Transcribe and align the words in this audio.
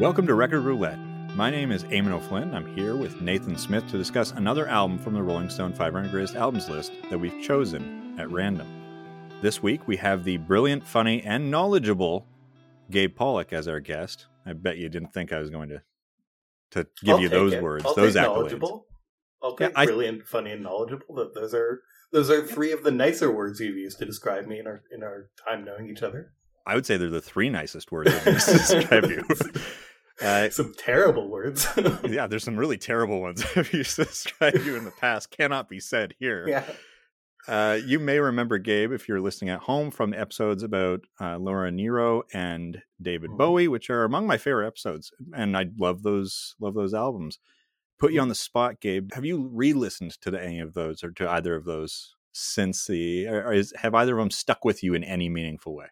Welcome 0.00 0.26
to 0.26 0.34
Record 0.34 0.60
Roulette. 0.62 0.98
My 1.36 1.50
name 1.50 1.70
is 1.70 1.84
Eamon 1.84 2.12
O'Flynn. 2.12 2.52
I'm 2.54 2.66
here 2.74 2.96
with 2.96 3.20
Nathan 3.20 3.56
Smith 3.56 3.86
to 3.88 3.96
discuss 3.98 4.32
another 4.32 4.66
album 4.68 4.98
from 4.98 5.14
the 5.14 5.22
Rolling 5.22 5.48
Stone 5.48 5.72
500 5.74 6.10
Greatest 6.10 6.34
Albums 6.34 6.68
list 6.68 6.92
that 7.10 7.18
we've 7.18 7.40
chosen 7.42 8.14
at 8.18 8.30
random. 8.30 8.66
This 9.42 9.62
week 9.62 9.86
we 9.86 9.96
have 9.96 10.24
the 10.24 10.36
brilliant, 10.38 10.84
funny, 10.84 11.22
and 11.22 11.50
knowledgeable 11.50 12.26
Gabe 12.90 13.14
Pollock 13.14 13.52
as 13.52 13.68
our 13.68 13.80
guest. 13.80 14.26
I 14.46 14.52
bet 14.52 14.78
you 14.78 14.88
didn't 14.88 15.12
think 15.12 15.32
I 15.32 15.38
was 15.38 15.50
going 15.50 15.68
to 15.70 15.82
to 16.72 16.86
give 17.02 17.16
I'll 17.16 17.20
you 17.20 17.28
those 17.28 17.52
it. 17.52 17.62
words, 17.62 17.84
I'll 17.84 17.94
those 17.94 18.16
accolades. 18.16 18.50
take 18.50 19.60
Yeah, 19.60 19.70
I- 19.76 19.84
brilliant, 19.86 20.26
funny, 20.26 20.50
and 20.52 20.62
knowledgeable. 20.62 21.14
Th- 21.14 21.28
Those 21.34 21.54
are 21.54 21.80
those 22.12 22.30
are 22.30 22.44
three 22.44 22.72
of 22.72 22.82
the 22.82 22.90
nicer 22.90 23.30
words 23.30 23.60
you've 23.60 23.76
used 23.76 23.98
to 23.98 24.04
describe 24.04 24.46
me 24.46 24.58
in 24.58 24.66
our 24.66 24.82
in 24.90 25.02
our 25.04 25.30
time 25.46 25.64
knowing 25.64 25.88
each 25.88 26.02
other. 26.02 26.32
I 26.66 26.74
would 26.74 26.86
say 26.86 26.96
they're 26.96 27.10
the 27.10 27.20
three 27.20 27.50
nicest 27.50 27.92
words 27.92 28.12
I've 28.14 28.26
used 28.26 28.46
to 28.48 28.52
describe 28.54 29.04
you. 29.10 29.24
Uh, 30.22 30.48
Some 30.48 30.72
terrible 30.78 31.28
words. 31.28 31.66
yeah, 32.04 32.28
there's 32.28 32.44
some 32.44 32.56
really 32.56 32.78
terrible 32.78 33.20
ones 33.20 33.44
I've 33.56 33.72
used 33.72 33.96
to 33.96 34.04
describe 34.04 34.54
you 34.64 34.76
in 34.76 34.84
the 34.84 34.92
past. 34.92 35.32
Cannot 35.32 35.68
be 35.68 35.80
said 35.80 36.14
here. 36.20 36.46
yeah. 36.48 36.62
Uh, 37.48 37.78
you 37.84 37.98
may 37.98 38.20
remember 38.20 38.58
Gabe 38.58 38.92
if 38.92 39.08
you're 39.08 39.20
listening 39.20 39.50
at 39.50 39.58
home 39.58 39.90
from 39.90 40.14
episodes 40.14 40.62
about 40.62 41.00
uh, 41.20 41.36
Laura 41.38 41.70
Nyro 41.72 42.22
and 42.32 42.80
David 43.02 43.30
Mhm. 43.30 43.38
Bowie, 43.38 43.66
which 43.68 43.90
are 43.90 44.04
among 44.04 44.28
my 44.28 44.38
favorite 44.38 44.68
episodes, 44.68 45.10
and 45.34 45.56
I 45.56 45.66
love 45.76 46.04
those 46.04 46.54
love 46.60 46.74
those 46.74 46.94
albums. 46.94 47.40
Put 47.98 48.12
you 48.12 48.20
on 48.20 48.28
the 48.28 48.34
spot, 48.36 48.80
Gabe. 48.80 49.12
Have 49.14 49.24
you 49.24 49.50
re-listened 49.52 50.12
to 50.20 50.40
any 50.40 50.60
of 50.60 50.74
those 50.74 51.02
or 51.02 51.10
to 51.10 51.28
either 51.28 51.56
of 51.56 51.64
those 51.64 52.14
since 52.32 52.86
the? 52.86 53.26
Or 53.26 53.52
is, 53.52 53.74
have 53.78 53.96
either 53.96 54.16
of 54.16 54.22
them 54.22 54.30
stuck 54.30 54.64
with 54.64 54.84
you 54.84 54.94
in 54.94 55.02
any 55.02 55.28
meaningful 55.28 55.74
way? 55.74 55.88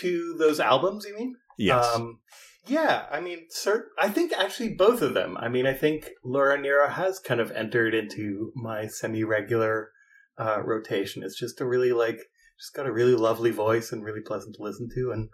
To 0.00 0.36
those 0.38 0.60
albums, 0.60 1.04
you 1.04 1.16
mean? 1.16 1.36
Yes. 1.58 1.84
Um, 1.94 2.20
yeah, 2.66 3.06
I 3.10 3.20
mean, 3.20 3.46
cert- 3.54 3.88
I 3.98 4.08
think 4.08 4.32
actually 4.32 4.74
both 4.74 5.02
of 5.02 5.14
them. 5.14 5.36
I 5.38 5.48
mean, 5.48 5.66
I 5.66 5.72
think 5.72 6.10
Laura 6.24 6.60
Nyro 6.60 6.88
has 6.88 7.18
kind 7.18 7.40
of 7.40 7.50
entered 7.52 7.94
into 7.94 8.52
my 8.54 8.86
semi-regular 8.86 9.90
uh, 10.38 10.62
rotation. 10.62 11.22
It's 11.22 11.38
just 11.38 11.60
a 11.60 11.66
really 11.66 11.92
like, 11.92 12.20
just 12.58 12.74
got 12.74 12.86
a 12.86 12.92
really 12.92 13.14
lovely 13.14 13.50
voice 13.50 13.92
and 13.92 14.04
really 14.04 14.20
pleasant 14.20 14.54
to 14.56 14.62
listen 14.62 14.88
to, 14.94 15.10
and 15.10 15.28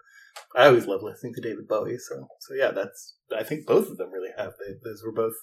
I 0.55 0.67
always 0.67 0.87
love 0.87 1.03
listening 1.03 1.33
to 1.35 1.41
David 1.41 1.67
Bowie. 1.67 1.97
So, 1.97 2.27
so 2.39 2.53
yeah, 2.55 2.71
that's. 2.71 3.15
I 3.35 3.43
think 3.43 3.65
both 3.65 3.89
of 3.89 3.97
them 3.97 4.11
really 4.11 4.31
have. 4.37 4.53
They, 4.59 4.73
those 4.83 5.03
were 5.05 5.11
both 5.13 5.33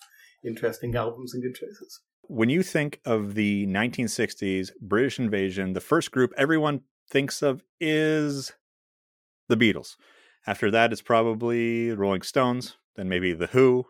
interesting 0.44 0.94
albums 0.94 1.34
and 1.34 1.42
good 1.42 1.54
choices. 1.54 2.00
when 2.28 2.48
you 2.48 2.62
think 2.62 3.00
of 3.04 3.34
the 3.34 3.66
1960s 3.66 4.70
British 4.80 5.18
invasion, 5.18 5.72
the 5.74 5.80
first 5.80 6.10
group 6.10 6.32
everyone 6.36 6.80
thinks 7.10 7.42
of 7.42 7.62
is 7.80 8.52
the 9.48 9.56
Beatles. 9.56 9.96
After 10.46 10.70
that, 10.70 10.92
it's 10.92 11.02
probably 11.02 11.90
Rolling 11.92 12.22
Stones, 12.22 12.76
then 12.96 13.08
maybe 13.08 13.32
The 13.32 13.48
Who. 13.48 13.86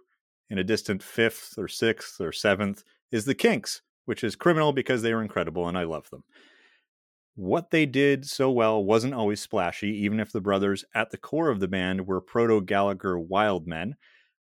In 0.51 0.59
a 0.59 0.65
distant 0.65 1.03
fifth 1.03 1.55
or 1.59 1.69
sixth 1.69 2.21
or 2.21 2.31
seventh 2.31 2.85
is 3.11 3.25
the 3.25 3.35
Kinks, 3.35 3.83
which 4.05 4.23
is 4.23 4.37
criminal 4.37 4.73
because 4.73 5.03
they 5.03 5.13
were 5.13 5.23
incredible 5.23 5.67
and 5.67 5.77
I 5.77 5.85
love 5.85 6.11
them. 6.11 6.23
What 7.37 7.71
they 7.71 7.87
did 7.87 8.27
so 8.27 8.51
well 8.51 8.85
wasn't 8.85 9.15
always 9.15 9.41
splashy, 9.41 9.89
even 9.89 10.21
if 10.21 10.31
the 10.31 10.41
brothers 10.41 10.85
at 10.95 11.11
the 11.11 11.19
core 11.19 11.49
of 11.49 11.59
the 11.59 11.67
band 11.67 12.07
were 12.07 12.21
proto 12.21 12.61
Gallagher 12.61 13.19
wild 13.19 13.67
men. 13.67 13.97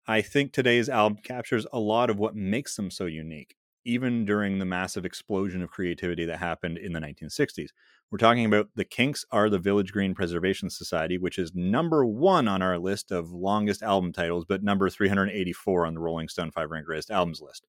I 0.07 0.23
think 0.23 0.53
today's 0.53 0.89
album 0.89 1.19
captures 1.25 1.67
a 1.73 1.81
lot 1.81 2.09
of 2.09 2.19
what 2.19 2.37
makes 2.37 2.77
them 2.77 2.91
so 2.91 3.07
unique, 3.07 3.57
even 3.85 4.25
during 4.25 4.59
the 4.59 4.65
massive 4.65 5.05
explosion 5.05 5.61
of 5.63 5.71
creativity 5.71 6.25
that 6.27 6.39
happened 6.39 6.79
in 6.79 6.93
the 6.93 7.01
1960s. 7.01 7.71
We're 8.11 8.19
talking 8.19 8.47
about 8.47 8.69
the 8.75 8.87
Kinks 8.87 9.27
are 9.31 9.51
the 9.51 9.59
Village 9.59 9.93
Green 9.93 10.15
Preservation 10.15 10.71
Society, 10.71 11.19
which 11.19 11.39
is 11.39 11.53
number 11.55 12.07
one 12.07 12.49
on 12.49 12.63
our 12.63 12.79
list 12.79 13.11
of 13.11 13.31
longest 13.31 13.83
album 13.83 14.13
titles, 14.13 14.47
but 14.49 14.63
number 14.63 14.89
384 14.89 15.85
on 15.85 15.95
the 15.95 16.01
Rolling 16.01 16.29
Stone 16.29 16.53
500 16.53 16.85
Greatest 16.85 17.11
Albums 17.11 17.43
list. 17.43 17.67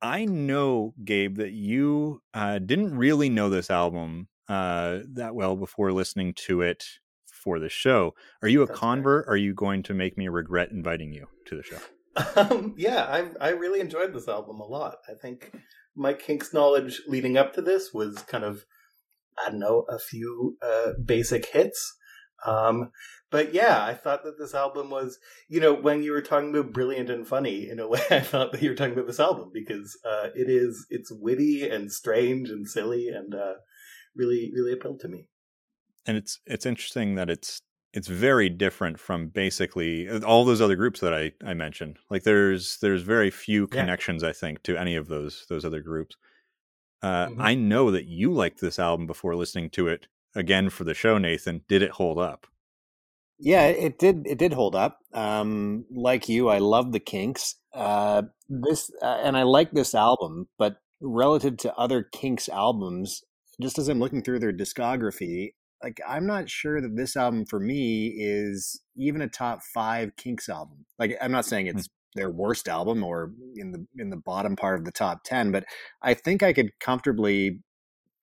I 0.00 0.24
know, 0.24 0.94
Gabe, 1.04 1.36
that 1.36 1.52
you 1.52 2.22
uh, 2.32 2.58
didn't 2.58 2.96
really 2.96 3.28
know 3.28 3.50
this 3.50 3.70
album 3.70 4.28
uh, 4.48 5.00
that 5.12 5.34
well 5.34 5.56
before 5.56 5.92
listening 5.92 6.32
to 6.34 6.62
it 6.62 6.84
for 7.26 7.58
the 7.58 7.68
show. 7.68 8.14
Are 8.42 8.48
you 8.48 8.62
a 8.62 8.66
That's 8.66 8.76
right. 8.76 8.80
convert? 8.80 9.28
Are 9.28 9.36
you 9.36 9.52
going 9.52 9.82
to 9.84 9.94
make 9.94 10.16
me 10.16 10.28
regret 10.28 10.70
inviting 10.70 11.12
you 11.12 11.26
to 11.46 11.56
the 11.56 11.62
show? 11.62 11.78
Um, 12.34 12.74
yeah, 12.78 13.04
I 13.04 13.48
I 13.48 13.50
really 13.50 13.80
enjoyed 13.80 14.14
this 14.14 14.26
album 14.26 14.58
a 14.60 14.64
lot. 14.66 14.96
I 15.06 15.12
think 15.12 15.54
my 15.94 16.14
Kinks 16.14 16.54
knowledge 16.54 17.02
leading 17.06 17.36
up 17.36 17.52
to 17.54 17.60
this 17.62 17.92
was 17.92 18.16
kind 18.22 18.42
of 18.42 18.64
I 19.44 19.50
don't 19.50 19.58
know 19.60 19.84
a 19.88 19.98
few 19.98 20.56
uh, 20.62 20.92
basic 21.04 21.46
hits. 21.46 21.94
Um, 22.46 22.90
but 23.30 23.52
yeah, 23.54 23.84
I 23.84 23.94
thought 23.94 24.22
that 24.24 24.38
this 24.38 24.54
album 24.54 24.90
was, 24.90 25.18
you 25.48 25.58
know, 25.60 25.74
when 25.74 26.02
you 26.02 26.12
were 26.12 26.22
talking 26.22 26.50
about 26.50 26.72
brilliant 26.72 27.10
and 27.10 27.26
funny, 27.26 27.68
in 27.68 27.80
a 27.80 27.88
way, 27.88 28.00
I 28.10 28.20
thought 28.20 28.52
that 28.52 28.62
you 28.62 28.70
were 28.70 28.76
talking 28.76 28.92
about 28.92 29.06
this 29.06 29.20
album 29.20 29.50
because 29.52 29.98
uh, 30.08 30.28
it 30.34 30.48
is, 30.48 30.86
it's 30.90 31.10
witty 31.12 31.68
and 31.68 31.90
strange 31.90 32.50
and 32.50 32.68
silly 32.68 33.08
and 33.08 33.34
uh, 33.34 33.54
really, 34.14 34.52
really 34.54 34.72
appealed 34.72 35.00
to 35.00 35.08
me. 35.08 35.28
and 36.06 36.16
it's 36.16 36.38
it's 36.46 36.66
interesting 36.66 37.16
that 37.16 37.28
it's 37.30 37.62
it's 37.92 38.06
very 38.08 38.48
different 38.50 39.00
from 39.00 39.28
basically 39.28 40.06
uh, 40.08 40.20
all 40.20 40.44
those 40.44 40.60
other 40.60 40.76
groups 40.76 41.00
that 41.00 41.14
I 41.14 41.32
I 41.44 41.54
mentioned. 41.54 41.98
Like 42.10 42.22
there's 42.22 42.78
there's 42.82 43.02
very 43.02 43.30
few 43.30 43.62
Yeah. 43.72 43.80
connections 43.80 44.22
I 44.22 44.32
think 44.32 44.62
to 44.64 44.76
any 44.78 44.94
of 44.96 45.08
those 45.08 45.46
those 45.48 45.64
other 45.64 45.80
groups. 45.80 46.16
Uh, 47.02 47.28
Mhm. 47.28 47.36
I 47.38 47.54
know 47.54 47.90
that 47.90 48.06
you 48.06 48.32
liked 48.32 48.60
this 48.60 48.78
album 48.78 49.06
before 49.06 49.36
listening 49.36 49.70
to 49.70 49.88
it 49.88 50.06
again 50.34 50.70
for 50.70 50.84
the 50.84 50.94
show. 50.94 51.18
Nathan, 51.18 51.64
did 51.68 51.82
it 51.82 51.92
hold 51.92 52.18
up? 52.18 52.46
Yeah, 53.38 53.66
it 53.66 53.98
did. 53.98 54.26
It 54.26 54.38
did 54.38 54.54
hold 54.54 54.74
up. 54.74 55.00
Um, 55.12 55.84
like 55.90 56.28
you, 56.28 56.48
I 56.48 56.58
love 56.58 56.92
the 56.92 57.00
Kinks. 57.00 57.56
Uh, 57.74 58.22
this 58.48 58.90
uh, 59.02 59.20
and 59.22 59.36
I 59.36 59.42
like 59.42 59.72
this 59.72 59.94
album, 59.94 60.48
but 60.58 60.78
relative 61.00 61.58
to 61.58 61.74
other 61.76 62.02
Kinks 62.02 62.48
albums, 62.48 63.22
just 63.60 63.78
as 63.78 63.88
I'm 63.88 63.98
looking 63.98 64.22
through 64.22 64.38
their 64.38 64.52
discography, 64.54 65.50
like 65.82 66.00
I'm 66.08 66.26
not 66.26 66.48
sure 66.48 66.80
that 66.80 66.96
this 66.96 67.14
album 67.14 67.44
for 67.44 67.60
me 67.60 68.14
is 68.16 68.80
even 68.96 69.20
a 69.20 69.28
top 69.28 69.60
five 69.74 70.16
Kinks 70.16 70.48
album. 70.48 70.86
Like 70.98 71.16
I'm 71.20 71.32
not 71.32 71.44
saying 71.44 71.66
it's 71.66 71.88
their 72.16 72.30
worst 72.30 72.68
album 72.68 73.04
or 73.04 73.32
in 73.54 73.72
the 73.72 73.86
in 73.96 74.10
the 74.10 74.16
bottom 74.16 74.56
part 74.56 74.78
of 74.78 74.84
the 74.84 74.92
top 74.92 75.22
ten, 75.24 75.52
but 75.52 75.64
I 76.02 76.14
think 76.14 76.42
I 76.42 76.52
could 76.52 76.78
comfortably 76.80 77.60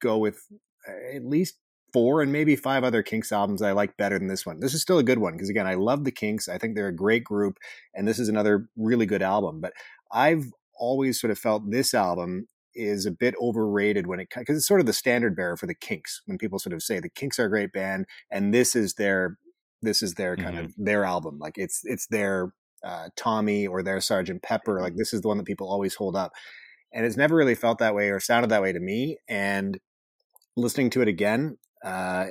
go 0.01 0.17
with 0.17 0.39
uh, 0.87 1.15
at 1.15 1.25
least 1.25 1.55
four 1.93 2.21
and 2.21 2.31
maybe 2.31 2.55
five 2.55 2.83
other 2.83 3.03
Kinks 3.03 3.31
albums 3.31 3.61
I 3.61 3.71
like 3.71 3.95
better 3.97 4.17
than 4.17 4.27
this 4.27 4.45
one. 4.45 4.59
This 4.59 4.73
is 4.73 4.81
still 4.81 4.97
a 4.97 5.03
good 5.03 5.19
one 5.19 5.33
because 5.33 5.49
again, 5.49 5.67
I 5.67 5.75
love 5.75 6.03
the 6.03 6.11
Kinks. 6.11 6.49
I 6.49 6.57
think 6.57 6.75
they're 6.75 6.87
a 6.87 6.95
great 6.95 7.23
group, 7.23 7.57
and 7.93 8.07
this 8.07 8.19
is 8.19 8.29
another 8.29 8.67
really 8.75 9.05
good 9.05 9.21
album. 9.21 9.61
But 9.61 9.73
I've 10.11 10.45
always 10.75 11.21
sort 11.21 11.31
of 11.31 11.39
felt 11.39 11.69
this 11.69 11.93
album 11.93 12.47
is 12.75 13.05
a 13.05 13.11
bit 13.11 13.35
overrated 13.39 14.07
when 14.07 14.19
it 14.19 14.29
because 14.35 14.57
it's 14.57 14.67
sort 14.67 14.79
of 14.79 14.87
the 14.87 14.93
standard 14.93 15.35
bearer 15.35 15.55
for 15.55 15.67
the 15.67 15.75
Kinks. 15.75 16.21
When 16.25 16.37
people 16.37 16.59
sort 16.59 16.73
of 16.73 16.81
say 16.81 16.99
the 16.99 17.09
Kinks 17.09 17.39
are 17.39 17.45
a 17.45 17.49
great 17.49 17.71
band, 17.71 18.07
and 18.31 18.53
this 18.53 18.75
is 18.75 18.95
their 18.95 19.37
this 19.81 20.01
is 20.01 20.15
their 20.15 20.35
kind 20.35 20.57
of 20.57 20.73
their 20.77 21.05
album. 21.05 21.37
Like 21.39 21.57
it's 21.57 21.81
it's 21.83 22.07
their 22.07 22.53
uh, 22.83 23.09
Tommy 23.15 23.67
or 23.67 23.83
their 23.83 24.01
Sergeant 24.01 24.41
Pepper. 24.41 24.81
Like 24.81 24.95
this 24.95 25.13
is 25.13 25.21
the 25.21 25.27
one 25.27 25.37
that 25.37 25.47
people 25.47 25.69
always 25.69 25.95
hold 25.95 26.15
up, 26.15 26.33
and 26.91 27.05
it's 27.05 27.17
never 27.17 27.35
really 27.35 27.55
felt 27.55 27.79
that 27.79 27.95
way 27.95 28.09
or 28.09 28.19
sounded 28.19 28.49
that 28.49 28.61
way 28.61 28.73
to 28.73 28.79
me. 28.79 29.17
And 29.27 29.79
listening 30.55 30.89
to 30.91 31.01
it 31.01 31.07
again, 31.07 31.57
uh, 31.83 32.27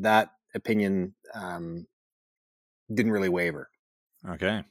that 0.00 0.30
opinion 0.54 1.14
um, 1.34 1.86
didn't 2.92 3.12
really 3.12 3.28
waver. 3.28 3.68
Okay. 4.28 4.62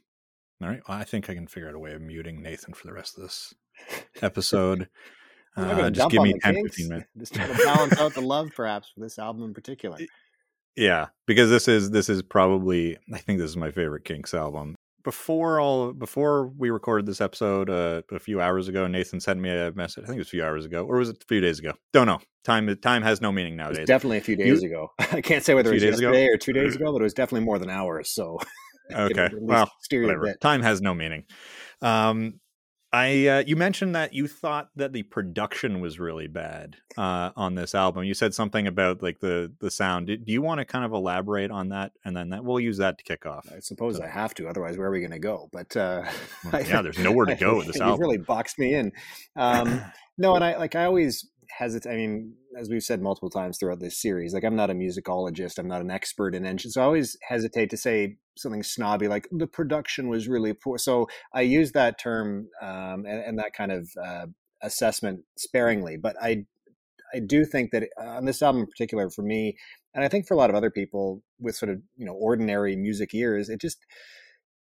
All 0.62 0.68
right. 0.68 0.80
Well, 0.88 0.98
I 0.98 1.04
think 1.04 1.28
I 1.28 1.34
can 1.34 1.46
figure 1.46 1.68
out 1.68 1.74
a 1.74 1.78
way 1.78 1.92
of 1.92 2.00
muting 2.00 2.42
Nathan 2.42 2.74
for 2.74 2.86
the 2.86 2.92
rest 2.92 3.16
of 3.16 3.24
this 3.24 3.54
episode. 4.22 4.88
Uh, 5.56 5.88
just 5.90 6.10
give 6.10 6.22
me 6.22 6.34
the 6.34 6.40
10, 6.40 6.54
Kinks. 6.54 6.76
15 6.76 6.88
minutes. 6.88 7.08
Just 7.16 7.34
trying 7.34 7.54
to 7.54 7.64
balance 7.64 7.98
out 7.98 8.14
the 8.14 8.20
love, 8.20 8.50
perhaps, 8.56 8.90
for 8.94 9.00
this 9.00 9.18
album 9.18 9.44
in 9.44 9.54
particular. 9.54 9.98
Yeah, 10.76 11.06
because 11.26 11.48
this 11.48 11.68
is 11.68 11.90
this 11.90 12.10
is 12.10 12.20
probably 12.22 12.98
I 13.12 13.18
think 13.18 13.38
this 13.38 13.48
is 13.48 13.56
my 13.56 13.70
favorite 13.70 14.04
Kinks 14.04 14.34
album. 14.34 14.75
Before 15.06 15.60
all 15.60 15.92
before 15.92 16.48
we 16.48 16.68
recorded 16.70 17.06
this 17.06 17.20
episode 17.20 17.70
uh, 17.70 18.02
a 18.10 18.18
few 18.18 18.40
hours 18.40 18.66
ago, 18.66 18.88
Nathan 18.88 19.20
sent 19.20 19.38
me 19.38 19.50
a 19.50 19.70
message. 19.70 20.02
I 20.02 20.06
think 20.08 20.16
it 20.16 20.22
was 20.22 20.26
a 20.26 20.30
few 20.30 20.44
hours 20.44 20.64
ago, 20.64 20.84
or 20.84 20.96
was 20.96 21.10
it 21.10 21.22
a 21.22 21.26
few 21.26 21.40
days 21.40 21.60
ago? 21.60 21.74
Don't 21.92 22.08
know. 22.08 22.18
Time 22.42 22.76
time 22.78 23.02
has 23.02 23.20
no 23.20 23.30
meaning 23.30 23.52
It 23.52 23.58
was 23.58 23.66
nowadays. 23.68 23.86
definitely 23.86 24.18
a 24.18 24.22
few 24.22 24.34
days 24.34 24.64
ago. 24.64 24.90
I 24.98 25.20
can't 25.20 25.44
say 25.44 25.54
whether 25.54 25.70
it 25.70 25.74
was 25.74 25.82
days 25.84 25.98
ago? 26.00 26.08
yesterday 26.08 26.26
or 26.26 26.36
two 26.36 26.52
days 26.52 26.74
ago, 26.74 26.92
but 26.92 27.00
it 27.00 27.04
was 27.04 27.14
definitely 27.14 27.44
more 27.46 27.60
than 27.60 27.70
hours. 27.70 28.10
So 28.10 28.40
okay, 28.92 29.30
well, 29.38 29.70
you 29.92 30.02
whatever. 30.02 30.34
Time 30.40 30.60
has 30.62 30.82
no 30.82 30.92
meaning. 30.92 31.22
Um, 31.82 32.40
I 32.92 33.26
uh, 33.26 33.44
you 33.46 33.56
mentioned 33.56 33.94
that 33.94 34.14
you 34.14 34.28
thought 34.28 34.68
that 34.76 34.92
the 34.92 35.02
production 35.02 35.80
was 35.80 35.98
really 35.98 36.28
bad 36.28 36.76
uh, 36.96 37.30
on 37.36 37.54
this 37.54 37.74
album. 37.74 38.04
You 38.04 38.14
said 38.14 38.32
something 38.32 38.66
about 38.66 39.02
like 39.02 39.20
the 39.20 39.52
the 39.58 39.70
sound. 39.70 40.06
Do, 40.06 40.18
you 40.24 40.40
want 40.40 40.60
to 40.60 40.64
kind 40.64 40.84
of 40.84 40.92
elaborate 40.92 41.50
on 41.50 41.70
that? 41.70 41.92
And 42.04 42.16
then 42.16 42.30
that 42.30 42.44
we'll 42.44 42.60
use 42.60 42.78
that 42.78 42.98
to 42.98 43.04
kick 43.04 43.26
off. 43.26 43.48
I 43.54 43.58
suppose 43.58 43.98
I 44.00 44.06
have 44.06 44.34
to, 44.34 44.48
otherwise, 44.48 44.78
where 44.78 44.86
are 44.88 44.92
we 44.92 45.00
going 45.00 45.10
to 45.10 45.18
go? 45.18 45.48
But 45.52 45.76
uh, 45.76 46.04
Well, 46.52 46.62
yeah, 46.62 46.80
there's 46.82 46.98
nowhere 46.98 47.26
to 47.26 47.34
go 47.40 47.56
with 47.56 47.66
this 47.66 47.76
You've 47.76 47.82
album. 47.82 48.00
really 48.00 48.18
boxed 48.18 48.58
me 48.58 48.74
in. 48.74 48.92
Um, 49.36 49.82
no, 50.16 50.34
and 50.34 50.42
I 50.42 50.56
like 50.56 50.74
I 50.74 50.86
always 50.86 51.28
hesitate. 51.50 51.90
I 51.90 51.96
mean, 51.96 52.34
as 52.58 52.68
we've 52.68 52.82
said 52.82 53.00
multiple 53.00 53.30
times 53.30 53.58
throughout 53.58 53.80
this 53.80 54.00
series, 54.00 54.34
like 54.34 54.44
I'm 54.44 54.56
not 54.56 54.70
a 54.70 54.74
musicologist, 54.74 55.58
I'm 55.58 55.68
not 55.68 55.80
an 55.80 55.90
expert 55.90 56.34
in 56.34 56.46
engines, 56.46 56.74
so 56.74 56.82
I 56.82 56.84
always 56.84 57.16
hesitate 57.28 57.70
to 57.70 57.76
say 57.76 58.16
something 58.36 58.62
snobby 58.62 59.08
like 59.08 59.28
the 59.32 59.46
production 59.46 60.08
was 60.08 60.28
really 60.28 60.52
poor. 60.52 60.78
So 60.78 61.08
I 61.32 61.42
use 61.42 61.72
that 61.72 61.98
term 61.98 62.48
um, 62.62 63.04
and, 63.06 63.22
and, 63.24 63.38
that 63.38 63.54
kind 63.54 63.72
of 63.72 63.88
uh, 64.02 64.26
assessment 64.62 65.20
sparingly, 65.36 65.96
but 65.96 66.16
I 66.20 66.44
I 67.14 67.20
do 67.20 67.44
think 67.44 67.70
that 67.70 67.84
uh, 68.00 68.08
on 68.08 68.24
this 68.24 68.42
album 68.42 68.62
in 68.62 68.66
particular, 68.66 69.10
for 69.10 69.22
me, 69.22 69.56
and 69.94 70.04
I 70.04 70.08
think 70.08 70.26
for 70.26 70.34
a 70.34 70.36
lot 70.36 70.50
of 70.50 70.56
other 70.56 70.70
people 70.70 71.22
with 71.38 71.56
sort 71.56 71.70
of 71.70 71.80
you 71.96 72.06
know 72.06 72.12
ordinary 72.12 72.76
music 72.76 73.14
ears, 73.14 73.48
it 73.48 73.60
just 73.60 73.78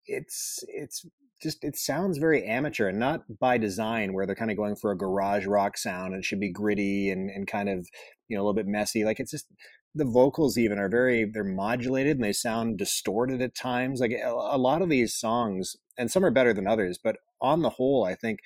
it's 0.06 0.59
it's 0.68 1.06
just 1.44 1.63
it 1.63 1.75
sounds 1.75 2.18
very 2.18 2.45
amateur 2.45 2.88
and 2.88 3.00
not 3.00 3.22
by 3.40 3.57
design 3.57 4.13
where 4.13 4.25
they're 4.25 4.36
kind 4.36 4.51
of 4.51 4.57
going 4.57 4.75
for 4.75 4.92
a 4.92 4.98
garage 4.98 5.45
rock 5.45 5.78
sound 5.78 6.13
and 6.13 6.24
it 6.24 6.25
should 6.25 6.40
be 6.40 6.51
gritty 6.51 7.12
and, 7.12 7.30
and 7.30 7.48
kind 7.48 7.69
of 7.69 7.88
you 8.28 8.36
know 8.36 8.42
a 8.42 8.44
little 8.44 8.54
bit 8.54 8.68
messy. 8.68 9.04
Like 9.04 9.19
it's 9.19 9.31
just 9.31 9.48
the 9.95 10.06
vocals 10.06 10.57
even 10.57 10.80
are 10.80 10.90
very 10.90 11.30
they're 11.31 11.44
modulated 11.44 12.18
and 12.18 12.24
they 12.24 12.34
sound 12.34 12.80
distorted 12.80 13.42
at 13.42 13.54
times. 13.54 14.00
Like 14.00 14.12
a, 14.12 14.31
a 14.31 14.57
lot 14.57 14.81
of 14.81 14.90
these 14.90 15.13
songs 15.13 15.75
and 15.98 16.12
some 16.12 16.25
are 16.25 16.31
better 16.31 16.54
than 16.54 16.68
others 16.68 17.00
but 17.04 17.18
on 17.42 17.62
the 17.62 17.72
whole 17.72 18.06
i 18.06 18.16
think 18.16 18.40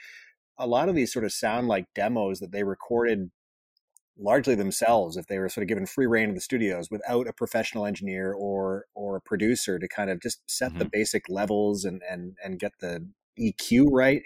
a 0.59 0.67
lot 0.67 0.89
of 0.89 0.95
these 0.95 1.13
sort 1.13 1.25
of 1.25 1.31
sound 1.31 1.67
like 1.67 1.85
demos 1.93 2.39
that 2.39 2.51
they 2.51 2.63
recorded 2.63 3.29
largely 4.19 4.55
themselves 4.55 5.17
if 5.17 5.27
they 5.27 5.39
were 5.39 5.49
sort 5.49 5.63
of 5.63 5.67
given 5.67 5.85
free 5.85 6.05
reign 6.05 6.29
of 6.29 6.35
the 6.35 6.41
studios 6.41 6.89
without 6.89 7.27
a 7.27 7.33
professional 7.33 7.85
engineer 7.85 8.33
or 8.33 8.85
or 8.95 9.15
a 9.15 9.21
producer 9.21 9.79
to 9.79 9.87
kind 9.87 10.09
of 10.09 10.21
just 10.21 10.41
set 10.49 10.69
mm-hmm. 10.69 10.79
the 10.79 10.85
basic 10.85 11.29
levels 11.29 11.85
and 11.85 12.01
and 12.09 12.35
and 12.43 12.59
get 12.59 12.73
the 12.79 13.07
EQ 13.39 13.87
right. 13.91 14.23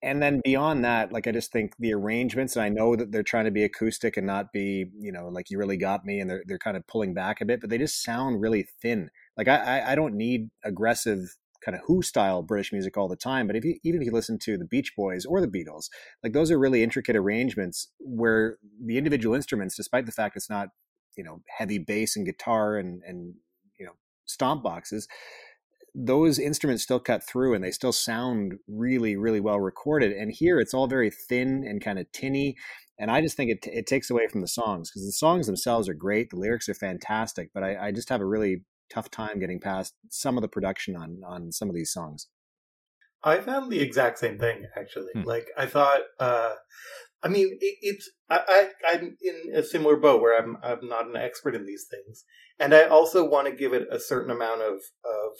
And 0.00 0.22
then 0.22 0.40
beyond 0.44 0.84
that, 0.84 1.12
like 1.12 1.26
I 1.26 1.32
just 1.32 1.50
think 1.50 1.72
the 1.80 1.92
arrangements, 1.92 2.54
and 2.54 2.62
I 2.62 2.68
know 2.68 2.94
that 2.94 3.10
they're 3.10 3.24
trying 3.24 3.46
to 3.46 3.50
be 3.50 3.64
acoustic 3.64 4.16
and 4.16 4.26
not 4.26 4.52
be, 4.52 4.86
you 4.96 5.10
know, 5.10 5.26
like 5.28 5.50
you 5.50 5.58
really 5.58 5.76
got 5.76 6.04
me, 6.04 6.20
and 6.20 6.30
they're 6.30 6.44
they're 6.46 6.58
kind 6.58 6.76
of 6.76 6.86
pulling 6.86 7.14
back 7.14 7.40
a 7.40 7.44
bit, 7.44 7.60
but 7.60 7.68
they 7.68 7.78
just 7.78 8.02
sound 8.04 8.40
really 8.40 8.66
thin. 8.80 9.10
Like 9.36 9.48
I 9.48 9.80
I, 9.80 9.92
I 9.92 9.94
don't 9.96 10.14
need 10.14 10.50
aggressive 10.64 11.34
kind 11.68 11.78
of 11.78 11.86
Who 11.86 12.00
style 12.00 12.42
British 12.42 12.72
music 12.72 12.96
all 12.96 13.08
the 13.08 13.16
time. 13.16 13.46
But 13.46 13.54
if 13.54 13.62
you 13.62 13.78
even 13.84 14.00
if 14.00 14.06
you 14.06 14.12
listen 14.12 14.38
to 14.44 14.56
the 14.56 14.64
Beach 14.64 14.96
Boys 14.96 15.26
or 15.26 15.42
the 15.42 15.46
Beatles, 15.46 15.90
like 16.24 16.32
those 16.32 16.50
are 16.50 16.58
really 16.58 16.82
intricate 16.82 17.14
arrangements 17.14 17.88
where 17.98 18.56
the 18.82 18.96
individual 18.96 19.34
instruments, 19.34 19.76
despite 19.76 20.06
the 20.06 20.12
fact 20.12 20.34
it's 20.34 20.48
not 20.48 20.68
you 21.14 21.22
know 21.22 21.42
heavy 21.58 21.78
bass 21.78 22.16
and 22.16 22.24
guitar 22.24 22.78
and 22.78 23.02
and 23.06 23.34
you 23.78 23.84
know 23.84 23.92
stomp 24.24 24.62
boxes, 24.62 25.08
those 25.94 26.38
instruments 26.38 26.82
still 26.82 27.00
cut 27.00 27.22
through 27.22 27.52
and 27.52 27.62
they 27.62 27.70
still 27.70 27.92
sound 27.92 28.54
really 28.66 29.14
really 29.16 29.40
well 29.40 29.60
recorded. 29.60 30.12
And 30.12 30.32
here 30.32 30.60
it's 30.60 30.72
all 30.72 30.86
very 30.86 31.10
thin 31.10 31.64
and 31.68 31.84
kind 31.84 31.98
of 31.98 32.10
tinny. 32.12 32.56
And 32.98 33.10
I 33.10 33.20
just 33.20 33.36
think 33.36 33.50
it, 33.50 33.58
it 33.70 33.86
takes 33.86 34.08
away 34.08 34.26
from 34.26 34.40
the 34.40 34.48
songs 34.48 34.90
because 34.90 35.04
the 35.04 35.12
songs 35.12 35.46
themselves 35.46 35.86
are 35.86 35.94
great. 35.94 36.30
The 36.30 36.36
lyrics 36.36 36.68
are 36.68 36.74
fantastic, 36.74 37.50
but 37.52 37.62
I, 37.62 37.88
I 37.88 37.92
just 37.92 38.08
have 38.08 38.22
a 38.22 38.26
really 38.26 38.62
tough 38.90 39.10
time 39.10 39.38
getting 39.38 39.60
past 39.60 39.94
some 40.08 40.36
of 40.36 40.42
the 40.42 40.48
production 40.48 40.96
on 40.96 41.22
on 41.26 41.52
some 41.52 41.68
of 41.68 41.74
these 41.74 41.92
songs. 41.92 42.28
I 43.22 43.38
found 43.38 43.70
the 43.70 43.80
exact 43.80 44.18
same 44.18 44.38
thing 44.38 44.66
actually. 44.76 45.12
Hmm. 45.12 45.22
Like 45.22 45.48
I 45.56 45.66
thought, 45.66 46.00
uh, 46.20 46.54
I 47.22 47.28
mean, 47.28 47.58
it, 47.60 47.76
it's 47.82 48.10
I, 48.30 48.70
I 48.88 48.92
am 48.92 49.16
in 49.20 49.54
a 49.54 49.62
similar 49.62 49.96
boat 49.96 50.20
where 50.20 50.38
I'm 50.38 50.56
I'm 50.62 50.88
not 50.88 51.08
an 51.08 51.16
expert 51.16 51.54
in 51.54 51.66
these 51.66 51.86
things, 51.90 52.24
and 52.58 52.74
I 52.74 52.84
also 52.84 53.28
want 53.28 53.48
to 53.48 53.54
give 53.54 53.72
it 53.72 53.88
a 53.90 54.00
certain 54.00 54.30
amount 54.30 54.62
of 54.62 54.74
of 55.04 55.32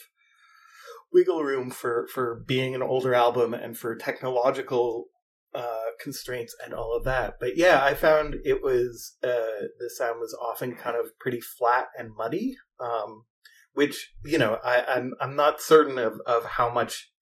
wiggle 1.13 1.45
room 1.45 1.71
for 1.71 2.09
for 2.13 2.43
being 2.47 2.75
an 2.75 2.83
older 2.83 3.15
album 3.15 3.55
and 3.55 3.77
for 3.79 3.95
technological 3.95 5.07
uh, 5.55 5.91
constraints 6.01 6.55
and 6.65 6.75
all 6.75 6.97
of 6.97 7.05
that. 7.05 7.35
But 7.41 7.57
yeah, 7.57 7.83
I 7.83 7.95
found 7.95 8.37
it 8.45 8.63
was 8.63 9.17
uh, 9.23 9.67
the 9.79 9.91
sound 9.97 10.21
was 10.21 10.37
often 10.41 10.75
kind 10.75 10.97
of 10.97 11.19
pretty 11.19 11.41
flat 11.41 11.87
and 11.99 12.11
muddy. 12.17 12.57
Um, 12.81 13.25
which 13.79 14.13
you 14.25 14.39
know 14.39 14.59
I, 14.65 14.83
I'm 14.97 15.13
I'm 15.21 15.37
not 15.37 15.61
certain 15.61 15.99
of, 15.99 16.21
of 16.27 16.45
how 16.45 16.69
much 16.69 17.13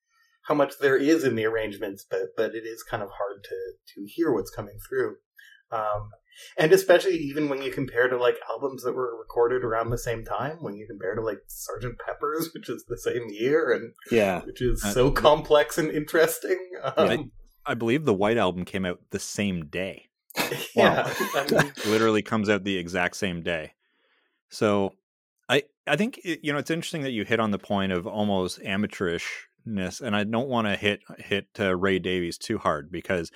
how 0.48 0.54
much 0.54 0.72
there 0.80 0.96
is 0.96 1.22
in 1.22 1.36
the 1.36 1.44
arrangements, 1.44 2.06
but 2.10 2.28
but 2.34 2.54
it 2.54 2.64
is 2.64 2.82
kind 2.82 3.02
of 3.02 3.10
hard 3.10 3.44
to 3.44 3.56
to 3.94 4.06
hear 4.06 4.32
what's 4.32 4.50
coming 4.50 4.78
through. 4.88 5.16
Um, 5.70 6.08
and 6.56 6.72
especially 6.72 7.16
even 7.16 7.50
when 7.50 7.60
you 7.60 7.70
compare 7.70 8.08
to 8.08 8.16
like 8.16 8.36
albums 8.48 8.84
that 8.84 8.94
were 8.94 9.18
recorded 9.18 9.64
around 9.64 9.90
the 9.90 9.98
same 9.98 10.24
time, 10.24 10.56
when 10.60 10.76
you 10.76 10.86
compare 10.86 11.14
to 11.14 11.20
like 11.20 11.40
Sergeant 11.46 11.96
Pepper's, 11.98 12.48
which 12.54 12.70
is 12.70 12.86
the 12.88 12.96
same 12.96 13.26
year, 13.28 13.72
and 13.72 13.92
yeah, 14.10 14.40
which 14.40 14.62
is 14.62 14.82
uh, 14.82 14.92
so 14.92 15.10
complex 15.10 15.76
and 15.76 15.90
interesting. 15.90 16.58
Um, 16.82 17.30
I, 17.66 17.72
I, 17.72 17.74
believe 17.74 18.06
the 18.06 18.14
White 18.14 18.38
Album 18.38 18.64
came 18.64 18.86
out 18.86 19.00
the 19.10 19.18
same 19.18 19.66
day. 19.66 20.06
yeah, 20.74 21.12
I 21.34 21.46
mean, 21.50 21.72
literally 21.84 22.22
comes 22.22 22.48
out 22.48 22.64
the 22.64 22.78
exact 22.78 23.16
same 23.16 23.42
day. 23.42 23.72
So 24.48 24.94
I 25.48 25.62
I 25.86 25.96
think 25.96 26.18
it, 26.24 26.40
you 26.42 26.52
know 26.52 26.58
it's 26.58 26.70
interesting 26.70 27.02
that 27.02 27.12
you 27.12 27.24
hit 27.24 27.40
on 27.40 27.50
the 27.50 27.58
point 27.58 27.92
of 27.92 28.06
almost 28.06 28.60
amateurishness, 28.60 30.00
and 30.00 30.16
I 30.16 30.24
don't 30.24 30.48
want 30.48 30.66
to 30.66 30.76
hit 30.76 31.00
hit 31.18 31.48
uh, 31.58 31.76
Ray 31.76 31.98
Davies 31.98 32.38
too 32.38 32.58
hard 32.58 32.90
because 32.90 33.30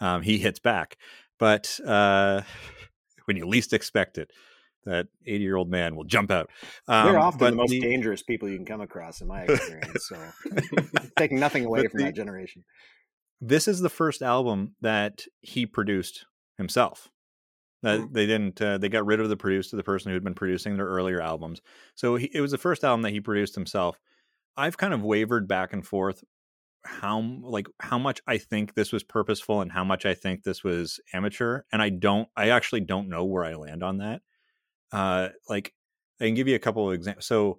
um, 0.00 0.22
he 0.22 0.38
hits 0.38 0.58
back, 0.58 0.96
but 1.38 1.78
uh, 1.86 2.42
when 3.26 3.36
you 3.36 3.46
least 3.46 3.72
expect 3.72 4.18
it, 4.18 4.30
that 4.84 5.08
80 5.26 5.44
year 5.44 5.56
old 5.56 5.70
man 5.70 5.96
will 5.96 6.04
jump 6.04 6.30
out. 6.30 6.50
Um, 6.88 7.06
They're 7.06 7.20
often 7.20 7.50
the 7.50 7.56
most 7.56 7.70
the, 7.70 7.80
dangerous 7.80 8.22
people 8.22 8.48
you 8.48 8.56
can 8.56 8.66
come 8.66 8.80
across, 8.80 9.20
in 9.20 9.28
my 9.28 9.42
experience. 9.42 10.08
so, 10.08 10.16
taking 11.16 11.38
nothing 11.38 11.64
away 11.64 11.86
from 11.86 11.98
the, 11.98 12.04
that 12.04 12.16
generation. 12.16 12.64
This 13.40 13.68
is 13.68 13.80
the 13.80 13.88
first 13.88 14.22
album 14.22 14.74
that 14.80 15.24
he 15.40 15.66
produced 15.66 16.26
himself. 16.58 17.08
Uh, 17.84 18.06
they 18.10 18.26
didn't. 18.26 18.60
Uh, 18.62 18.78
they 18.78 18.88
got 18.88 19.06
rid 19.06 19.20
of 19.20 19.28
the 19.28 19.36
producer, 19.36 19.76
the 19.76 19.82
person 19.82 20.10
who 20.10 20.14
had 20.14 20.24
been 20.24 20.34
producing 20.34 20.76
their 20.76 20.86
earlier 20.86 21.20
albums. 21.20 21.60
So 21.94 22.16
he, 22.16 22.30
it 22.32 22.40
was 22.40 22.52
the 22.52 22.58
first 22.58 22.84
album 22.84 23.02
that 23.02 23.10
he 23.10 23.20
produced 23.20 23.54
himself. 23.54 23.98
I've 24.56 24.76
kind 24.76 24.94
of 24.94 25.02
wavered 25.02 25.48
back 25.48 25.72
and 25.72 25.84
forth 25.84 26.22
how 26.84 27.20
like 27.42 27.66
how 27.80 27.98
much 27.98 28.20
I 28.26 28.38
think 28.38 28.74
this 28.74 28.92
was 28.92 29.02
purposeful 29.02 29.60
and 29.60 29.70
how 29.72 29.84
much 29.84 30.04
I 30.04 30.14
think 30.14 30.42
this 30.42 30.62
was 30.62 31.00
amateur. 31.12 31.62
And 31.72 31.82
I 31.82 31.88
don't. 31.88 32.28
I 32.36 32.50
actually 32.50 32.80
don't 32.80 33.08
know 33.08 33.24
where 33.24 33.44
I 33.44 33.54
land 33.54 33.82
on 33.82 33.98
that. 33.98 34.22
Uh, 34.92 35.28
like 35.48 35.72
I 36.20 36.26
can 36.26 36.34
give 36.34 36.48
you 36.48 36.54
a 36.54 36.60
couple 36.60 36.86
of 36.86 36.94
examples. 36.94 37.26
So 37.26 37.58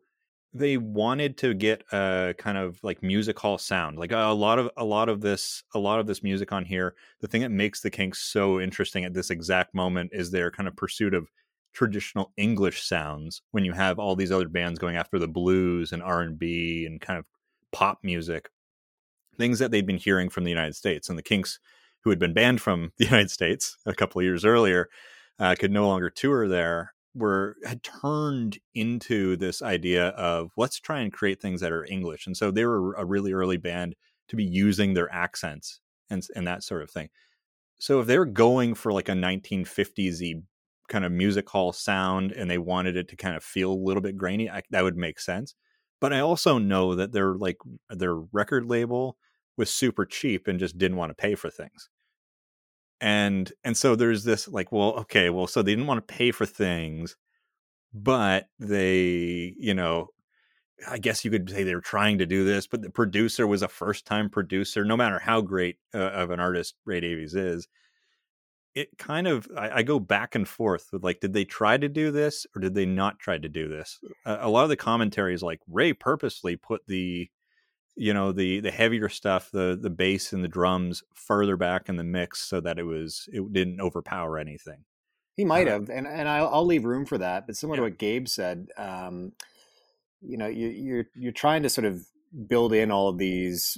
they 0.54 0.78
wanted 0.78 1.38
to 1.38 1.54
get 1.54 1.84
a 1.92 2.36
kind 2.38 2.58
of 2.58 2.80
like 2.84 3.02
music 3.02 3.40
hall 3.40 3.58
sound 3.58 3.98
like 3.98 4.12
a 4.12 4.18
lot 4.18 4.60
of 4.60 4.70
a 4.78 4.84
lot 4.84 5.10
of 5.10 5.22
this 5.22 5.64
a 5.74 5.80
lot 5.80 6.00
of 6.00 6.08
this 6.08 6.22
music 6.22 6.52
on 6.52 6.64
here 6.64 6.96
the 7.22 7.28
thing 7.28 7.42
that 7.42 7.50
makes 7.50 7.82
the 7.82 7.90
kinks 7.90 8.20
so 8.20 8.60
interesting 8.60 9.04
at 9.04 9.14
this 9.14 9.30
exact 9.30 9.74
moment 9.74 10.12
is 10.14 10.30
their 10.30 10.52
kind 10.52 10.68
of 10.68 10.76
pursuit 10.76 11.14
of 11.14 11.28
traditional 11.74 12.32
english 12.38 12.84
sounds 12.84 13.42
when 13.52 13.66
you 13.66 13.74
have 13.74 13.98
all 13.98 14.16
these 14.16 14.32
other 14.32 14.48
bands 14.48 14.78
going 14.78 14.96
after 14.96 15.18
the 15.18 15.28
blues 15.28 15.92
and 15.92 16.04
r&b 16.04 16.86
and 16.86 17.02
kind 17.02 17.18
of 17.18 17.26
pop 17.74 18.00
music. 18.04 18.50
Things 19.38 19.60
that 19.60 19.72
they'd 19.72 19.86
been 19.86 19.98
hearing 19.98 20.30
from 20.30 20.46
the 20.46 20.52
united 20.52 20.76
states 20.76 21.10
and 21.10 21.18
the 21.18 21.24
kinks 21.24 21.60
who 22.04 22.10
had 22.10 22.20
been 22.20 22.34
banned 22.34 22.62
from 22.62 22.94
the 22.98 23.06
united 23.12 23.32
states 23.32 23.76
a 23.86 23.94
couple 23.94 24.22
of 24.22 24.26
years 24.26 24.46
earlier 24.46 24.88
uh, 25.40 25.56
could 25.60 25.72
no 25.72 25.88
longer 25.88 26.10
tour 26.10 26.48
there 26.48 26.93
were 27.16 27.56
had 27.66 27.84
turned 27.84 28.60
into 28.74 29.36
this 29.36 29.62
idea 29.62 30.10
of 30.10 30.52
let's 30.58 30.80
try 30.80 31.00
and 31.00 31.14
create 31.14 31.42
things 31.42 31.62
that 31.62 31.72
are 31.72 31.86
English. 31.86 32.26
And 32.26 32.36
so 32.36 32.52
they 32.52 32.66
were 32.66 32.94
a 32.94 33.06
really 33.06 33.34
early 33.34 33.58
band 33.58 33.96
to 34.30 34.36
be 34.36 34.44
using 34.44 34.94
their 34.94 35.12
accents 35.14 35.80
and 36.10 36.26
and 36.36 36.48
that 36.48 36.64
sort 36.64 36.82
of 36.82 36.92
thing. 36.92 37.10
So 37.80 38.00
if 38.00 38.08
they're 38.08 38.26
going 38.26 38.76
for 38.76 38.94
like 38.94 39.10
a 39.10 39.14
1950s 39.14 40.44
kind 40.90 41.06
of 41.06 41.12
music 41.12 41.50
hall 41.50 41.74
sound 41.74 42.32
and 42.32 42.50
they 42.50 42.58
wanted 42.58 42.98
it 42.98 43.08
to 43.10 43.16
kind 43.16 43.36
of 43.36 43.44
feel 43.44 43.72
a 43.72 43.74
little 43.74 44.02
bit 44.02 44.18
grainy, 44.18 44.50
I, 44.50 44.62
that 44.72 44.84
would 44.84 44.98
make 44.98 45.20
sense. 45.20 45.56
But 46.00 46.14
I 46.14 46.20
also 46.20 46.58
know 46.58 46.96
that 46.96 47.14
their 47.14 47.36
like 47.36 47.58
their 47.90 48.16
record 48.16 48.66
label 48.66 49.18
was 49.58 49.72
super 49.72 50.06
cheap 50.06 50.48
and 50.48 50.60
just 50.60 50.78
didn't 50.78 50.98
want 50.98 51.12
to 51.12 51.16
pay 51.16 51.36
for 51.36 51.50
things 51.50 51.90
and 53.04 53.52
and 53.66 53.76
so 53.76 53.98
there's 53.98 54.24
this 54.24 54.48
like 54.48 54.72
well 54.72 54.94
okay 54.94 55.30
well 55.30 55.46
so 55.46 55.62
they 55.62 55.74
didn't 55.74 55.88
want 55.88 56.08
to 56.08 56.14
pay 56.14 56.32
for 56.32 56.46
things 56.46 57.18
but 57.94 58.48
they 58.60 59.54
you 59.60 59.74
know 59.74 60.08
i 60.88 60.98
guess 60.98 61.26
you 61.26 61.30
could 61.30 61.50
say 61.50 61.64
they 61.64 61.76
were 61.76 61.82
trying 61.82 62.18
to 62.18 62.26
do 62.26 62.46
this 62.46 62.66
but 62.66 62.82
the 62.82 62.90
producer 62.90 63.46
was 63.46 63.62
a 63.62 63.68
first 63.68 64.06
time 64.06 64.30
producer 64.30 64.86
no 64.86 64.96
matter 64.96 65.20
how 65.20 65.42
great 65.42 65.76
uh, 65.94 65.98
of 65.98 66.32
an 66.32 66.40
artist 66.40 66.76
ray 66.86 67.02
davies 67.02 67.36
is 67.36 67.68
it 68.74 68.98
kind 68.98 69.28
of 69.28 69.48
I, 69.56 69.70
I, 69.70 69.84
go 69.84 70.00
back 70.00 70.34
and 70.34 70.48
forth 70.48 70.90
with 70.92 71.04
like 71.04 71.20
did 71.20 71.34
they 71.34 71.46
try 71.46 71.78
to 71.78 71.88
do 71.88 72.10
this 72.10 72.48
or 72.56 72.60
did 72.60 72.74
they 72.74 72.88
not 72.88 73.20
try 73.20 73.38
to 73.38 73.48
do 73.48 73.68
this? 73.68 74.00
A, 74.26 74.40
a 74.42 74.50
lot 74.50 74.64
of 74.64 74.70
the 74.70 74.76
commentary 74.76 75.36
is 75.36 75.44
like 75.44 75.60
ray 75.68 75.94
purposely 75.94 76.56
put 76.56 76.82
the 76.88 77.30
you 77.96 78.14
know 78.14 78.32
the 78.32 78.60
the 78.60 78.72
heavier 78.72 79.10
stuff 79.10 79.52
the 79.52 79.78
the 79.80 79.90
bass 79.90 80.34
and 80.34 80.44
the 80.44 80.48
drums 80.48 81.04
further 81.14 81.58
back 81.58 81.90
in 81.90 81.96
the 81.96 82.04
mix 82.04 82.42
so 82.42 82.60
that 82.60 82.80
it 82.80 82.84
was 82.84 83.28
it 83.32 83.54
didn't 83.54 83.82
overpower 83.82 84.38
anything 84.38 84.84
he 85.36 85.46
might 85.46 85.68
uh, 85.68 85.72
have 85.72 85.90
and 85.90 86.08
and 86.08 86.28
I'll, 86.28 86.48
I'll, 86.48 86.66
leave 86.66 86.86
room 86.86 87.06
for 87.06 87.18
that 87.20 87.46
but 87.46 87.56
similar 87.56 87.78
yeah. 87.78 87.82
to 87.82 87.84
what 87.92 88.00
gabe 88.00 88.28
said 88.28 88.68
um 88.78 89.34
you 90.22 90.38
know 90.38 90.48
you, 90.48 90.68
you're 90.68 91.06
you're 91.16 91.32
trying 91.32 91.64
to 91.64 91.70
sort 91.70 91.86
of 91.86 92.06
build 92.48 92.74
in 92.74 92.92
all 92.92 93.10
of 93.10 93.18
these 93.18 93.78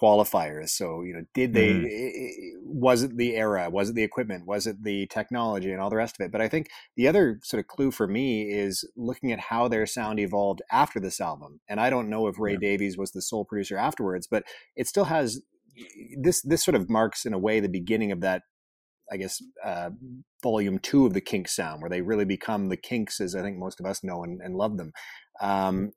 qualifiers. 0.00 0.70
So, 0.70 1.02
you 1.02 1.14
know, 1.14 1.24
did 1.34 1.52
they, 1.52 1.72
mm. 1.72 2.52
was 2.64 3.02
it 3.02 3.16
the 3.16 3.36
era? 3.36 3.68
Was 3.70 3.90
it 3.90 3.94
the 3.94 4.02
equipment? 4.02 4.46
Was 4.46 4.66
it 4.66 4.82
the 4.82 5.06
technology 5.06 5.72
and 5.72 5.80
all 5.80 5.90
the 5.90 5.96
rest 5.96 6.16
of 6.18 6.24
it? 6.24 6.32
But 6.32 6.40
I 6.40 6.48
think 6.48 6.68
the 6.96 7.08
other 7.08 7.40
sort 7.42 7.60
of 7.60 7.66
clue 7.66 7.90
for 7.90 8.06
me 8.06 8.50
is 8.50 8.84
looking 8.96 9.32
at 9.32 9.40
how 9.40 9.68
their 9.68 9.86
sound 9.86 10.20
evolved 10.20 10.62
after 10.70 11.00
this 11.00 11.20
album. 11.20 11.60
And 11.68 11.80
I 11.80 11.90
don't 11.90 12.10
know 12.10 12.28
if 12.28 12.38
Ray 12.38 12.52
yeah. 12.52 12.58
Davies 12.60 12.96
was 12.96 13.10
the 13.10 13.22
sole 13.22 13.44
producer 13.44 13.76
afterwards, 13.76 14.26
but 14.26 14.44
it 14.76 14.86
still 14.86 15.04
has 15.04 15.42
this, 16.18 16.42
this 16.42 16.64
sort 16.64 16.74
of 16.74 16.88
marks 16.88 17.24
in 17.24 17.32
a 17.32 17.38
way 17.38 17.60
the 17.60 17.68
beginning 17.68 18.12
of 18.12 18.20
that 18.20 18.42
I 19.10 19.16
guess, 19.16 19.42
uh, 19.64 19.88
volume 20.42 20.78
two 20.78 21.06
of 21.06 21.14
the 21.14 21.22
Kinks 21.22 21.56
sound, 21.56 21.80
where 21.80 21.88
they 21.88 22.02
really 22.02 22.26
become 22.26 22.68
the 22.68 22.76
Kinks, 22.76 23.22
as 23.22 23.34
I 23.34 23.40
think 23.40 23.56
most 23.56 23.80
of 23.80 23.86
us 23.86 24.04
know 24.04 24.22
and, 24.22 24.40
and 24.42 24.54
love 24.54 24.76
them. 24.76 24.92
Um, 25.40 25.92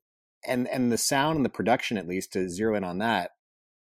and 0.48 0.68
and 0.70 0.92
the 0.92 0.98
sound 0.98 1.36
and 1.36 1.46
the 1.46 1.50
production, 1.50 1.98
at 1.98 2.08
least 2.08 2.34
to 2.34 2.50
zero 2.50 2.76
in 2.76 2.84
on 2.84 3.00
that, 3.00 3.32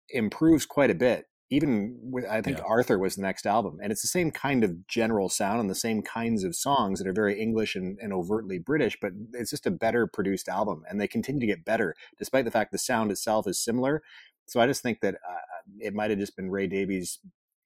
improves 0.09 0.65
quite 0.65 0.91
a 0.91 0.95
bit. 0.95 1.25
Even 1.49 1.97
with, 2.01 2.25
I 2.25 2.41
think 2.41 2.57
yeah. 2.57 2.65
Arthur 2.65 2.99
was 2.99 3.15
the 3.15 3.21
next 3.21 3.45
album, 3.45 3.79
and 3.81 3.89
it's 3.89 4.01
the 4.01 4.09
same 4.09 4.31
kind 4.31 4.65
of 4.65 4.85
general 4.85 5.29
sound 5.29 5.61
and 5.61 5.69
the 5.69 5.75
same 5.75 6.01
kinds 6.01 6.43
of 6.43 6.57
songs 6.57 6.99
that 6.99 7.07
are 7.07 7.13
very 7.13 7.39
English 7.39 7.73
and, 7.73 7.97
and 8.01 8.11
overtly 8.11 8.59
British, 8.59 8.97
but 9.01 9.13
it's 9.31 9.51
just 9.51 9.65
a 9.65 9.71
better 9.71 10.07
produced 10.07 10.49
album, 10.49 10.83
and 10.89 10.99
they 10.99 11.07
continue 11.07 11.39
to 11.39 11.47
get 11.47 11.63
better 11.63 11.95
despite 12.19 12.43
the 12.43 12.51
fact 12.51 12.73
the 12.73 12.77
sound 12.77 13.11
itself 13.11 13.47
is 13.47 13.57
similar. 13.57 14.03
So 14.45 14.59
I 14.59 14.67
just 14.67 14.83
think 14.83 14.99
that 14.99 15.15
uh, 15.15 15.37
it 15.79 15.93
might 15.93 16.09
have 16.09 16.19
just 16.19 16.35
been 16.35 16.51
Ray 16.51 16.67
Davies 16.67 17.19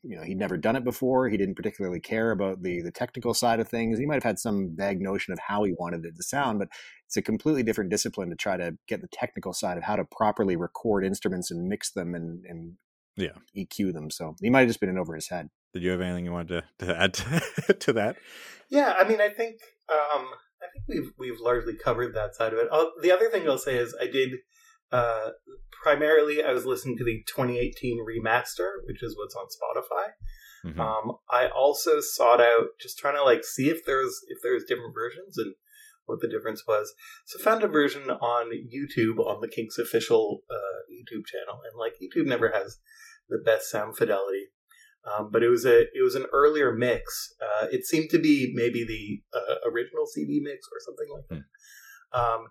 you 0.03 0.15
know 0.15 0.23
he'd 0.23 0.37
never 0.37 0.57
done 0.57 0.75
it 0.75 0.83
before 0.83 1.29
he 1.29 1.37
didn't 1.37 1.55
particularly 1.55 1.99
care 1.99 2.31
about 2.31 2.63
the 2.63 2.81
the 2.81 2.91
technical 2.91 3.33
side 3.33 3.59
of 3.59 3.67
things 3.67 3.99
he 3.99 4.05
might 4.05 4.15
have 4.15 4.23
had 4.23 4.39
some 4.39 4.75
vague 4.75 5.01
notion 5.01 5.33
of 5.33 5.39
how 5.39 5.63
he 5.63 5.73
wanted 5.77 6.05
it 6.05 6.15
to 6.15 6.23
sound 6.23 6.59
but 6.59 6.69
it's 7.05 7.17
a 7.17 7.21
completely 7.21 7.63
different 7.63 7.89
discipline 7.89 8.29
to 8.29 8.35
try 8.35 8.57
to 8.57 8.77
get 8.87 9.01
the 9.01 9.07
technical 9.07 9.53
side 9.53 9.77
of 9.77 9.83
how 9.83 9.95
to 9.95 10.05
properly 10.05 10.55
record 10.55 11.05
instruments 11.05 11.51
and 11.51 11.67
mix 11.67 11.91
them 11.91 12.15
and 12.15 12.45
and 12.45 12.73
yeah. 13.17 13.33
Eq 13.55 13.93
them 13.93 14.09
so 14.09 14.35
he 14.41 14.49
might 14.49 14.61
have 14.61 14.69
just 14.69 14.79
been 14.79 14.89
in 14.89 14.97
over 14.97 15.13
his 15.13 15.27
head. 15.27 15.49
Did 15.73 15.83
you 15.83 15.91
have 15.91 16.01
anything 16.01 16.25
you 16.25 16.31
wanted 16.31 16.63
to, 16.79 16.85
to 16.85 16.99
add 16.99 17.13
to, 17.13 17.73
to 17.73 17.93
that? 17.93 18.15
Yeah 18.69 18.95
i 18.99 19.07
mean 19.07 19.21
i 19.21 19.29
think 19.29 19.57
um 19.91 20.27
i 20.61 20.67
think 20.73 20.85
we've 20.87 21.11
we've 21.17 21.39
largely 21.39 21.75
covered 21.75 22.15
that 22.15 22.35
side 22.35 22.53
of 22.53 22.59
it. 22.59 22.67
Uh, 22.71 22.85
the 23.01 23.11
other 23.11 23.29
thing 23.29 23.47
i'll 23.47 23.57
say 23.57 23.77
is 23.77 23.95
i 24.01 24.07
did 24.07 24.31
uh, 24.91 25.29
primarily, 25.83 26.43
I 26.43 26.51
was 26.51 26.65
listening 26.65 26.97
to 26.97 27.03
the 27.03 27.23
2018 27.27 27.99
remaster, 28.05 28.85
which 28.85 29.01
is 29.01 29.17
what's 29.17 29.35
on 29.35 29.45
Spotify. 29.45 30.07
Mm-hmm. 30.65 30.79
Um, 30.79 31.17
I 31.29 31.47
also 31.47 31.99
sought 31.99 32.39
out 32.41 32.67
just 32.79 32.99
trying 32.99 33.15
to 33.15 33.23
like 33.23 33.43
see 33.43 33.69
if 33.69 33.85
there's 33.85 34.19
if 34.27 34.39
there's 34.43 34.63
different 34.67 34.93
versions 34.93 35.37
and 35.37 35.55
what 36.05 36.19
the 36.21 36.27
difference 36.27 36.63
was. 36.67 36.93
So 37.25 37.39
found 37.39 37.63
a 37.63 37.67
version 37.67 38.09
on 38.09 38.51
YouTube 38.51 39.19
on 39.25 39.41
the 39.41 39.47
Kinks 39.47 39.77
official 39.77 40.41
uh, 40.51 40.81
YouTube 40.91 41.25
channel, 41.25 41.61
and 41.63 41.79
like 41.79 41.93
YouTube 41.93 42.27
never 42.27 42.49
has 42.49 42.77
the 43.29 43.39
best 43.43 43.71
sound 43.71 43.97
fidelity. 43.97 44.47
Um, 45.03 45.29
but 45.31 45.41
it 45.41 45.49
was 45.49 45.65
a 45.65 45.81
it 45.81 46.03
was 46.03 46.15
an 46.15 46.27
earlier 46.31 46.73
mix. 46.73 47.33
Uh, 47.41 47.67
it 47.71 47.85
seemed 47.85 48.09
to 48.11 48.19
be 48.19 48.51
maybe 48.53 48.83
the 48.83 49.37
uh, 49.37 49.55
original 49.67 50.05
CD 50.05 50.41
mix 50.43 50.67
or 50.67 50.79
something 50.85 51.07
like 51.11 51.27
that. 51.29 52.17
Mm. 52.17 52.35
Um, 52.35 52.47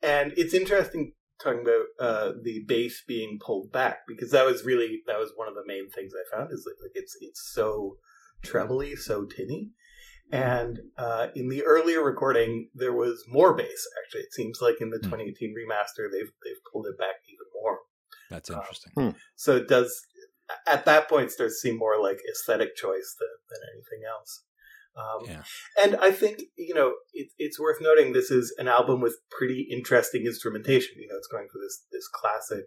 and 0.00 0.32
it's 0.36 0.54
interesting 0.54 1.14
talking 1.42 1.60
about 1.60 1.84
uh, 2.00 2.32
the 2.42 2.64
bass 2.66 3.02
being 3.06 3.38
pulled 3.44 3.70
back 3.72 3.98
because 4.06 4.30
that 4.30 4.44
was 4.44 4.64
really 4.64 5.02
that 5.06 5.18
was 5.18 5.32
one 5.36 5.48
of 5.48 5.54
the 5.54 5.64
main 5.66 5.88
things 5.90 6.12
I 6.14 6.36
found 6.36 6.52
is 6.52 6.66
like, 6.66 6.76
like 6.82 6.92
it's 6.94 7.16
it's 7.20 7.50
so 7.52 7.96
trebly, 8.42 8.96
so 8.96 9.24
tinny. 9.24 9.70
And 10.30 10.80
uh, 10.98 11.28
in 11.34 11.48
the 11.48 11.64
earlier 11.64 12.02
recording, 12.02 12.68
there 12.74 12.92
was 12.92 13.24
more 13.28 13.54
bass. 13.54 13.88
Actually, 14.04 14.22
it 14.22 14.34
seems 14.34 14.58
like 14.60 14.76
in 14.80 14.90
the 14.90 14.98
mm. 14.98 15.04
2018 15.04 15.54
remaster, 15.54 16.10
they've 16.12 16.30
they've 16.44 16.62
pulled 16.70 16.86
it 16.86 16.98
back 16.98 17.16
even 17.28 17.46
more. 17.62 17.78
That's 18.30 18.50
uh, 18.50 18.58
interesting. 18.58 18.92
Uh, 18.96 19.12
so 19.36 19.56
it 19.56 19.68
does. 19.68 20.02
At 20.66 20.86
that 20.86 21.08
point, 21.08 21.30
starts 21.30 21.60
to 21.60 21.68
seem 21.68 21.78
more 21.78 22.00
like 22.00 22.20
aesthetic 22.30 22.74
choice 22.74 23.16
than, 23.18 23.28
than 23.50 23.60
anything 23.74 24.08
else. 24.08 24.44
Um, 24.96 25.26
yeah. 25.26 25.42
And 25.80 25.96
I 25.96 26.10
think 26.10 26.42
you 26.56 26.74
know 26.74 26.94
it, 27.12 27.28
it's 27.38 27.60
worth 27.60 27.78
noting 27.80 28.12
this 28.12 28.30
is 28.30 28.54
an 28.58 28.68
album 28.68 29.00
with 29.00 29.16
pretty 29.30 29.68
interesting 29.70 30.26
instrumentation. 30.26 30.94
You 30.96 31.08
know, 31.08 31.16
it's 31.16 31.28
going 31.28 31.46
for 31.52 31.58
this 31.62 31.84
this 31.92 32.08
classic 32.08 32.64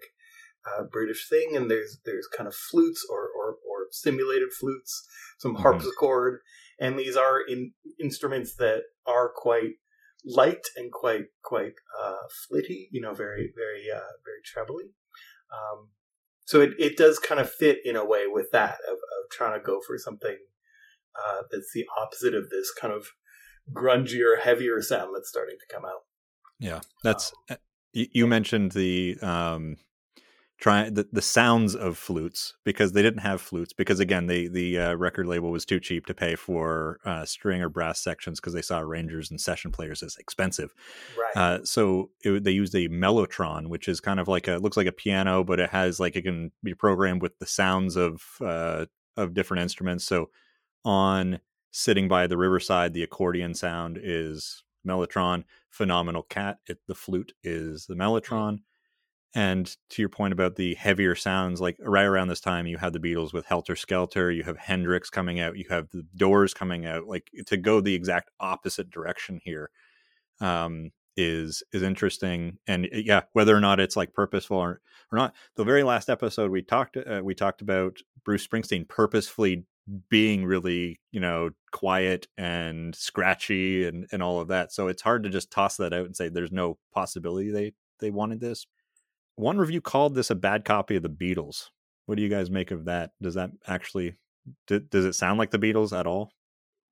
uh, 0.65 0.83
British 0.91 1.27
thing, 1.29 1.55
and 1.55 1.69
there's 1.69 1.99
there's 2.05 2.27
kind 2.27 2.47
of 2.47 2.55
flutes 2.55 3.05
or 3.09 3.23
or, 3.23 3.57
or 3.69 3.87
simulated 3.91 4.49
flutes, 4.57 5.07
some 5.39 5.53
mm-hmm. 5.53 5.61
harpsichord, 5.61 6.39
and 6.79 6.97
these 6.97 7.17
are 7.17 7.41
in 7.41 7.73
instruments 7.99 8.55
that 8.55 8.83
are 9.05 9.31
quite 9.35 9.73
light 10.25 10.67
and 10.77 10.91
quite 10.91 11.25
quite 11.43 11.73
uh, 12.01 12.23
flitty. 12.47 12.87
You 12.91 13.01
know, 13.01 13.13
very 13.13 13.51
very 13.55 13.85
uh, 13.93 14.15
very 14.23 14.41
trebly. 14.45 14.85
Um, 15.51 15.89
so 16.45 16.61
it, 16.61 16.71
it 16.79 16.97
does 16.97 17.19
kind 17.19 17.39
of 17.39 17.49
fit 17.49 17.79
in 17.85 17.95
a 17.95 18.05
way 18.05 18.25
with 18.27 18.51
that 18.51 18.77
of, 18.87 18.95
of 18.95 19.31
trying 19.31 19.59
to 19.59 19.65
go 19.65 19.79
for 19.85 19.97
something 19.97 20.37
uh, 21.15 21.43
that's 21.51 21.71
the 21.73 21.85
opposite 21.99 22.33
of 22.33 22.49
this 22.49 22.71
kind 22.71 22.93
of 22.93 23.07
grungier, 23.73 24.39
heavier 24.39 24.81
sound 24.81 25.15
that's 25.15 25.29
starting 25.29 25.57
to 25.59 25.73
come 25.73 25.85
out. 25.85 26.01
Yeah, 26.59 26.81
that's 27.03 27.33
um, 27.49 27.57
you 27.93 28.27
mentioned 28.27 28.71
the 28.73 29.17
um, 29.21 29.77
try 30.61 30.89
the, 30.89 31.07
the 31.11 31.21
sounds 31.21 31.75
of 31.75 31.97
flutes 31.97 32.53
because 32.63 32.91
they 32.91 33.01
didn't 33.01 33.21
have 33.21 33.41
flutes 33.41 33.73
because 33.73 33.99
again 33.99 34.27
the 34.27 34.47
the 34.47 34.77
uh, 34.77 34.93
record 34.93 35.25
label 35.25 35.49
was 35.51 35.65
too 35.65 35.79
cheap 35.79 36.05
to 36.05 36.13
pay 36.13 36.35
for 36.35 36.99
uh, 37.03 37.25
string 37.25 37.61
or 37.61 37.69
brass 37.69 37.99
sections 37.99 38.39
because 38.39 38.53
they 38.53 38.61
saw 38.61 38.79
arrangers 38.79 39.31
and 39.31 39.41
session 39.41 39.71
players 39.71 40.03
as 40.03 40.15
expensive. 40.17 40.73
Right. 41.17 41.41
Uh, 41.41 41.65
so 41.65 42.11
it, 42.23 42.43
they 42.43 42.51
used 42.51 42.75
a 42.75 42.87
mellotron, 42.87 43.67
which 43.67 43.87
is 43.87 43.99
kind 43.99 44.19
of 44.19 44.27
like 44.27 44.47
a 44.47 44.57
looks 44.57 44.77
like 44.77 44.87
a 44.87 44.93
piano, 44.93 45.43
but 45.43 45.59
it 45.59 45.71
has 45.71 45.99
like 45.99 46.15
it 46.15 46.21
can 46.21 46.51
be 46.63 46.75
programmed 46.75 47.23
with 47.23 47.37
the 47.39 47.47
sounds 47.47 47.95
of 47.95 48.21
uh, 48.39 48.85
of 49.17 49.33
different 49.33 49.63
instruments. 49.63 50.05
So 50.05 50.29
on 50.83 51.39
sitting 51.71 52.07
by 52.07 52.27
the 52.27 52.37
riverside 52.37 52.93
the 52.93 53.03
accordion 53.03 53.53
sound 53.53 53.99
is 54.01 54.63
mellotron 54.85 55.43
phenomenal 55.69 56.23
cat 56.23 56.57
it, 56.67 56.79
the 56.87 56.95
flute 56.95 57.33
is 57.43 57.85
the 57.85 57.95
mellotron 57.95 58.59
and 59.33 59.77
to 59.89 60.01
your 60.01 60.09
point 60.09 60.33
about 60.33 60.55
the 60.55 60.75
heavier 60.75 61.15
sounds 61.15 61.61
like 61.61 61.77
right 61.79 62.03
around 62.05 62.27
this 62.27 62.41
time 62.41 62.67
you 62.67 62.77
have 62.77 62.93
the 62.93 62.99
beatles 62.99 63.33
with 63.33 63.45
helter 63.45 63.75
skelter 63.75 64.31
you 64.31 64.43
have 64.43 64.57
hendrix 64.57 65.09
coming 65.09 65.39
out 65.39 65.57
you 65.57 65.65
have 65.69 65.89
the 65.89 66.03
doors 66.15 66.53
coming 66.53 66.85
out 66.85 67.07
like 67.07 67.31
to 67.45 67.57
go 67.57 67.79
the 67.79 67.95
exact 67.95 68.29
opposite 68.39 68.89
direction 68.89 69.39
here 69.43 69.69
um, 70.41 70.91
is 71.17 71.63
is 71.71 71.83
interesting 71.83 72.57
and 72.67 72.87
yeah 72.91 73.21
whether 73.33 73.55
or 73.55 73.59
not 73.59 73.79
it's 73.79 73.95
like 73.95 74.13
purposeful 74.13 74.57
or, 74.57 74.81
or 75.11 75.17
not 75.17 75.33
the 75.55 75.63
very 75.63 75.83
last 75.83 76.09
episode 76.09 76.51
we 76.51 76.61
talked 76.61 76.97
uh, 76.97 77.21
we 77.23 77.35
talked 77.35 77.61
about 77.61 77.97
bruce 78.23 78.45
springsteen 78.45 78.87
purposefully 78.87 79.65
being 80.09 80.45
really 80.45 80.99
you 81.11 81.19
know 81.19 81.49
quiet 81.71 82.27
and 82.37 82.95
scratchy 82.95 83.85
and 83.85 84.07
and 84.11 84.21
all 84.21 84.39
of 84.39 84.47
that 84.47 84.71
so 84.71 84.87
it's 84.87 85.01
hard 85.01 85.23
to 85.23 85.29
just 85.29 85.51
toss 85.51 85.75
that 85.75 85.91
out 85.91 86.05
and 86.05 86.15
say 86.15 86.29
there's 86.29 86.51
no 86.51 86.77
possibility 86.93 87.49
they 87.49 87.73
they 88.01 88.11
wanted 88.11 88.41
this. 88.41 88.65
One 89.35 89.57
review 89.57 89.79
called 89.79 90.15
this 90.15 90.29
a 90.29 90.35
bad 90.35 90.65
copy 90.65 90.97
of 90.97 91.03
the 91.03 91.09
beatles. 91.09 91.69
What 92.05 92.15
do 92.15 92.23
you 92.23 92.29
guys 92.29 92.49
make 92.49 92.71
of 92.71 92.85
that? 92.85 93.11
Does 93.21 93.35
that 93.35 93.51
actually 93.65 94.17
does 94.67 95.05
it 95.05 95.13
sound 95.13 95.39
like 95.39 95.51
the 95.51 95.59
beatles 95.59 95.97
at 95.97 96.07
all? 96.07 96.31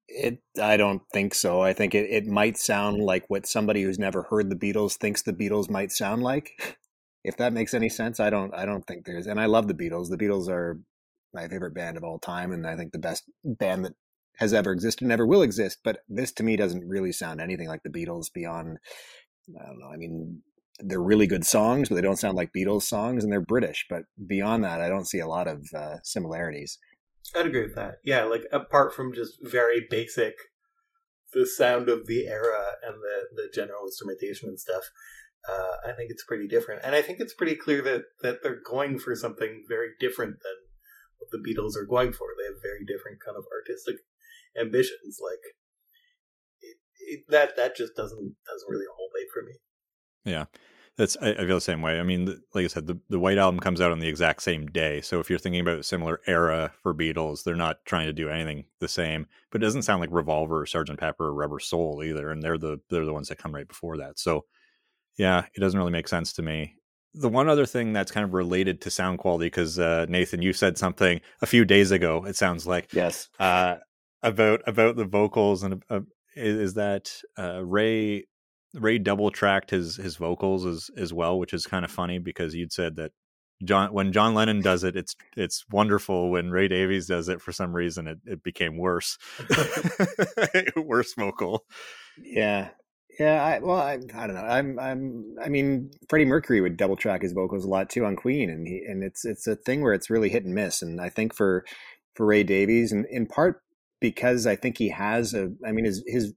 It 0.08 0.40
i 0.62 0.78
don't 0.78 1.02
think 1.12 1.34
so. 1.34 1.62
I 1.62 1.74
think 1.74 1.94
it, 1.94 2.10
it 2.10 2.26
might 2.26 2.58
sound 2.58 3.04
like 3.04 3.26
what 3.28 3.46
somebody 3.46 3.84
who's 3.84 4.00
never 4.00 4.24
heard 4.24 4.50
the 4.50 4.56
beatles 4.56 4.96
thinks 4.96 5.22
the 5.22 5.34
beatles 5.34 5.70
might 5.70 5.92
sound 5.92 6.24
like 6.24 6.78
if 7.24 7.36
that 7.38 7.54
makes 7.54 7.74
any 7.74 7.90
sense. 7.90 8.20
I 8.20 8.30
don't 8.30 8.54
i 8.56 8.66
don't 8.66 8.86
think 8.88 9.06
there's 9.06 9.28
and 9.28 9.42
i 9.42 9.46
love 9.46 9.68
the 9.68 9.74
beatles. 9.74 10.10
The 10.10 10.18
beatles 10.18 10.48
are 10.48 10.80
my 11.34 11.48
favorite 11.48 11.74
band 11.74 11.98
of 11.98 12.04
all 12.04 12.20
time, 12.20 12.52
and 12.52 12.66
I 12.66 12.76
think 12.76 12.92
the 12.92 13.00
best 13.00 13.24
band 13.44 13.86
that 13.86 13.94
has 14.38 14.54
ever 14.54 14.72
existed 14.72 15.04
and 15.04 15.12
ever 15.12 15.26
will 15.26 15.42
exist. 15.42 15.80
But 15.84 16.00
this 16.08 16.32
to 16.34 16.44
me 16.44 16.56
doesn't 16.56 16.88
really 16.88 17.12
sound 17.12 17.42
anything 17.42 17.68
like 17.68 17.84
the 17.84 17.90
Beatles 17.90 18.32
beyond, 18.34 18.78
I 19.60 19.66
don't 19.66 19.80
know. 19.80 19.92
I 19.94 19.98
mean, 19.98 20.42
they're 20.80 21.02
really 21.02 21.28
good 21.28 21.46
songs, 21.46 21.90
but 21.90 21.96
they 21.96 22.02
don't 22.02 22.20
sound 22.20 22.38
like 22.38 22.52
Beatles 22.56 22.84
songs, 22.84 23.24
and 23.24 23.32
they're 23.32 23.42
British. 23.42 23.86
But 23.90 24.04
beyond 24.28 24.64
that, 24.64 24.82
I 24.82 24.88
don't 24.88 25.08
see 25.08 25.20
a 25.20 25.28
lot 25.28 25.48
of 25.48 25.66
uh, 25.76 25.98
similarities. 26.04 26.78
I'd 27.36 27.46
agree 27.46 27.64
with 27.64 27.76
that. 27.76 27.96
Yeah, 28.04 28.24
like 28.24 28.44
apart 28.52 28.94
from 28.94 29.14
just 29.14 29.34
very 29.42 29.86
basic, 29.90 30.36
the 31.34 31.46
sound 31.46 31.90
of 31.90 32.08
the 32.08 32.28
era 32.28 32.74
and 32.82 32.96
the 33.02 33.44
the 33.44 33.50
general 33.54 33.84
instrumentation 33.86 34.50
and 34.50 34.60
stuff. 34.60 34.84
Uh, 35.48 35.90
I 35.90 35.94
think 35.94 36.12
it's 36.12 36.26
pretty 36.26 36.48
different, 36.48 36.82
and 36.84 36.96
I 36.96 37.02
think 37.02 37.20
it's 37.20 37.34
pretty 37.34 37.56
clear 37.56 37.82
that 37.84 38.04
that 38.22 38.38
they're 38.42 38.62
going 38.66 39.00
for 39.00 39.16
something 39.16 39.64
very 39.68 39.90
different 40.00 40.38
than 40.44 40.54
what 41.20 41.30
the 41.32 41.44
Beatles 41.44 41.76
are 41.76 41.86
going 41.86 42.12
for. 42.12 42.28
They 42.34 42.46
have 42.46 42.62
very 42.64 42.84
different 42.84 43.20
kind 43.24 43.38
of 43.38 43.46
artistic 43.54 44.02
ambitions. 44.60 45.20
Like 45.22 45.44
it, 46.62 46.78
it, 47.00 47.20
that 47.30 47.56
that 47.56 47.76
just 47.76 47.96
doesn't 47.96 48.36
doesn't 48.48 48.70
really 48.70 48.90
hold 48.96 49.12
weight 49.14 49.30
for 49.34 49.44
me. 49.44 49.60
Yeah. 50.26 50.46
That's 51.00 51.16
I, 51.22 51.30
I 51.30 51.46
feel 51.46 51.56
the 51.56 51.62
same 51.62 51.82
way. 51.82 51.98
I 51.98 52.04
mean, 52.04 52.26
the, 52.26 52.42
like 52.54 52.66
I 52.66 52.68
said, 52.68 52.86
the, 52.86 53.00
the 53.08 53.22
White 53.22 53.38
Album 53.38 53.62
comes 53.62 53.80
out 53.80 53.94
on 53.94 54.00
the 54.00 54.10
exact 54.10 54.44
same 54.44 54.68
day. 54.68 55.00
So 55.00 55.22
if 55.22 55.30
you're 55.30 55.40
thinking 55.40 55.62
about 55.62 55.80
a 55.80 55.84
similar 55.84 56.20
era 56.28 56.74
for 56.84 56.94
Beatles, 56.94 57.44
they're 57.44 57.56
not 57.56 57.86
trying 57.86 58.08
to 58.08 58.14
do 58.14 58.30
anything 58.30 58.66
the 58.82 58.90
same. 58.90 59.26
But 59.50 59.62
it 59.62 59.66
doesn't 59.66 59.84
sound 59.84 60.02
like 60.02 60.10
Revolver 60.12 60.60
or 60.60 60.66
Sergeant 60.66 61.00
Pepper 61.00 61.28
or 61.28 61.34
Rubber 61.34 61.62
Soul 61.62 62.04
either, 62.04 62.30
and 62.30 62.44
they're 62.44 62.58
the 62.58 62.82
they're 62.90 63.06
the 63.06 63.14
ones 63.14 63.30
that 63.30 63.38
come 63.38 63.56
right 63.56 63.68
before 63.68 63.96
that. 63.96 64.20
So 64.20 64.44
yeah, 65.18 65.46
it 65.56 65.62
doesn't 65.62 65.78
really 65.78 65.92
make 65.92 66.10
sense 66.10 66.34
to 66.34 66.42
me. 66.42 66.76
The 67.14 67.30
one 67.30 67.50
other 67.50 67.66
thing 67.66 67.94
that's 67.94 68.12
kind 68.12 68.24
of 68.24 68.34
related 68.34 68.82
to 68.82 68.92
sound 68.92 69.20
quality, 69.20 69.48
because 69.48 69.80
uh, 69.80 70.06
Nathan, 70.10 70.42
you 70.42 70.54
said 70.54 70.78
something 70.78 71.22
a 71.42 71.46
few 71.46 71.66
days 71.66 71.92
ago. 71.92 72.26
It 72.26 72.36
sounds 72.36 72.68
like 72.68 72.94
yes 72.94 73.30
uh, 73.40 73.78
about 74.24 74.62
about 74.68 74.96
the 74.96 75.06
vocals 75.06 75.64
and 75.64 75.84
uh, 75.90 76.02
is, 76.36 76.76
that 76.76 77.12
uh, 77.38 77.64
Ray 77.64 78.26
Ray 78.74 79.00
double 79.00 79.32
tracked 79.32 79.72
his 79.72 79.96
his 79.96 80.18
vocals 80.18 80.66
as 80.66 80.90
as 80.98 81.14
well, 81.14 81.40
which 81.40 81.54
is 81.54 81.66
kind 81.66 81.84
of 81.84 81.92
funny 81.92 82.20
because 82.20 82.54
you'd 82.54 82.72
said 82.72 82.96
that 82.98 83.12
John 83.64 83.92
when 83.92 84.14
John 84.14 84.34
Lennon 84.34 84.62
does 84.62 84.84
it, 84.84 84.96
it's 84.96 85.16
it's 85.36 85.66
wonderful. 85.70 86.32
When 86.32 86.52
Ray 86.52 86.68
Davies 86.68 87.08
does 87.08 87.28
it, 87.28 87.42
for 87.42 87.52
some 87.52 87.76
reason, 87.76 88.08
it, 88.08 88.20
it 88.26 88.44
became 88.44 88.78
worse, 88.78 89.18
worse 90.76 91.14
vocal. 91.14 91.66
Yeah, 92.22 92.70
yeah. 93.20 93.44
I, 93.44 93.60
well, 93.60 93.78
I, 93.78 93.94
I 94.16 94.28
don't 94.28 94.34
know. 94.36 94.42
I'm 94.42 94.80
I'm 94.80 95.36
I 95.44 95.50
mean, 95.50 95.92
Freddie 96.10 96.26
Mercury 96.26 96.62
would 96.62 96.78
double 96.78 96.96
track 96.96 97.22
his 97.22 97.34
vocals 97.34 97.66
a 97.66 97.70
lot 97.70 97.90
too 97.90 98.06
on 98.06 98.16
Queen, 98.16 98.50
and 98.50 98.68
he 98.68 98.84
and 98.88 99.04
it's 99.04 99.26
it's 99.26 99.48
a 99.48 99.56
thing 99.56 99.82
where 99.82 99.94
it's 99.94 100.10
really 100.10 100.30
hit 100.30 100.46
and 100.46 100.56
miss. 100.56 100.82
And 100.82 101.00
I 101.02 101.10
think 101.10 101.36
for 101.36 101.66
for 102.16 102.26
Ray 102.26 102.44
Davies, 102.44 102.92
and 102.92 103.06
in 103.10 103.26
part 103.28 103.62
because 104.00 104.48
I 104.48 104.56
think 104.56 104.78
he 104.78 104.90
has 104.90 105.34
a. 105.34 105.52
I 105.66 105.72
mean, 105.72 105.86
his 105.86 106.04
his 106.08 106.34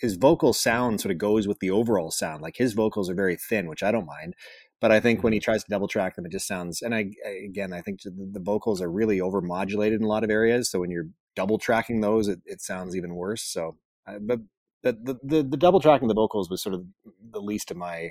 his 0.00 0.16
vocal 0.16 0.52
sound 0.52 1.00
sort 1.00 1.12
of 1.12 1.18
goes 1.18 1.48
with 1.48 1.58
the 1.60 1.70
overall 1.70 2.10
sound. 2.10 2.42
Like 2.42 2.56
his 2.56 2.74
vocals 2.74 3.10
are 3.10 3.14
very 3.14 3.36
thin, 3.36 3.68
which 3.68 3.82
I 3.82 3.90
don't 3.90 4.06
mind. 4.06 4.34
But 4.80 4.92
I 4.92 5.00
think 5.00 5.22
when 5.22 5.32
he 5.32 5.38
mm-hmm. 5.38 5.44
tries 5.44 5.64
to 5.64 5.70
double 5.70 5.88
track 5.88 6.16
them, 6.16 6.24
it 6.24 6.32
just 6.32 6.46
sounds. 6.46 6.80
And 6.80 6.94
I 6.94 7.10
again, 7.44 7.72
I 7.72 7.82
think 7.82 8.02
the, 8.02 8.10
the 8.10 8.40
vocals 8.40 8.80
are 8.80 8.90
really 8.90 9.20
over 9.20 9.40
modulated 9.40 10.00
in 10.00 10.04
a 10.04 10.08
lot 10.08 10.24
of 10.24 10.30
areas. 10.30 10.70
So 10.70 10.80
when 10.80 10.90
you're 10.90 11.08
double 11.36 11.58
tracking 11.58 12.00
those, 12.00 12.28
it, 12.28 12.40
it 12.46 12.60
sounds 12.60 12.96
even 12.96 13.14
worse. 13.14 13.42
So, 13.42 13.76
uh, 14.06 14.18
but 14.20 14.40
but 14.82 15.04
the, 15.04 15.18
the 15.22 15.42
the 15.42 15.56
double 15.56 15.80
tracking 15.80 16.08
the 16.08 16.14
vocals 16.14 16.50
was 16.50 16.62
sort 16.62 16.74
of 16.74 16.84
the 17.30 17.40
least 17.40 17.70
of 17.70 17.76
my 17.76 18.10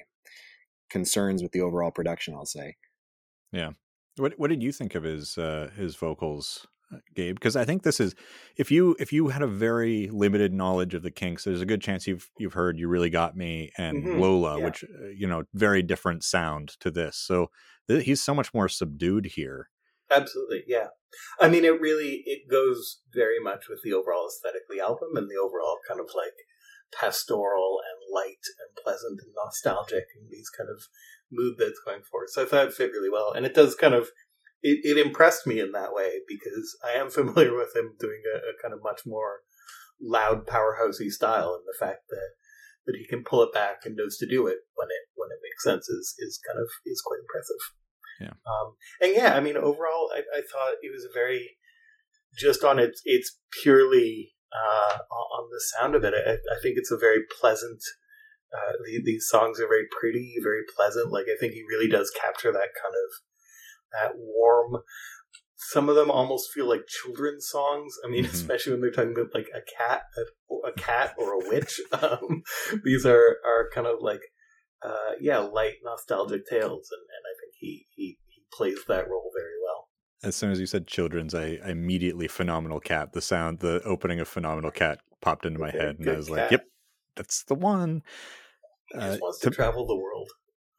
concerns 0.90 1.42
with 1.42 1.52
the 1.52 1.62
overall 1.62 1.92
production. 1.92 2.34
I'll 2.34 2.46
say. 2.46 2.76
Yeah. 3.52 3.72
What 4.18 4.34
what 4.38 4.50
did 4.50 4.64
you 4.64 4.72
think 4.72 4.96
of 4.96 5.04
his 5.04 5.38
uh, 5.38 5.70
his 5.76 5.96
vocals 5.96 6.68
Gabe, 7.16 7.36
because 7.36 7.56
I 7.56 7.66
think 7.66 7.84
this 7.84 8.00
is 8.00 8.16
if 8.58 8.72
you 8.72 8.96
if 9.00 9.14
you 9.14 9.28
had 9.28 9.42
a 9.42 9.48
very 9.48 10.10
limited 10.12 10.54
knowledge 10.54 10.94
of 10.94 11.04
the 11.04 11.12
Kinks, 11.12 11.44
there's 11.44 11.62
a 11.62 11.66
good 11.66 11.82
chance 11.82 12.08
you've 12.08 12.30
you've 12.38 12.54
heard 12.54 12.80
"You 12.80 12.88
Really 12.88 13.10
Got 13.10 13.38
Me" 13.38 13.72
and 13.78 14.04
mm-hmm. 14.04 14.20
Lola, 14.20 14.58
yeah. 14.58 14.66
which 14.66 14.84
uh, 14.84 15.08
you 15.08 15.28
know 15.28 15.44
very 15.54 15.84
different 15.84 16.24
sound 16.24 16.70
to 16.80 16.90
this. 16.90 17.16
So 17.18 17.52
th- 17.88 18.06
he's 18.06 18.24
so 18.24 18.34
much 18.34 18.54
more 18.54 18.68
subdued 18.68 19.28
here. 19.28 19.70
Absolutely, 20.10 20.64
yeah. 20.68 20.88
I 21.40 21.48
mean, 21.48 21.64
it 21.64 21.80
really 21.80 22.24
it 22.26 22.50
goes 22.50 23.02
very 23.14 23.40
much 23.40 23.66
with 23.70 23.82
the 23.84 23.94
overall 23.94 24.28
aesthetic 24.28 24.62
of 24.70 24.76
the 24.76 24.82
album 24.82 25.10
and 25.16 25.30
the 25.30 25.40
overall 25.40 25.78
kind 25.88 26.00
of 26.00 26.08
like 26.16 26.34
pastoral 26.98 27.80
and 27.84 28.14
light 28.14 28.44
and 28.60 28.84
pleasant 28.84 29.20
and 29.22 29.34
nostalgic 29.36 30.06
and 30.16 30.30
these 30.30 30.50
kind 30.50 30.70
of 30.70 30.82
mood 31.32 31.56
that's 31.58 31.80
going 31.86 32.02
forward. 32.10 32.30
So 32.30 32.44
I 32.44 32.46
thought 32.46 32.68
it 32.68 32.74
fit 32.74 32.92
really 32.92 33.10
well, 33.10 33.34
and 33.34 33.46
it 33.46 33.54
does 33.54 33.76
kind 33.76 33.94
of 33.94 34.10
it, 34.62 34.80
it 34.84 35.06
impressed 35.06 35.48
me 35.48 35.60
in 35.60 35.72
that 35.72 35.94
way 35.94 36.20
because 36.28 36.78
I 36.84 36.98
am 37.00 37.10
familiar 37.10 37.56
with 37.56 37.76
him 37.76 37.96
doing 38.00 38.22
a, 38.34 38.38
a 38.38 38.54
kind 38.62 38.74
of 38.74 38.84
much 38.84 39.02
more 39.06 39.40
loud 40.02 40.46
powerhousey 40.48 41.10
style, 41.10 41.54
and 41.54 41.64
the 41.68 41.78
fact 41.78 42.10
that 42.10 42.30
that 42.86 42.96
he 42.98 43.06
can 43.06 43.24
pull 43.24 43.44
it 43.44 43.54
back 43.54 43.86
and 43.86 43.96
knows 43.96 44.18
to 44.18 44.28
do 44.28 44.48
it 44.48 44.58
when 44.76 44.88
it 44.88 45.06
when 45.16 45.30
it 45.30 45.40
makes 45.44 45.64
sense 45.64 45.88
is 45.90 46.16
is 46.20 46.40
kind 46.46 46.60
of 46.60 46.68
is 46.86 47.02
quite 47.06 47.20
impressive. 47.20 47.62
Yeah. 48.20 48.36
Um, 48.52 48.76
and 49.02 49.14
yeah, 49.16 49.36
I 49.36 49.40
mean, 49.40 49.56
overall, 49.56 50.12
I, 50.14 50.20
I 50.38 50.42
thought 50.42 50.82
it 50.82 50.92
was 50.92 51.06
a 51.06 51.14
very 51.14 51.58
just 52.38 52.64
on 52.64 52.80
its 52.80 53.02
it's 53.06 53.38
purely 53.62 54.34
uh, 54.54 54.98
on 55.12 55.50
the 55.52 55.62
sound 55.78 55.96
of 55.96 56.04
it. 56.04 56.14
I, 56.14 56.34
I 56.34 56.60
think 56.62 56.78
it's 56.78 56.92
a 56.92 56.98
very 56.98 57.22
pleasant. 57.40 57.82
Uh, 58.54 58.74
the, 58.86 59.02
these 59.04 59.28
songs 59.30 59.60
are 59.60 59.68
very 59.68 59.86
pretty, 60.00 60.36
very 60.42 60.64
pleasant. 60.76 61.12
Like 61.12 61.26
I 61.26 61.38
think 61.40 61.54
he 61.54 61.64
really 61.70 61.88
does 61.88 62.12
capture 62.12 62.52
that 62.52 62.74
kind 62.82 62.96
of 62.96 63.10
that 63.94 64.12
warm. 64.18 64.82
Some 65.56 65.90
of 65.90 65.96
them 65.96 66.10
almost 66.10 66.52
feel 66.54 66.68
like 66.68 66.88
children's 66.88 67.48
songs. 67.48 67.94
I 68.04 68.10
mean, 68.10 68.24
mm-hmm. 68.24 68.34
especially 68.34 68.74
when 68.74 68.82
they're 68.82 68.92
talking 68.92 69.12
about 69.12 69.36
like 69.36 69.50
a 69.54 69.62
cat, 69.78 70.04
a, 70.18 70.70
a 70.70 70.74
cat 70.74 71.16
or 71.18 71.34
a 71.34 71.50
witch. 71.50 71.80
Um, 72.02 72.44
these 72.84 73.06
are 73.06 73.38
are 73.46 73.70
kind 73.74 73.86
of 73.86 73.98
like, 74.00 74.22
uh, 74.82 75.14
yeah, 75.20 75.40
light 75.40 75.76
nostalgic 75.84 76.48
tales, 76.50 76.90
and, 76.92 77.04
and 77.04 77.24
I 77.28 77.34
think 77.40 77.54
he, 77.60 77.86
he 77.92 78.18
he 78.26 78.42
plays 78.54 78.80
that 78.88 79.10
role 79.10 79.32
very 79.36 79.58
well. 79.62 79.69
As 80.24 80.36
soon 80.36 80.52
as 80.52 80.60
you 80.60 80.66
said 80.66 80.88
children's, 80.88 81.34
I, 81.34 81.60
I 81.64 81.70
immediately 81.70 82.28
phenomenal 82.28 82.80
cat. 82.80 83.14
The 83.14 83.22
sound, 83.22 83.60
the 83.60 83.82
opening 83.84 84.20
of 84.20 84.28
phenomenal 84.28 84.72
cat 84.72 85.00
popped 85.22 85.46
into 85.46 85.60
my 85.60 85.72
head, 85.72 85.98
and 86.00 86.10
I 86.10 86.16
was 86.16 86.28
cat. 86.28 86.38
like, 86.38 86.52
"Yep, 86.52 86.66
that's 87.16 87.44
the 87.44 87.56
one." 87.56 88.04
He 88.92 89.00
just 89.00 89.18
uh, 89.18 89.20
wants 89.22 89.40
to, 89.40 89.50
to 89.50 89.56
travel 89.56 89.86
the 89.86 89.96
world. 89.96 90.30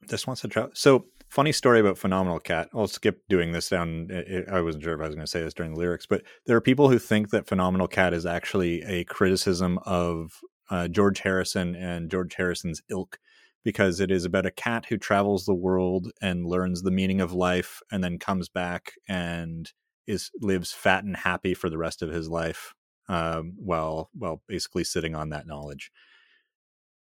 Just 0.09 0.27
wants 0.27 0.43
to 0.43 0.49
travel. 0.49 0.71
So 0.75 1.07
funny 1.29 1.53
story 1.53 1.81
about 1.81 1.97
Phenomenal 1.97 2.41
Cat. 2.41 2.69
I'll 2.75 2.89
skip 2.89 3.23
doing 3.29 3.53
this 3.53 3.69
down. 3.69 4.09
I 4.51 4.61
wasn't 4.61 4.85
sure 4.85 4.95
if 4.95 5.01
I 5.01 5.07
was 5.07 5.15
going 5.15 5.27
to 5.27 5.31
say 5.31 5.43
this 5.43 5.55
during 5.55 5.73
the 5.73 5.79
lyrics, 5.79 6.07
but 6.07 6.23
there 6.47 6.57
are 6.57 6.61
people 6.61 6.89
who 6.89 6.99
think 6.99 7.31
that 7.31 7.47
Phenomenal 7.47 7.89
Cat 7.89 8.13
is 8.13 8.27
actually 8.27 8.83
a 8.83 9.05
criticism 9.05 9.79
of 9.87 10.41
uh, 10.71 10.89
George 10.89 11.21
Harrison 11.21 11.75
and 11.75 12.11
George 12.11 12.35
Harrison's 12.35 12.83
ilk 12.91 13.19
because 13.65 14.01
it 14.01 14.11
is 14.11 14.25
about 14.25 14.47
a 14.47 14.51
cat 14.51 14.87
who 14.87 14.97
travels 14.97 15.45
the 15.45 15.55
world 15.55 16.11
and 16.23 16.47
learns 16.47 16.83
the 16.83 16.91
meaning 16.91 17.21
of 17.21 17.33
life 17.33 17.83
and 17.91 18.03
then 18.03 18.19
comes 18.19 18.49
back 18.49 18.95
and 19.09 19.73
is 20.07 20.31
lives 20.41 20.73
fat 20.73 21.05
and 21.05 21.17
happy 21.17 21.55
for 21.55 21.69
the 21.71 21.79
rest 21.79 22.03
of 22.03 22.11
his 22.11 22.29
life 22.29 22.75
um, 23.09 23.55
while 23.57 24.11
while 24.15 24.43
basically 24.49 24.85
sitting 24.85 25.15
on 25.15 25.31
that 25.31 25.47
knowledge. 25.47 25.91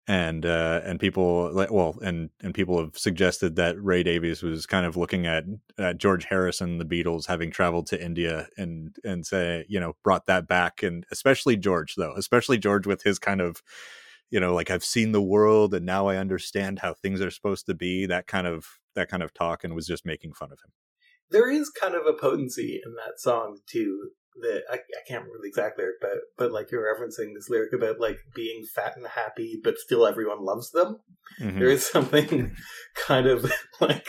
And 0.10 0.46
uh, 0.46 0.82
and 0.86 1.02
people 1.02 1.52
like 1.52 1.70
well 1.70 2.00
and 2.02 2.30
and 2.42 2.54
people 2.54 2.80
have 2.80 2.98
suggested 2.98 3.58
that 3.58 3.76
Ray 3.82 4.04
Davies 4.04 4.42
was 4.42 4.66
kind 4.66 4.86
of 4.86 4.96
looking 4.96 5.26
at, 5.26 5.44
at 5.78 5.98
George 5.98 6.24
Harrison, 6.26 6.78
the 6.78 6.86
Beatles, 6.86 7.28
having 7.28 7.52
traveled 7.52 7.88
to 7.88 8.02
India 8.02 8.48
and 8.58 8.96
and 9.04 9.26
say 9.26 9.66
you 9.68 9.82
know 9.82 9.98
brought 10.06 10.26
that 10.28 10.48
back, 10.48 10.82
and 10.82 11.06
especially 11.12 11.58
George 11.58 11.96
though, 11.96 12.14
especially 12.16 12.58
George 12.58 12.88
with 12.88 13.04
his 13.04 13.20
kind 13.20 13.42
of 13.42 13.62
you 14.30 14.40
know 14.40 14.54
like 14.54 14.70
I've 14.70 14.86
seen 14.86 15.12
the 15.12 15.22
world 15.22 15.74
and 15.74 15.86
now 15.86 16.08
I 16.08 16.18
understand 16.18 16.80
how 16.80 16.94
things 16.94 17.22
are 17.22 17.32
supposed 17.32 17.66
to 17.68 17.74
be 17.74 18.06
that 18.06 18.28
kind 18.28 18.48
of 18.48 18.66
that 18.98 19.10
kind 19.10 19.24
of 19.24 19.34
talk, 19.34 19.64
and 19.64 19.74
was 19.74 19.88
just 19.88 20.06
making 20.06 20.34
fun 20.34 20.52
of 20.52 20.60
him. 20.60 20.72
There 21.30 21.50
is 21.50 21.70
kind 21.70 21.94
of 21.94 22.06
a 22.06 22.14
potency 22.14 22.82
in 22.84 22.94
that 22.96 23.20
song 23.20 23.60
too 23.70 24.12
that 24.42 24.64
I, 24.70 24.76
I 24.76 25.02
can't 25.08 25.22
remember 25.24 25.40
the 25.42 25.48
exact 25.48 25.78
lyric, 25.78 25.96
but 26.02 26.12
but 26.38 26.52
like 26.52 26.72
you're 26.72 26.84
referencing 26.84 27.34
this 27.34 27.50
lyric 27.50 27.74
about 27.74 28.00
like 28.00 28.18
being 28.36 28.66
fat 28.76 28.96
and 28.96 29.06
happy, 29.08 29.60
but 29.64 29.78
still 29.78 30.06
everyone 30.06 30.44
loves 30.44 30.72
them. 30.72 30.98
Mm-hmm. 31.42 31.60
There 31.60 31.70
is 31.70 31.86
something 31.86 32.56
kind 32.96 33.28
of 33.28 33.52
like, 33.82 34.08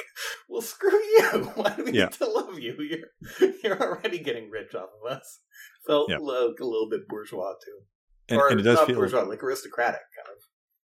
well, 0.48 0.62
screw 0.62 0.90
you. 0.92 1.50
Why 1.54 1.74
do 1.74 1.84
we 1.84 1.92
yeah. 1.92 2.06
need 2.06 2.12
to 2.14 2.26
love 2.26 2.58
you? 2.58 2.76
You're 2.78 3.52
you're 3.62 3.80
already 3.80 4.18
getting 4.18 4.50
rich 4.50 4.74
off 4.74 4.90
of 5.02 5.12
us. 5.12 5.40
Felt 5.86 6.10
yep. 6.10 6.20
like 6.20 6.60
a 6.60 6.66
little 6.66 6.88
bit 6.90 7.08
bourgeois 7.08 7.54
too, 7.64 7.80
and, 8.28 8.40
or 8.40 8.48
and 8.48 8.60
it 8.60 8.62
does 8.62 8.80
feel 8.80 8.96
bourgeois, 8.96 9.22
like 9.22 9.42
aristocratic 9.42 10.00
kind 10.16 10.28
of. 10.28 10.42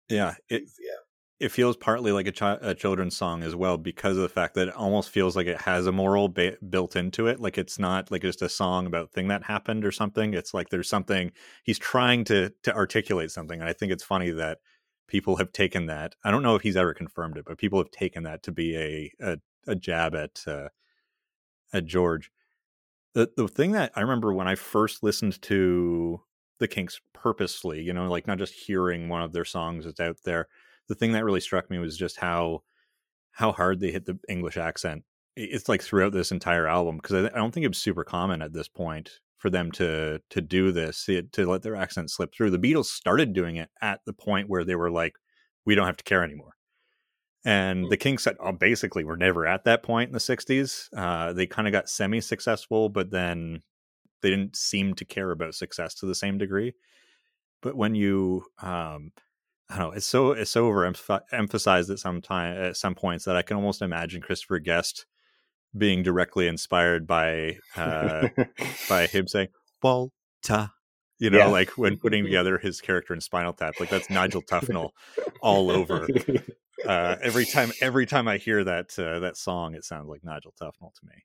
Yeah, 0.08 0.34
it, 0.48 0.62
yeah. 0.80 0.96
it 1.40 1.50
feels 1.50 1.76
partly 1.76 2.12
like 2.12 2.26
a, 2.26 2.32
chi- 2.32 2.58
a, 2.60 2.74
children's 2.74 3.16
song 3.16 3.42
as 3.42 3.56
well 3.56 3.78
because 3.78 4.16
of 4.16 4.22
the 4.22 4.28
fact 4.28 4.54
that 4.54 4.68
it 4.68 4.74
almost 4.74 5.10
feels 5.10 5.34
like 5.34 5.46
it 5.46 5.60
has 5.62 5.86
a 5.86 5.92
moral 5.92 6.28
ba- 6.28 6.58
built 6.68 6.96
into 6.96 7.26
it. 7.26 7.40
Like 7.40 7.58
it's 7.58 7.78
not 7.78 8.10
like 8.10 8.22
just 8.22 8.42
a 8.42 8.48
song 8.48 8.86
about 8.86 9.12
thing 9.12 9.28
that 9.28 9.44
happened 9.44 9.84
or 9.84 9.92
something. 9.92 10.34
It's 10.34 10.54
like 10.54 10.68
there's 10.68 10.88
something 10.88 11.32
he's 11.64 11.78
trying 11.78 12.24
to 12.24 12.52
to 12.62 12.74
articulate 12.74 13.30
something. 13.30 13.60
And 13.60 13.68
i 13.68 13.72
think 13.72 13.92
it's 13.92 14.04
funny 14.04 14.30
that 14.30 14.58
people 15.08 15.36
have 15.36 15.52
taken 15.52 15.86
that. 15.86 16.14
I 16.24 16.30
don't 16.30 16.42
know 16.42 16.56
if 16.56 16.62
he's 16.62 16.76
ever 16.76 16.94
confirmed 16.94 17.38
it 17.38 17.44
but 17.46 17.58
people 17.58 17.78
have 17.78 17.90
taken 17.90 18.22
that 18.24 18.42
to 18.44 18.52
be 18.52 18.76
a 18.76 19.12
a, 19.20 19.38
a 19.66 19.74
jab 19.74 20.14
at 20.14 20.42
uh, 20.46 20.68
at 21.72 21.86
george. 21.86 22.30
The 23.14 23.30
the 23.36 23.48
thing 23.48 23.72
that 23.72 23.92
i 23.94 24.00
remember 24.00 24.32
when 24.32 24.48
i 24.48 24.54
first 24.54 25.02
listened 25.02 25.40
to 25.42 26.22
the 26.62 26.68
kinks 26.68 27.00
purposely 27.12 27.82
you 27.82 27.92
know 27.92 28.08
like 28.08 28.26
not 28.26 28.38
just 28.38 28.54
hearing 28.54 29.08
one 29.08 29.22
of 29.22 29.32
their 29.32 29.44
songs 29.44 29.84
that's 29.84 30.00
out 30.00 30.16
there 30.24 30.48
the 30.88 30.94
thing 30.94 31.12
that 31.12 31.24
really 31.24 31.40
struck 31.40 31.70
me 31.70 31.78
was 31.78 31.96
just 31.96 32.18
how 32.18 32.62
how 33.32 33.52
hard 33.52 33.80
they 33.80 33.90
hit 33.90 34.04
the 34.04 34.18
English 34.28 34.56
accent. 34.56 35.04
It's 35.36 35.68
like 35.68 35.82
throughout 35.82 36.12
this 36.12 36.30
entire 36.30 36.66
album 36.66 36.98
because 36.98 37.30
I, 37.32 37.36
don't 37.36 37.52
think 37.52 37.64
it 37.64 37.68
was 37.68 37.78
super 37.78 38.04
common 38.04 38.42
at 38.42 38.52
this 38.52 38.68
point 38.68 39.10
for 39.38 39.48
them 39.48 39.72
to 39.72 40.20
to 40.30 40.40
do 40.40 40.70
this 40.70 41.06
to 41.06 41.46
let 41.46 41.62
their 41.62 41.76
accent 41.76 42.10
slip 42.10 42.34
through. 42.34 42.50
The 42.50 42.58
Beatles 42.58 42.86
started 42.86 43.32
doing 43.32 43.56
it 43.56 43.70
at 43.80 44.00
the 44.04 44.12
point 44.12 44.50
where 44.50 44.64
they 44.64 44.74
were 44.74 44.90
like, 44.90 45.14
we 45.64 45.74
don't 45.74 45.86
have 45.86 45.96
to 45.96 46.04
care 46.04 46.22
anymore. 46.22 46.52
And 47.44 47.86
mm. 47.86 47.90
the 47.90 47.96
Kinks 47.96 48.24
said, 48.24 48.36
oh, 48.38 48.52
basically, 48.52 49.04
we're 49.04 49.16
never 49.16 49.46
at 49.46 49.64
that 49.64 49.82
point 49.82 50.08
in 50.08 50.12
the 50.12 50.18
60s. 50.20 50.88
Uh, 50.96 51.32
they 51.32 51.46
kind 51.46 51.66
of 51.66 51.72
got 51.72 51.88
semi 51.88 52.20
successful, 52.20 52.88
but 52.88 53.10
then 53.10 53.62
they 54.22 54.30
didn't 54.30 54.56
seem 54.56 54.94
to 54.94 55.04
care 55.04 55.30
about 55.30 55.54
success 55.54 55.94
to 55.96 56.06
the 56.06 56.14
same 56.14 56.38
degree. 56.38 56.74
But 57.60 57.76
when 57.76 57.94
you 57.94 58.44
um, 58.60 59.12
I 59.72 59.78
don't 59.78 59.88
know. 59.88 59.92
It's 59.96 60.06
so 60.06 60.32
it's 60.32 60.50
so 60.50 60.70
overemphasized 60.70 61.90
at 61.90 61.98
some 61.98 62.20
time 62.20 62.56
at 62.56 62.76
some 62.76 62.94
points 62.94 63.24
that 63.24 63.36
I 63.36 63.42
can 63.42 63.56
almost 63.56 63.80
imagine 63.80 64.20
Christopher 64.20 64.58
Guest 64.58 65.06
being 65.76 66.02
directly 66.02 66.46
inspired 66.46 67.06
by 67.06 67.56
uh, 67.74 68.28
by 68.88 69.06
him 69.10 69.26
saying 69.26 69.48
Walter, 69.82 70.70
You 71.18 71.30
know, 71.30 71.38
yeah. 71.38 71.46
like 71.46 71.78
when 71.78 71.96
putting 71.96 72.24
together 72.24 72.58
his 72.58 72.82
character 72.82 73.14
in 73.14 73.22
Spinal 73.22 73.54
Tap, 73.54 73.80
like 73.80 73.88
that's 73.88 74.10
Nigel 74.10 74.42
Tufnel 74.42 74.90
all 75.40 75.70
over. 75.70 76.06
Uh, 76.86 77.16
every 77.22 77.46
time, 77.46 77.72
every 77.80 78.06
time 78.06 78.26
I 78.28 78.36
hear 78.38 78.64
that 78.64 78.98
uh, 78.98 79.20
that 79.20 79.36
song, 79.36 79.74
it 79.74 79.84
sounds 79.84 80.08
like 80.08 80.24
Nigel 80.24 80.52
Tufnel 80.60 80.92
to 80.92 81.06
me. 81.06 81.24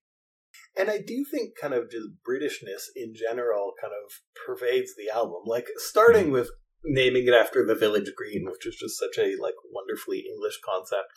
And 0.77 0.89
I 0.89 0.99
do 0.99 1.25
think 1.29 1.53
kind 1.59 1.73
of 1.73 1.89
just 1.89 2.07
Britishness 2.27 2.85
in 2.95 3.13
general 3.15 3.73
kind 3.81 3.93
of 3.93 4.11
pervades 4.45 4.93
the 4.95 5.13
album. 5.13 5.41
Like 5.45 5.67
starting 5.77 6.25
mm-hmm. 6.25 6.33
with 6.33 6.51
naming 6.83 7.27
it 7.27 7.33
after 7.33 7.65
the 7.65 7.75
Village 7.75 8.11
Green, 8.15 8.45
which 8.45 8.65
is 8.65 8.75
just 8.75 8.97
such 8.97 9.17
a 9.17 9.35
like 9.41 9.55
wonderfully 9.71 10.25
English 10.31 10.59
concept. 10.63 11.11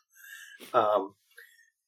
Um, 0.74 1.14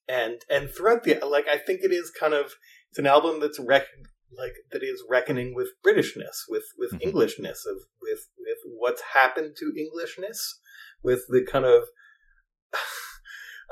and 0.08 0.40
and 0.50 0.70
throughout 0.70 1.04
the 1.04 1.18
like, 1.24 1.46
I 1.48 1.58
think 1.58 1.80
it 1.82 1.92
is 1.92 2.10
kind 2.10 2.34
of 2.34 2.54
it's 2.90 2.98
an 2.98 3.06
album 3.06 3.40
that's 3.40 3.58
rec- 3.58 3.86
like 4.36 4.54
that 4.70 4.82
is 4.82 5.02
reckoning 5.08 5.54
with 5.54 5.68
Britishness, 5.84 6.44
with 6.48 6.64
with 6.78 6.92
mm-hmm. 6.92 7.08
Englishness 7.08 7.64
of 7.66 7.76
with 8.00 8.28
with 8.38 8.58
what's 8.78 9.02
happened 9.14 9.56
to 9.58 9.72
Englishness, 9.78 10.60
with 11.02 11.24
the 11.28 11.46
kind 11.50 11.64
of 11.64 11.84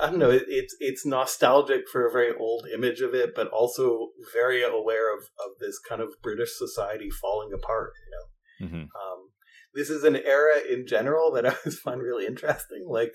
I 0.00 0.10
don't 0.10 0.18
know. 0.18 0.30
It, 0.30 0.44
it's 0.48 0.74
it's 0.80 1.06
nostalgic 1.06 1.88
for 1.90 2.06
a 2.06 2.12
very 2.12 2.32
old 2.38 2.66
image 2.72 3.00
of 3.00 3.14
it, 3.14 3.30
but 3.34 3.48
also 3.48 4.08
very 4.32 4.62
aware 4.62 5.14
of 5.14 5.24
of 5.38 5.58
this 5.60 5.78
kind 5.78 6.00
of 6.00 6.14
British 6.22 6.56
society 6.56 7.10
falling 7.10 7.52
apart. 7.52 7.92
You 8.04 8.10
know, 8.10 8.66
mm-hmm. 8.66 8.82
um, 8.82 9.30
this 9.74 9.90
is 9.90 10.04
an 10.04 10.16
era 10.16 10.58
in 10.70 10.86
general 10.86 11.32
that 11.32 11.46
I 11.46 11.50
always 11.50 11.78
find 11.78 12.00
really 12.00 12.26
interesting. 12.26 12.86
Like, 12.88 13.12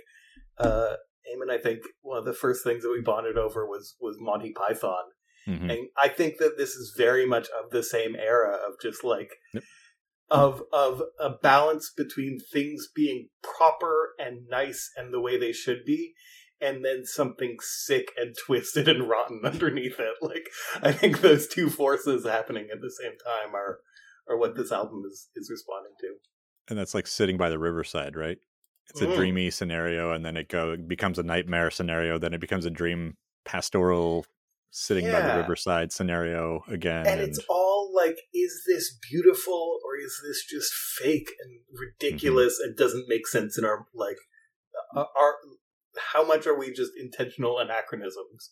uh, 0.57 0.95
Eamon, 1.27 1.51
I 1.51 1.57
think 1.57 1.81
one 2.01 2.17
of 2.17 2.25
the 2.25 2.33
first 2.33 2.63
things 2.63 2.83
that 2.83 2.91
we 2.91 3.01
bonded 3.01 3.37
over 3.37 3.65
was 3.65 3.95
was 3.99 4.17
Monty 4.19 4.53
Python, 4.53 5.03
mm-hmm. 5.47 5.69
and 5.69 5.79
I 6.01 6.09
think 6.09 6.37
that 6.39 6.57
this 6.57 6.71
is 6.75 6.93
very 6.97 7.25
much 7.25 7.47
of 7.47 7.71
the 7.71 7.83
same 7.83 8.15
era 8.15 8.53
of 8.53 8.75
just 8.81 9.03
like. 9.03 9.31
Yep 9.53 9.63
of 10.31 10.63
of 10.73 11.03
a 11.19 11.29
balance 11.29 11.91
between 11.95 12.39
things 12.51 12.87
being 12.95 13.29
proper 13.43 14.15
and 14.17 14.47
nice 14.49 14.89
and 14.97 15.13
the 15.13 15.21
way 15.21 15.37
they 15.37 15.51
should 15.51 15.85
be 15.85 16.15
and 16.65 16.83
then 16.83 17.05
something 17.05 17.57
sick 17.61 18.11
and 18.17 18.35
twisted 18.45 18.87
and 18.87 19.07
rotten 19.07 19.41
underneath 19.45 19.99
it. 19.99 20.15
Like 20.21 20.49
I 20.81 20.91
think 20.91 21.21
those 21.21 21.47
two 21.47 21.69
forces 21.69 22.25
happening 22.25 22.67
at 22.71 22.81
the 22.81 22.91
same 22.91 23.17
time 23.23 23.55
are 23.55 23.79
are 24.27 24.37
what 24.37 24.55
this 24.55 24.71
album 24.71 25.03
is 25.09 25.29
is 25.35 25.49
responding 25.49 25.93
to. 26.01 26.15
And 26.67 26.79
that's 26.79 26.95
like 26.95 27.07
sitting 27.07 27.37
by 27.37 27.49
the 27.49 27.59
riverside, 27.59 28.15
right? 28.15 28.37
It's 28.89 29.01
a 29.01 29.07
mm. 29.07 29.15
dreamy 29.15 29.49
scenario, 29.49 30.11
and 30.11 30.23
then 30.23 30.37
it 30.37 30.49
go 30.49 30.73
it 30.73 30.87
becomes 30.87 31.19
a 31.19 31.23
nightmare 31.23 31.71
scenario. 31.71 32.17
Then 32.17 32.33
it 32.33 32.41
becomes 32.41 32.65
a 32.65 32.69
dream 32.69 33.17
pastoral 33.43 34.25
sitting 34.71 35.05
yeah. 35.05 35.21
by 35.21 35.27
the 35.27 35.41
riverside 35.41 35.91
scenario 35.91 36.61
again. 36.67 37.07
And, 37.07 37.19
and, 37.19 37.21
it's 37.21 37.39
all 37.49 37.93
like, 37.95 38.17
is 38.33 38.63
this 38.67 38.97
beautiful 39.09 39.79
or 39.85 39.97
is 39.97 40.19
this 40.27 40.43
just 40.43 40.73
fake 40.73 41.31
and 41.41 41.59
mm-hmm. 41.59 41.79
ridiculous 41.79 42.59
mm-hmm. 42.59 42.69
and 42.69 42.77
doesn't 42.77 43.05
make 43.07 43.25
sense 43.25 43.57
in 43.57 43.63
our 43.63 43.85
like 43.95 44.17
our 44.95 45.35
how 46.13 46.25
much 46.25 46.47
are 46.47 46.57
we 46.57 46.71
just 46.71 46.91
intentional 46.99 47.59
anachronisms 47.59 48.51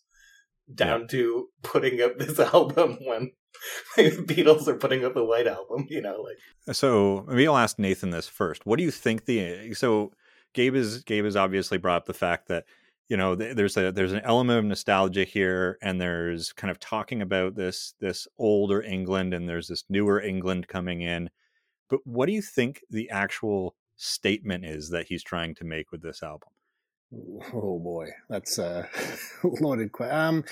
down 0.72 1.02
yeah. 1.02 1.06
to 1.08 1.48
putting 1.62 2.00
up 2.00 2.18
this 2.18 2.38
album 2.54 2.98
when 3.04 3.32
the 3.96 4.10
Beatles 4.10 4.66
are 4.68 4.76
putting 4.76 5.04
up 5.04 5.14
the 5.14 5.24
White 5.24 5.46
Album, 5.46 5.86
you 5.88 6.00
know, 6.00 6.20
like. 6.20 6.74
So 6.74 7.24
maybe 7.28 7.46
I'll 7.46 7.56
ask 7.56 7.78
Nathan 7.78 8.10
this 8.10 8.28
first. 8.28 8.66
What 8.66 8.78
do 8.78 8.84
you 8.84 8.90
think 8.90 9.26
the 9.26 9.74
so 9.74 10.12
Gabe 10.54 10.74
is 10.74 11.02
Gabe 11.04 11.24
has 11.24 11.36
obviously 11.36 11.78
brought 11.78 11.98
up 11.98 12.06
the 12.06 12.14
fact 12.14 12.48
that 12.48 12.64
you 13.08 13.16
know 13.16 13.34
there's 13.34 13.76
a 13.76 13.92
there's 13.92 14.12
an 14.12 14.22
element 14.24 14.58
of 14.58 14.64
nostalgia 14.64 15.24
here, 15.24 15.78
and 15.82 16.00
there's 16.00 16.52
kind 16.52 16.70
of 16.70 16.80
talking 16.80 17.20
about 17.20 17.54
this 17.54 17.94
this 18.00 18.26
older 18.38 18.82
England, 18.82 19.34
and 19.34 19.48
there's 19.48 19.68
this 19.68 19.84
newer 19.88 20.20
England 20.20 20.68
coming 20.68 21.02
in. 21.02 21.30
But 21.90 22.00
what 22.04 22.26
do 22.26 22.32
you 22.32 22.42
think 22.42 22.80
the 22.88 23.10
actual 23.10 23.76
statement 23.96 24.64
is 24.64 24.88
that 24.90 25.06
he's 25.08 25.22
trying 25.22 25.54
to 25.56 25.64
make 25.64 25.92
with 25.92 26.02
this 26.02 26.22
album? 26.22 26.48
Oh 27.52 27.78
boy, 27.78 28.08
that's 28.28 28.58
a 28.58 28.88
loaded 29.42 29.92
question. 29.92 30.16
Um, 30.16 30.44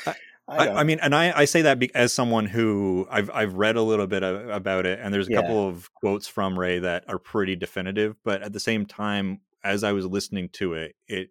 I, 0.49 0.69
I, 0.69 0.85
mean, 0.85 0.99
and 1.01 1.15
I, 1.15 1.33
I 1.35 1.45
say 1.45 1.63
that 1.63 1.81
as 1.95 2.13
someone 2.13 2.47
who 2.47 3.07
I've 3.11 3.31
I've 3.31 3.55
read 3.55 3.77
a 3.77 3.83
little 3.83 4.07
bit 4.07 4.23
of, 4.23 4.49
about 4.49 4.87
it, 4.87 4.99
and 5.01 5.15
there's 5.15 5.29
a 5.29 5.33
yeah. 5.33 5.41
couple 5.41 5.69
of 5.69 5.93
quotes 5.95 6.27
from 6.27 6.59
Ray 6.59 6.81
that 6.81 7.05
are 7.09 7.19
pretty 7.19 7.57
definitive. 7.57 8.17
But 8.25 8.43
at 8.43 8.53
the 8.53 8.61
same 8.61 8.85
time, 8.85 9.41
as 9.63 9.85
I 9.85 9.93
was 9.93 10.05
listening 10.05 10.49
to 10.55 10.75
it, 10.75 10.97
it 11.07 11.31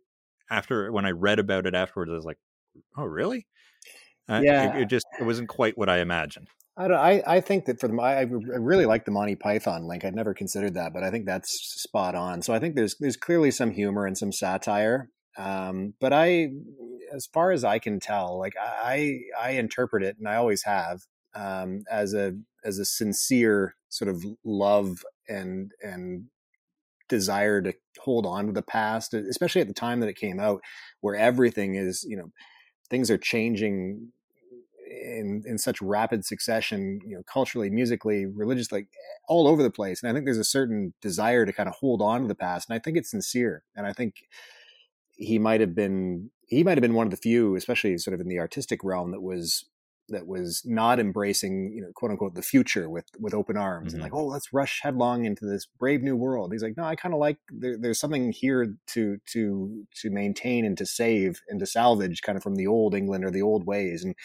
after 0.50 0.91
when 0.91 1.06
I 1.06 1.12
read 1.12 1.39
about 1.39 1.65
it 1.65 1.76
afterwards, 1.76 2.10
I 2.12 2.15
was 2.15 2.26
like, 2.26 2.39
"Oh, 2.98 3.04
really?" 3.04 3.48
Uh, 4.30 4.41
yeah, 4.44 4.76
it, 4.76 4.84
it, 4.84 4.89
just 4.89 5.06
it 5.20 5.24
wasn't 5.24 5.50
quite 5.50 5.78
what 5.78 5.89
I 5.89 6.00
imagined. 6.00 6.48
I 6.78 6.88
don't. 6.88 6.98
I, 6.98 7.22
I 7.28 7.41
think 7.41 7.65
that 7.65 7.82
for 7.82 7.89
the 7.89 8.02
I, 8.02 8.20
I 8.20 8.22
really 8.22 8.86
like 8.86 9.04
the 9.04 9.12
Monty 9.12 9.36
Python 9.36 9.88
link. 9.88 10.06
I'd 10.06 10.15
never 10.15 10.34
considered 10.34 10.76
that, 10.76 10.94
but 10.94 11.04
I 11.04 11.12
think 11.12 11.26
that's 11.26 11.52
spot 11.82 12.15
on. 12.15 12.41
So 12.41 12.54
I 12.54 12.60
think 12.60 12.76
there's 12.76 12.96
there's 12.98 13.17
clearly 13.17 13.52
some 13.52 13.72
humor 13.72 14.06
and 14.06 14.17
some 14.17 14.32
satire 14.32 15.10
um, 15.38 15.94
but 16.00 16.13
I, 16.13 16.52
as 17.13 17.26
far 17.28 17.52
as 17.52 17.63
I 17.63 17.80
can 17.80 18.00
tell, 18.00 18.38
like 18.38 18.54
I, 18.60 19.22
I 19.39 19.52
interpret 19.52 20.04
it, 20.04 20.17
and 20.17 20.28
I 20.28 20.36
always 20.36 20.63
have, 20.63 21.02
um, 21.36 21.84
as 21.89 22.13
a 22.13 22.34
as 22.63 22.78
a 22.78 22.86
sincere 22.86 23.76
sort 23.89 24.10
of 24.10 24.24
love 24.44 25.04
and 25.28 25.72
and 25.82 26.26
desire 27.10 27.62
to 27.62 27.74
hold 28.00 28.26
on 28.26 28.48
to 28.48 28.54
the 28.54 28.62
past, 28.62 29.13
especially 29.13 29.62
at 29.62 29.67
the 29.67 29.74
time 29.74 30.00
that 30.00 30.10
it 30.10 30.15
came 30.15 30.39
out, 30.39 30.62
where 31.02 31.15
everything 31.15 31.76
is, 31.76 32.06
you 32.08 32.15
know, 32.17 32.32
things 32.89 33.12
are 33.12 33.17
changing 33.17 34.12
in 34.89 35.44
in 35.46 35.58
such 35.58 35.82
rapid 35.82 36.26
succession, 36.26 37.00
you 37.06 37.15
know, 37.15 37.24
culturally, 37.32 37.70
musically, 37.70 38.26
religiously, 38.26 38.88
all 39.28 39.48
over 39.48 39.63
the 39.63 39.72
place. 39.72 40.02
And 40.02 40.10
I 40.10 40.13
think 40.13 40.26
there's 40.26 40.38
a 40.38 40.44
certain 40.44 40.94
desire 41.02 41.46
to 41.46 41.54
kind 41.54 41.70
of 41.70 41.76
hold 41.76 42.02
on 42.02 42.22
to 42.22 42.28
the 42.28 42.36
past, 42.36 42.70
and 42.70 42.76
I 42.76 42.80
think 42.80 42.98
it's 42.98 43.12
sincere. 43.12 43.63
And 43.76 43.88
I 43.88 43.94
think 43.94 44.15
he 45.21 45.39
might 45.39 45.62
have 45.62 45.75
been 45.75 46.31
he 46.47 46.63
might 46.63 46.77
have 46.77 46.81
been 46.81 46.93
one 46.93 47.07
of 47.07 47.12
the 47.12 47.17
few, 47.17 47.55
especially 47.55 47.97
sort 47.97 48.13
of 48.13 48.19
in 48.19 48.27
the 48.27 48.39
artistic 48.39 48.84
realm, 48.84 49.12
that 49.12 49.21
was 49.21 49.65
that 50.10 50.27
was 50.27 50.62
not 50.65 50.99
embracing, 50.99 51.71
you 51.73 51.81
know, 51.81 51.91
quote 51.95 52.12
unquote, 52.12 52.36
the 52.36 52.41
future 52.41 52.89
with 52.89 53.05
with 53.19 53.34
open 53.34 53.55
arms 53.55 53.89
mm-hmm. 53.89 53.95
and 53.95 54.03
like, 54.03 54.13
oh, 54.13 54.25
let's 54.25 54.51
rush 54.51 54.81
headlong 54.84 55.25
into 55.25 55.45
this 55.45 55.65
brave 55.79 56.01
new 56.01 56.15
world. 56.15 56.51
He's 56.51 56.63
like, 56.63 56.75
no, 56.75 56.84
I 56.84 56.95
kind 56.95 57.13
of 57.13 57.19
like 57.19 57.38
there, 57.49 57.77
there's 57.77 57.99
something 57.99 58.31
here 58.31 58.75
to 58.88 59.17
to 59.34 59.86
to 60.01 60.10
maintain 60.10 60.65
and 60.65 60.77
to 60.77 60.86
save 60.86 61.39
and 61.47 61.60
to 61.60 61.65
salvage, 61.65 62.21
kind 62.21 62.36
of 62.36 62.43
from 62.43 62.55
the 62.55 62.67
old 62.67 62.95
England 62.95 63.23
or 63.23 63.31
the 63.31 63.43
old 63.43 63.65
ways. 63.65 64.03
And 64.03 64.15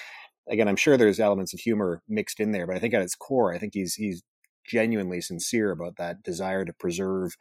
again, 0.48 0.68
I'm 0.68 0.76
sure 0.76 0.96
there's 0.96 1.20
elements 1.20 1.54
of 1.54 1.60
humor 1.60 2.02
mixed 2.08 2.40
in 2.40 2.52
there, 2.52 2.66
but 2.66 2.76
I 2.76 2.78
think 2.80 2.94
at 2.94 3.02
its 3.02 3.14
core, 3.14 3.54
I 3.54 3.58
think 3.58 3.74
he's 3.74 3.94
he's 3.94 4.22
genuinely 4.66 5.20
sincere 5.20 5.70
about 5.70 5.96
that 5.98 6.22
desire 6.22 6.64
to 6.64 6.72
preserve 6.72 7.36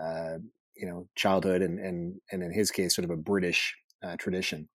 uh, 0.00 0.38
you 0.76 0.86
know 0.86 1.08
childhood 1.14 1.62
and 1.62 1.78
and 1.78 2.20
and 2.30 2.42
in 2.42 2.52
his 2.52 2.70
case 2.70 2.94
sort 2.94 3.04
of 3.04 3.10
a 3.10 3.16
British 3.16 3.74
uh, 4.02 4.16
tradition. 4.16 4.68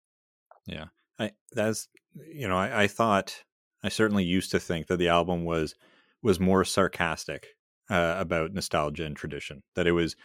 Yeah, 0.65 0.85
I 1.17 1.31
that's 1.51 1.87
you 2.31 2.47
know 2.47 2.57
I, 2.57 2.83
I 2.83 2.87
thought 2.87 3.43
I 3.83 3.89
certainly 3.89 4.23
used 4.23 4.51
to 4.51 4.59
think 4.59 4.87
that 4.87 4.97
the 4.97 5.09
album 5.09 5.45
was 5.45 5.75
was 6.21 6.39
more 6.39 6.65
sarcastic 6.65 7.47
uh, 7.89 8.15
about 8.17 8.53
nostalgia 8.53 9.05
and 9.05 9.15
tradition. 9.15 9.63
That 9.75 9.87
it 9.87 9.93
was 9.93 10.15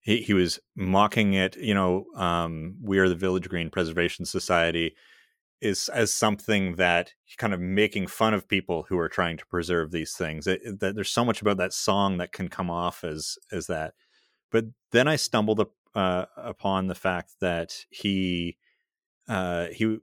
he, 0.00 0.18
he 0.18 0.34
was 0.34 0.60
mocking 0.76 1.34
it. 1.34 1.56
You 1.56 1.74
know, 1.74 2.06
um, 2.14 2.76
we 2.82 2.98
are 2.98 3.08
the 3.08 3.14
Village 3.14 3.48
Green 3.48 3.70
Preservation 3.70 4.24
Society 4.24 4.94
is 5.62 5.88
as 5.88 6.12
something 6.12 6.76
that 6.76 7.12
kind 7.38 7.54
of 7.54 7.60
making 7.60 8.06
fun 8.06 8.34
of 8.34 8.46
people 8.46 8.84
who 8.88 8.98
are 8.98 9.08
trying 9.08 9.38
to 9.38 9.46
preserve 9.46 9.90
these 9.90 10.12
things. 10.12 10.46
It, 10.46 10.80
that 10.80 10.94
there's 10.94 11.10
so 11.10 11.24
much 11.24 11.40
about 11.40 11.56
that 11.56 11.72
song 11.72 12.18
that 12.18 12.32
can 12.32 12.48
come 12.48 12.70
off 12.70 13.04
as 13.04 13.38
as 13.52 13.66
that. 13.66 13.94
But 14.56 14.68
then 14.90 15.06
I 15.06 15.16
stumbled 15.16 15.60
up, 15.60 15.72
uh, 15.94 16.24
upon 16.34 16.86
the 16.86 16.94
fact 16.94 17.32
that 17.42 17.84
he 17.90 18.56
uh, 19.28 19.66
he 19.66 19.98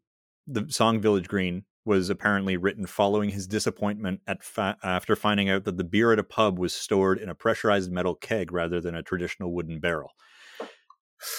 the 0.46 0.68
song 0.70 1.02
Village 1.02 1.28
Green 1.28 1.64
was 1.86 2.12
apparently 2.12 2.56
written 2.56 2.86
following 2.86 3.32
his 3.32 3.48
disappointment 3.48 4.22
at 4.28 4.44
fa- 4.44 4.78
after 4.84 5.16
finding 5.16 5.50
out 5.50 5.64
that 5.64 5.78
the 5.78 5.84
beer 5.84 6.14
at 6.14 6.20
a 6.20 6.24
pub 6.24 6.60
was 6.60 6.72
stored 6.72 7.18
in 7.18 7.30
a 7.30 7.34
pressurized 7.36 7.92
metal 7.92 8.14
keg 8.14 8.52
rather 8.52 8.80
than 8.80 8.94
a 8.94 9.02
traditional 9.02 9.52
wooden 9.52 9.80
barrel. 9.80 10.12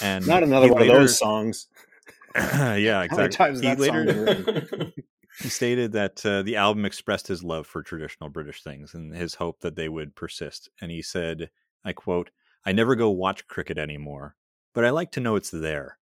And 0.01 0.27
not 0.27 0.43
another 0.43 0.67
one 0.67 0.81
later, 0.81 0.95
of 0.95 0.99
those 0.99 1.17
songs. 1.17 1.69
yeah, 2.35 3.01
exactly. 3.03 3.61
he 3.61 3.75
later 3.75 4.91
he 5.39 5.47
stated 5.47 5.93
that 5.93 6.25
uh, 6.25 6.41
the 6.41 6.57
album 6.57 6.83
expressed 6.83 7.27
his 7.27 7.45
love 7.45 7.65
for 7.65 7.81
traditional 7.81 8.29
British 8.29 8.61
things 8.61 8.93
and 8.93 9.15
his 9.15 9.35
hope 9.35 9.61
that 9.61 9.77
they 9.77 9.87
would 9.87 10.15
persist. 10.15 10.67
And 10.81 10.91
he 10.91 11.01
said, 11.01 11.49
"I 11.85 11.93
quote." 11.93 12.31
I 12.65 12.71
never 12.71 12.95
go 12.95 13.09
watch 13.09 13.47
cricket 13.47 13.77
anymore, 13.77 14.35
but 14.73 14.85
I 14.85 14.89
like 14.89 15.11
to 15.13 15.19
know 15.19 15.35
it's 15.35 15.51
there. 15.51 15.97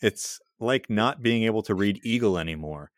It's 0.00 0.40
like 0.58 0.90
not 0.90 1.22
being 1.22 1.44
able 1.44 1.62
to 1.62 1.74
read 1.74 2.00
Eagle 2.02 2.38
anymore. 2.38 2.90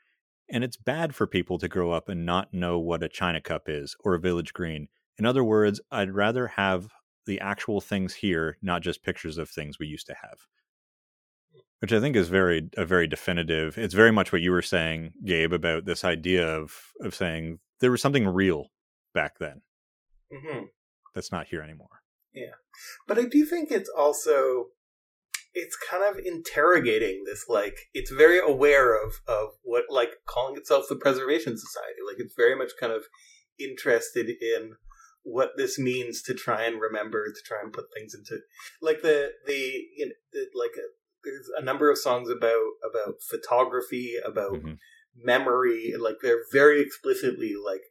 And 0.49 0.64
it's 0.64 0.77
bad 0.77 1.14
for 1.14 1.27
people 1.27 1.59
to 1.59 1.69
grow 1.69 1.93
up 1.93 2.09
and 2.09 2.27
not 2.27 2.53
know 2.53 2.79
what 2.79 3.03
a 3.03 3.09
China 3.09 3.40
Cup 3.40 3.69
is 3.69 3.97
or 4.01 4.14
a 4.14 4.21
Village 4.21 4.53
Green. 4.53 4.88
In 5.19 5.27
other 5.27 5.45
words, 5.45 5.81
I'd 5.90 6.11
rather 6.11 6.49
have 6.49 6.93
the 7.27 7.40
actual 7.40 7.81
things 7.81 8.14
here, 8.14 8.57
not 8.62 8.83
just 8.83 9.05
pictures 9.05 9.38
of 9.38 9.49
things 9.49 9.79
we 9.79 9.87
used 9.87 10.07
to 10.07 10.16
have. 10.21 10.40
Which 11.81 11.93
I 11.93 12.01
think 12.01 12.16
is 12.16 12.29
very 12.29 12.69
a 12.77 12.85
very 12.85 13.07
definitive. 13.07 13.79
It's 13.79 13.95
very 13.95 14.11
much 14.11 14.33
what 14.33 14.43
you 14.43 14.51
were 14.51 14.62
saying, 14.62 15.12
Gabe, 15.25 15.53
about 15.53 15.85
this 15.85 16.05
idea 16.05 16.47
of 16.47 16.93
of 17.01 17.14
saying 17.14 17.61
there 17.81 17.90
was 17.90 18.03
something 18.03 18.27
real 18.27 18.66
back 19.14 19.38
then 19.38 19.62
Mm-hmm. 20.33 20.64
That's 21.14 21.33
not 21.33 21.47
here 21.47 21.62
anymore. 21.62 21.99
Yeah, 22.33 22.55
but 23.07 23.19
I 23.19 23.25
do 23.25 23.45
think 23.45 23.71
it's 23.71 23.90
also 23.90 24.66
it's 25.53 25.77
kind 25.90 26.05
of 26.05 26.25
interrogating 26.25 27.25
this 27.27 27.47
like 27.49 27.77
it's 27.93 28.12
very 28.12 28.38
aware 28.38 28.95
of 28.95 29.14
of 29.27 29.49
what 29.62 29.85
like 29.90 30.11
calling 30.25 30.57
itself 30.57 30.85
the 30.88 30.95
preservation 30.95 31.59
society 31.59 31.99
like 32.07 32.21
it's 32.21 32.35
very 32.37 32.55
much 32.55 32.71
kind 32.79 32.93
of 32.93 33.03
interested 33.59 34.31
in 34.40 34.75
what 35.23 35.51
this 35.57 35.79
means 35.79 36.23
to 36.23 36.35
try 36.35 36.64
and 36.64 36.81
remember 36.81 37.27
to 37.27 37.40
try 37.47 37.59
and 37.62 37.73
put 37.73 37.87
things 37.95 38.14
into 38.14 38.40
like 38.81 39.03
the 39.03 39.31
the, 39.47 39.85
you 39.97 40.07
know, 40.07 40.12
the 40.33 40.47
like 40.55 40.73
a, 40.77 40.87
there's 41.25 41.51
a 41.59 41.64
number 41.64 41.90
of 41.90 41.99
songs 41.99 42.31
about 42.31 42.71
about 42.88 43.14
photography 43.29 44.14
about 44.25 44.55
mm-hmm. 44.55 44.73
memory 45.23 45.93
like 45.99 46.16
they're 46.23 46.45
very 46.53 46.81
explicitly 46.81 47.53
like 47.62 47.83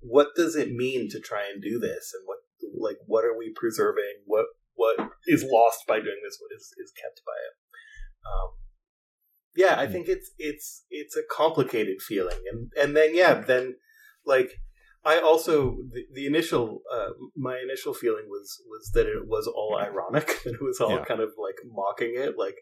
what 0.00 0.28
does 0.36 0.56
it 0.56 0.72
mean 0.72 1.08
to 1.10 1.20
try 1.20 1.44
and 1.52 1.62
do 1.62 1.78
this 1.78 2.12
and 2.14 2.26
what 2.26 2.38
like 2.80 2.98
what 3.06 3.24
are 3.24 3.36
we 3.36 3.52
preserving 3.54 4.22
what 4.26 4.46
what 4.74 4.96
is 5.26 5.44
lost 5.44 5.80
by 5.86 5.96
doing 5.96 6.20
this 6.24 6.38
what 6.40 6.54
is 6.56 6.72
is 6.78 6.92
kept 6.92 7.20
by 7.26 7.32
it 7.32 7.54
um 8.26 8.50
yeah 9.56 9.78
i 9.78 9.84
mm-hmm. 9.84 9.92
think 9.92 10.08
it's 10.08 10.30
it's 10.38 10.84
it's 10.90 11.16
a 11.16 11.22
complicated 11.30 12.00
feeling 12.00 12.38
and 12.50 12.70
and 12.80 12.96
then 12.96 13.14
yeah 13.14 13.34
then 13.34 13.74
like 14.24 14.60
I 15.04 15.20
also 15.20 15.76
the, 15.92 16.04
the 16.12 16.26
initial 16.26 16.82
uh, 16.92 17.10
my 17.36 17.58
initial 17.58 17.94
feeling 17.94 18.24
was 18.28 18.60
was 18.68 18.90
that 18.94 19.06
it 19.06 19.26
was 19.26 19.46
all 19.46 19.78
ironic 19.80 20.40
that 20.44 20.54
it 20.54 20.62
was 20.62 20.80
all 20.80 20.90
yeah. 20.90 21.04
kind 21.04 21.20
of 21.20 21.30
like 21.38 21.54
mocking 21.72 22.14
it 22.16 22.34
like 22.36 22.56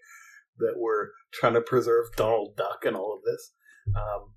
that 0.59 0.75
we're 0.77 1.09
trying 1.33 1.55
to 1.55 1.61
preserve 1.61 2.07
Donald 2.17 2.57
Duck 2.57 2.85
and 2.85 2.97
all 2.97 3.15
of 3.15 3.23
this. 3.25 3.53
Um, 3.95 4.33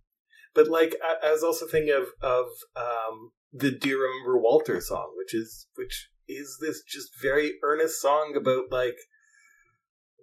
but 0.53 0.67
like 0.67 0.95
I, 1.03 1.27
I, 1.27 1.31
was 1.31 1.43
also 1.43 1.65
thinking 1.65 1.93
of 1.95 2.07
of 2.21 2.45
um, 2.75 3.31
the 3.53 3.71
"Do 3.71 3.89
You 3.89 4.01
Remember 4.01 4.39
Walter" 4.39 4.79
song, 4.81 5.13
which 5.17 5.33
is 5.33 5.67
which 5.75 6.09
is 6.27 6.57
this 6.61 6.81
just 6.83 7.09
very 7.21 7.53
earnest 7.63 8.01
song 8.01 8.35
about 8.35 8.71
like 8.71 8.97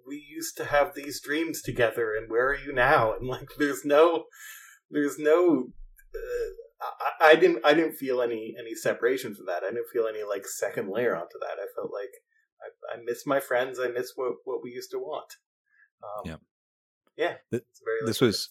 we 0.07 0.25
used 0.29 0.55
to 0.57 0.65
have 0.65 0.95
these 0.95 1.21
dreams 1.21 1.61
together, 1.61 2.15
and 2.15 2.29
where 2.29 2.49
are 2.49 2.57
you 2.57 2.73
now? 2.73 3.13
And 3.13 3.27
like 3.27 3.49
there's 3.57 3.83
no 3.85 4.25
there's 4.89 5.19
no 5.19 5.69
uh, 6.15 6.87
I, 7.19 7.31
I, 7.31 7.35
didn't 7.35 7.65
I 7.65 7.73
didn't 7.73 7.95
feel 7.95 8.21
any 8.21 8.55
any 8.57 8.75
separation 8.75 9.35
from 9.35 9.45
that. 9.47 9.63
I 9.63 9.69
didn't 9.69 9.89
feel 9.91 10.07
any 10.07 10.23
like 10.23 10.47
second 10.47 10.89
layer 10.89 11.15
onto 11.15 11.39
that. 11.41 11.57
I 11.61 11.67
felt 11.75 11.91
like 11.93 12.11
I, 12.61 12.97
I 12.97 13.01
miss 13.03 13.25
my 13.25 13.39
friends. 13.39 13.79
I 13.79 13.87
miss 13.89 14.13
what 14.15 14.33
what 14.45 14.63
we 14.63 14.71
used 14.71 14.91
to 14.91 14.99
want. 14.99 15.33
Um, 16.03 16.21
yeah, 16.25 16.35
yeah. 17.17 17.33
The, 17.51 17.63
this 18.05 18.21
was 18.21 18.49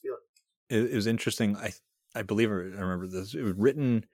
it, 0.70 0.92
it, 0.92 0.94
was 0.94 1.06
interesting. 1.06 1.56
I 1.56 1.72
I 2.14 2.22
believe 2.22 2.50
I 2.50 2.54
remember 2.54 3.06
this. 3.06 3.34
It 3.34 3.42
was 3.42 3.54
written 3.54 4.06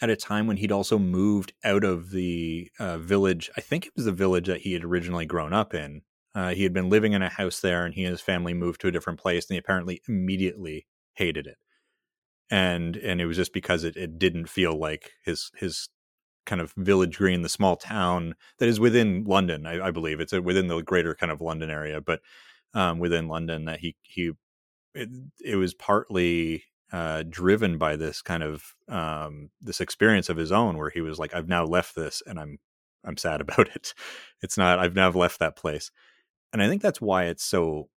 at 0.00 0.10
a 0.10 0.16
time 0.16 0.46
when 0.46 0.58
he'd 0.58 0.72
also 0.72 0.98
moved 0.98 1.54
out 1.64 1.84
of 1.84 2.10
the 2.10 2.70
uh, 2.78 2.98
village. 2.98 3.50
I 3.56 3.60
think 3.60 3.86
it 3.86 3.92
was 3.96 4.04
the 4.04 4.12
village 4.12 4.46
that 4.46 4.62
he 4.62 4.72
had 4.72 4.84
originally 4.84 5.26
grown 5.26 5.52
up 5.52 5.74
in. 5.74 6.02
Uh, 6.34 6.50
he 6.50 6.64
had 6.64 6.74
been 6.74 6.90
living 6.90 7.14
in 7.14 7.22
a 7.22 7.30
house 7.30 7.60
there, 7.60 7.86
and 7.86 7.94
he 7.94 8.04
and 8.04 8.10
his 8.10 8.20
family 8.20 8.52
moved 8.52 8.80
to 8.82 8.88
a 8.88 8.92
different 8.92 9.18
place, 9.18 9.48
and 9.48 9.54
he 9.54 9.58
apparently 9.58 10.02
immediately 10.06 10.86
hated 11.14 11.46
it 11.46 11.56
and 12.50 12.96
and 12.96 13.20
it 13.20 13.26
was 13.26 13.36
just 13.36 13.52
because 13.52 13.84
it, 13.84 13.96
it 13.96 14.18
didn't 14.18 14.48
feel 14.48 14.78
like 14.78 15.12
his 15.24 15.50
his 15.56 15.88
kind 16.44 16.60
of 16.60 16.72
village 16.76 17.16
green 17.16 17.42
the 17.42 17.48
small 17.48 17.76
town 17.76 18.34
that 18.58 18.68
is 18.68 18.78
within 18.78 19.24
london 19.24 19.66
i, 19.66 19.86
I 19.86 19.90
believe 19.90 20.20
it's 20.20 20.32
within 20.32 20.68
the 20.68 20.80
greater 20.80 21.14
kind 21.14 21.32
of 21.32 21.40
london 21.40 21.70
area 21.70 22.00
but 22.00 22.20
um, 22.74 22.98
within 22.98 23.26
london 23.26 23.64
that 23.64 23.80
he 23.80 23.96
he 24.02 24.32
it, 24.96 25.08
it 25.44 25.56
was 25.56 25.74
partly 25.74 26.64
uh, 26.92 27.24
driven 27.28 27.78
by 27.78 27.96
this 27.96 28.22
kind 28.22 28.42
of 28.42 28.74
um, 28.88 29.50
this 29.60 29.80
experience 29.80 30.28
of 30.28 30.36
his 30.36 30.52
own 30.52 30.78
where 30.78 30.90
he 30.90 31.00
was 31.00 31.18
like 31.18 31.34
i've 31.34 31.48
now 31.48 31.64
left 31.64 31.94
this 31.94 32.22
and 32.26 32.38
i'm 32.38 32.58
i'm 33.04 33.16
sad 33.16 33.40
about 33.40 33.68
it 33.74 33.94
it's 34.42 34.56
not 34.56 34.78
i've 34.78 34.94
now 34.94 35.10
left 35.10 35.38
that 35.38 35.56
place 35.56 35.90
and 36.52 36.62
i 36.62 36.68
think 36.68 36.82
that's 36.82 37.00
why 37.00 37.24
it's 37.24 37.44
so 37.44 37.88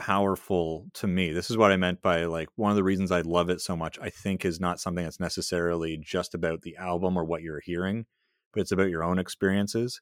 powerful 0.00 0.86
to 0.94 1.06
me. 1.06 1.30
This 1.30 1.50
is 1.50 1.58
what 1.58 1.70
I 1.70 1.76
meant 1.76 2.00
by 2.00 2.24
like 2.24 2.48
one 2.56 2.70
of 2.70 2.76
the 2.76 2.82
reasons 2.82 3.12
I 3.12 3.20
love 3.20 3.50
it 3.50 3.60
so 3.60 3.76
much, 3.76 3.98
I 4.00 4.08
think 4.08 4.46
is 4.46 4.58
not 4.58 4.80
something 4.80 5.04
that's 5.04 5.20
necessarily 5.20 5.98
just 5.98 6.34
about 6.34 6.62
the 6.62 6.74
album 6.78 7.18
or 7.18 7.24
what 7.24 7.42
you're 7.42 7.60
hearing, 7.60 8.06
but 8.54 8.62
it's 8.62 8.72
about 8.72 8.88
your 8.88 9.04
own 9.04 9.18
experiences. 9.18 10.00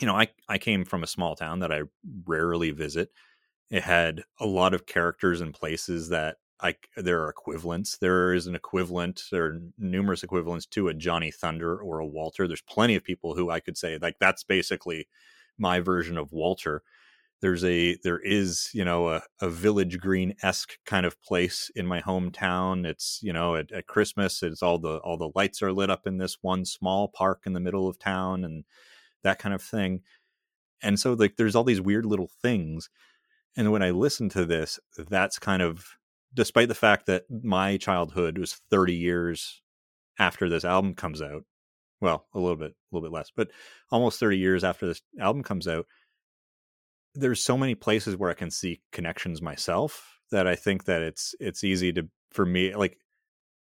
You 0.00 0.06
know, 0.06 0.14
I 0.14 0.28
I 0.48 0.58
came 0.58 0.84
from 0.84 1.02
a 1.02 1.08
small 1.08 1.34
town 1.34 1.58
that 1.58 1.72
I 1.72 1.82
rarely 2.26 2.70
visit. 2.70 3.10
It 3.70 3.82
had 3.82 4.22
a 4.40 4.46
lot 4.46 4.74
of 4.74 4.86
characters 4.86 5.40
and 5.40 5.54
places 5.54 6.08
that 6.08 6.36
I 6.60 6.74
there 6.96 7.22
are 7.22 7.28
equivalents. 7.28 7.98
There 7.98 8.34
is 8.34 8.46
an 8.46 8.54
equivalent, 8.54 9.22
there 9.30 9.44
are 9.46 9.60
numerous 9.78 10.22
equivalents 10.22 10.66
to 10.66 10.88
a 10.88 10.94
Johnny 10.94 11.30
Thunder 11.30 11.78
or 11.78 12.00
a 12.00 12.06
Walter. 12.06 12.48
There's 12.48 12.62
plenty 12.62 12.96
of 12.96 13.04
people 13.04 13.34
who 13.34 13.50
I 13.50 13.60
could 13.60 13.76
say 13.76 13.98
like 14.00 14.16
that's 14.18 14.44
basically 14.44 15.08
my 15.58 15.80
version 15.80 16.18
of 16.18 16.32
Walter 16.32 16.82
there's 17.40 17.64
a 17.64 17.96
there 18.02 18.18
is 18.18 18.70
you 18.72 18.84
know 18.84 19.08
a, 19.08 19.22
a 19.40 19.48
village 19.48 19.98
green 19.98 20.34
esque 20.42 20.78
kind 20.84 21.06
of 21.06 21.20
place 21.22 21.70
in 21.76 21.86
my 21.86 22.00
hometown 22.00 22.86
it's 22.86 23.20
you 23.22 23.32
know 23.32 23.56
at, 23.56 23.70
at, 23.72 23.86
christmas 23.86 24.42
it's 24.42 24.62
all 24.62 24.78
the 24.78 24.96
all 24.98 25.16
the 25.16 25.30
lights 25.34 25.62
are 25.62 25.72
lit 25.72 25.90
up 25.90 26.06
in 26.06 26.18
this 26.18 26.38
one 26.42 26.64
small 26.64 27.08
park 27.08 27.42
in 27.46 27.52
the 27.52 27.60
middle 27.60 27.88
of 27.88 27.98
town 27.98 28.44
and 28.44 28.64
that 29.22 29.38
kind 29.38 29.54
of 29.54 29.62
thing 29.62 30.00
and 30.82 30.98
so 30.98 31.12
like 31.12 31.36
there's 31.36 31.54
all 31.54 31.64
these 31.64 31.80
weird 31.80 32.06
little 32.06 32.30
things 32.42 32.90
and 33.56 33.70
when 33.72 33.82
i 33.82 33.90
listen 33.90 34.28
to 34.28 34.44
this 34.44 34.78
that's 35.08 35.38
kind 35.38 35.62
of 35.62 35.96
despite 36.34 36.68
the 36.68 36.74
fact 36.74 37.06
that 37.06 37.24
my 37.42 37.76
childhood 37.76 38.38
was 38.38 38.60
30 38.70 38.94
years 38.94 39.62
after 40.18 40.48
this 40.48 40.64
album 40.64 40.94
comes 40.94 41.22
out 41.22 41.44
well 42.00 42.26
a 42.34 42.38
little 42.38 42.56
bit 42.56 42.72
a 42.72 42.94
little 42.96 43.08
bit 43.08 43.14
less 43.14 43.30
but 43.34 43.48
almost 43.90 44.20
30 44.20 44.38
years 44.38 44.64
after 44.64 44.86
this 44.86 45.02
album 45.20 45.42
comes 45.42 45.66
out 45.66 45.86
there's 47.14 47.42
so 47.42 47.58
many 47.58 47.74
places 47.74 48.16
where 48.16 48.30
I 48.30 48.34
can 48.34 48.50
see 48.50 48.80
connections 48.92 49.42
myself 49.42 50.20
that 50.30 50.46
I 50.46 50.54
think 50.54 50.84
that 50.84 51.02
it's 51.02 51.34
it's 51.40 51.64
easy 51.64 51.92
to 51.94 52.08
for 52.30 52.46
me 52.46 52.74
like 52.74 52.98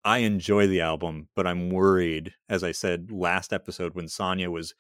I 0.04 0.20
enjoy 0.20 0.68
the 0.68 0.82
album, 0.82 1.28
but 1.36 1.46
I'm 1.48 1.70
worried, 1.70 2.34
as 2.48 2.64
I 2.64 2.72
said 2.72 3.12
last 3.12 3.52
episode 3.52 3.94
when 3.96 4.08
Sonia 4.08 4.50
was 4.50 4.74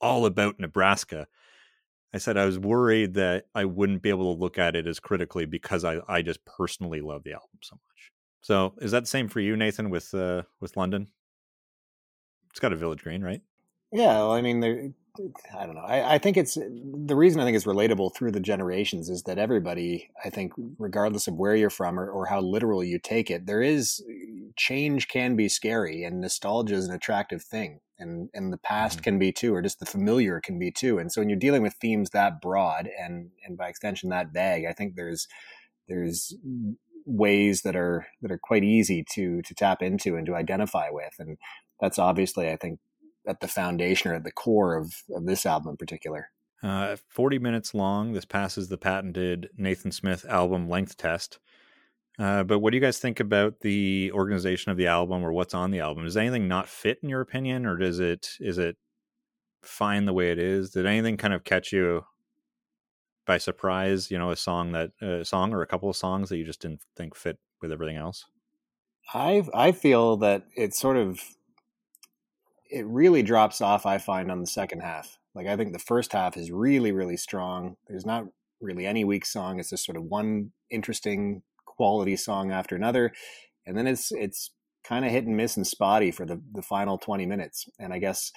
all 0.00 0.24
about 0.24 0.58
Nebraska. 0.58 1.26
I 2.12 2.18
said 2.18 2.36
I 2.36 2.44
was 2.44 2.58
worried 2.58 3.14
that 3.14 3.46
I 3.54 3.64
wouldn't 3.64 4.02
be 4.02 4.08
able 4.08 4.34
to 4.34 4.40
look 4.40 4.58
at 4.58 4.74
it 4.74 4.86
as 4.86 4.98
critically 4.98 5.44
because 5.46 5.84
I, 5.84 6.00
I 6.08 6.22
just 6.22 6.44
personally 6.44 7.00
love 7.00 7.22
the 7.22 7.32
album 7.32 7.58
so 7.62 7.76
much. 7.76 8.10
So 8.42 8.74
is 8.78 8.90
that 8.90 9.00
the 9.00 9.06
same 9.06 9.28
for 9.28 9.40
you, 9.40 9.56
Nathan, 9.56 9.90
with 9.90 10.12
uh, 10.14 10.42
with 10.60 10.76
London? 10.76 11.08
It's 12.50 12.60
got 12.60 12.72
a 12.72 12.76
village 12.76 13.02
green, 13.02 13.22
right? 13.22 13.42
Yeah, 13.92 14.18
well, 14.18 14.32
I 14.32 14.40
mean, 14.40 14.94
I 15.58 15.66
don't 15.66 15.74
know. 15.74 15.82
I, 15.82 16.14
I, 16.14 16.18
think 16.18 16.36
it's 16.36 16.54
the 16.54 17.16
reason 17.16 17.40
I 17.40 17.44
think 17.44 17.56
it's 17.56 17.66
relatable 17.66 18.14
through 18.14 18.30
the 18.32 18.40
generations 18.40 19.08
is 19.08 19.24
that 19.24 19.38
everybody, 19.38 20.10
I 20.24 20.30
think, 20.30 20.52
regardless 20.78 21.26
of 21.26 21.34
where 21.34 21.56
you're 21.56 21.70
from 21.70 21.98
or, 21.98 22.08
or 22.08 22.26
how 22.26 22.40
literal 22.40 22.84
you 22.84 22.98
take 22.98 23.30
it, 23.30 23.46
there 23.46 23.62
is 23.62 24.02
change 24.56 25.08
can 25.08 25.36
be 25.36 25.48
scary 25.48 26.04
and 26.04 26.20
nostalgia 26.20 26.74
is 26.74 26.88
an 26.88 26.94
attractive 26.94 27.42
thing. 27.42 27.80
And, 28.00 28.28
and 28.34 28.52
the 28.52 28.58
past 28.58 28.96
mm-hmm. 28.96 29.04
can 29.04 29.18
be 29.18 29.32
too, 29.32 29.54
or 29.54 29.62
just 29.62 29.78
the 29.78 29.86
familiar 29.86 30.40
can 30.40 30.58
be 30.58 30.70
too. 30.70 30.98
And 30.98 31.12
so 31.12 31.20
when 31.20 31.28
you're 31.28 31.38
dealing 31.38 31.62
with 31.62 31.74
themes 31.74 32.10
that 32.10 32.40
broad 32.40 32.88
and, 32.98 33.30
and 33.46 33.56
by 33.56 33.68
extension 33.68 34.08
that 34.10 34.32
vague, 34.32 34.64
I 34.68 34.72
think 34.72 34.96
there's, 34.96 35.28
there's 35.88 36.34
ways 37.04 37.62
that 37.62 37.76
are, 37.76 38.06
that 38.22 38.32
are 38.32 38.40
quite 38.42 38.64
easy 38.64 39.04
to, 39.12 39.42
to 39.42 39.54
tap 39.54 39.82
into 39.82 40.16
and 40.16 40.26
to 40.26 40.34
identify 40.34 40.88
with. 40.90 41.14
And 41.18 41.38
that's 41.80 41.98
obviously, 41.98 42.50
I 42.50 42.56
think, 42.56 42.80
at 43.26 43.40
the 43.40 43.48
foundation 43.48 44.10
or 44.10 44.14
at 44.14 44.24
the 44.24 44.32
core 44.32 44.76
of, 44.76 44.92
of 45.14 45.26
this 45.26 45.46
album 45.46 45.70
in 45.70 45.76
particular. 45.76 46.30
Uh, 46.62 46.96
40 47.08 47.38
minutes 47.38 47.74
long. 47.74 48.12
This 48.12 48.24
passes 48.24 48.68
the 48.68 48.78
patented 48.78 49.48
Nathan 49.56 49.92
Smith 49.92 50.26
album 50.28 50.68
length 50.68 50.96
test. 50.96 51.38
Uh, 52.20 52.44
but 52.44 52.58
what 52.58 52.70
do 52.70 52.76
you 52.76 52.82
guys 52.82 52.98
think 52.98 53.18
about 53.18 53.60
the 53.60 54.12
organization 54.12 54.70
of 54.70 54.76
the 54.76 54.86
album 54.86 55.24
or 55.24 55.32
what's 55.32 55.54
on 55.54 55.70
the 55.70 55.80
album? 55.80 56.04
Does 56.04 56.18
anything 56.18 56.46
not 56.46 56.68
fit 56.68 56.98
in 57.02 57.08
your 57.08 57.22
opinion, 57.22 57.64
or 57.64 57.78
does 57.78 57.98
it 57.98 58.32
is 58.40 58.58
it 58.58 58.76
fine 59.62 60.04
the 60.04 60.12
way 60.12 60.30
it 60.30 60.38
is? 60.38 60.70
Did 60.70 60.84
anything 60.84 61.16
kind 61.16 61.32
of 61.32 61.44
catch 61.44 61.72
you 61.72 62.04
by 63.24 63.38
surprise? 63.38 64.10
You 64.10 64.18
know, 64.18 64.30
a 64.30 64.36
song 64.36 64.72
that 64.72 64.90
a 65.00 65.24
song 65.24 65.54
or 65.54 65.62
a 65.62 65.66
couple 65.66 65.88
of 65.88 65.96
songs 65.96 66.28
that 66.28 66.36
you 66.36 66.44
just 66.44 66.60
didn't 66.60 66.82
think 66.94 67.16
fit 67.16 67.38
with 67.62 67.72
everything 67.72 67.96
else. 67.96 68.26
I 69.14 69.42
I 69.54 69.72
feel 69.72 70.18
that 70.18 70.44
it's 70.54 70.78
sort 70.78 70.98
of 70.98 71.22
it 72.70 72.84
really 72.86 73.22
drops 73.22 73.62
off. 73.62 73.86
I 73.86 73.96
find 73.96 74.30
on 74.30 74.40
the 74.40 74.46
second 74.46 74.80
half. 74.80 75.16
Like 75.34 75.46
I 75.46 75.56
think 75.56 75.72
the 75.72 75.78
first 75.78 76.12
half 76.12 76.36
is 76.36 76.50
really 76.50 76.92
really 76.92 77.16
strong. 77.16 77.76
There's 77.88 78.04
not 78.04 78.26
really 78.60 78.84
any 78.84 79.06
weak 79.06 79.24
song. 79.24 79.58
It's 79.58 79.70
just 79.70 79.86
sort 79.86 79.96
of 79.96 80.04
one 80.04 80.52
interesting 80.68 81.42
quality 81.80 82.14
song 82.14 82.52
after 82.52 82.76
another, 82.76 83.10
and 83.64 83.74
then 83.74 83.86
it's 83.86 84.12
it's 84.12 84.50
kind 84.84 85.02
of 85.06 85.10
hit 85.10 85.24
and 85.24 85.34
miss 85.34 85.56
and 85.56 85.66
spotty 85.66 86.10
for 86.10 86.26
the 86.26 86.38
the 86.52 86.60
final 86.60 86.98
20 86.98 87.24
minutes. 87.24 87.64
And 87.78 87.90
I 87.94 87.98
guess 87.98 88.30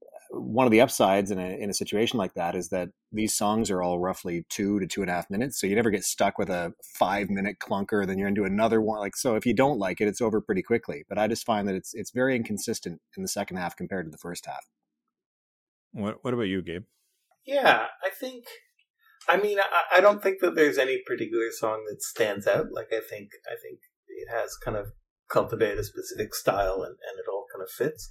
uh, 0.00 0.38
one 0.38 0.64
of 0.64 0.70
the 0.70 0.80
upsides 0.80 1.32
in 1.32 1.40
a 1.40 1.60
in 1.60 1.70
a 1.70 1.74
situation 1.74 2.20
like 2.20 2.34
that 2.34 2.54
is 2.54 2.68
that 2.68 2.90
these 3.10 3.34
songs 3.34 3.68
are 3.68 3.82
all 3.82 3.98
roughly 3.98 4.46
two 4.48 4.78
to 4.78 4.86
two 4.86 5.00
and 5.00 5.10
a 5.10 5.12
half 5.12 5.28
minutes, 5.28 5.60
so 5.60 5.66
you 5.66 5.74
never 5.74 5.90
get 5.90 6.04
stuck 6.04 6.38
with 6.38 6.48
a 6.48 6.72
five 6.84 7.30
minute 7.30 7.56
clunker. 7.58 8.06
Then 8.06 8.16
you're 8.16 8.28
into 8.28 8.44
another 8.44 8.80
one. 8.80 9.00
Like 9.00 9.16
so, 9.16 9.34
if 9.34 9.44
you 9.44 9.54
don't 9.54 9.80
like 9.80 10.00
it, 10.00 10.06
it's 10.06 10.20
over 10.20 10.40
pretty 10.40 10.62
quickly. 10.62 11.02
But 11.08 11.18
I 11.18 11.26
just 11.26 11.44
find 11.44 11.66
that 11.66 11.74
it's 11.74 11.94
it's 11.94 12.12
very 12.12 12.36
inconsistent 12.36 13.00
in 13.16 13.24
the 13.24 13.28
second 13.28 13.56
half 13.56 13.74
compared 13.74 14.06
to 14.06 14.12
the 14.12 14.18
first 14.18 14.46
half. 14.46 14.68
What 15.90 16.18
What 16.22 16.32
about 16.32 16.42
you, 16.44 16.62
Gabe? 16.62 16.84
Yeah, 17.44 17.86
I 18.04 18.10
think. 18.20 18.44
I 19.28 19.36
mean, 19.36 19.58
I, 19.58 19.98
I 19.98 20.00
don't 20.00 20.22
think 20.22 20.40
that 20.40 20.54
there's 20.54 20.78
any 20.78 21.00
particular 21.06 21.50
song 21.50 21.84
that 21.88 22.02
stands 22.02 22.46
out. 22.46 22.66
Like, 22.72 22.88
I 22.92 23.00
think, 23.00 23.30
I 23.46 23.56
think 23.60 23.80
it 24.08 24.28
has 24.30 24.56
kind 24.56 24.76
of 24.76 24.92
cultivated 25.30 25.78
a 25.78 25.84
specific 25.84 26.34
style, 26.34 26.82
and, 26.82 26.96
and 27.08 27.18
it 27.18 27.30
all 27.30 27.46
kind 27.52 27.62
of 27.62 27.70
fits. 27.70 28.10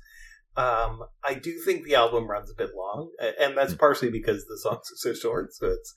Um, 0.56 1.04
I 1.23 1.34
do 1.34 1.60
think 1.65 1.84
the 1.84 1.95
album 1.95 2.30
runs 2.30 2.52
a 2.52 2.56
bit 2.56 2.71
long, 2.76 3.12
and 3.39 3.58
that's 3.58 3.73
hmm. 3.73 3.80
partially 3.80 4.12
because 4.12 4.45
the 4.45 4.60
songs 4.62 4.89
are 4.91 4.97
so 4.97 5.13
short. 5.13 5.54
So 5.54 5.67
it's 5.67 5.93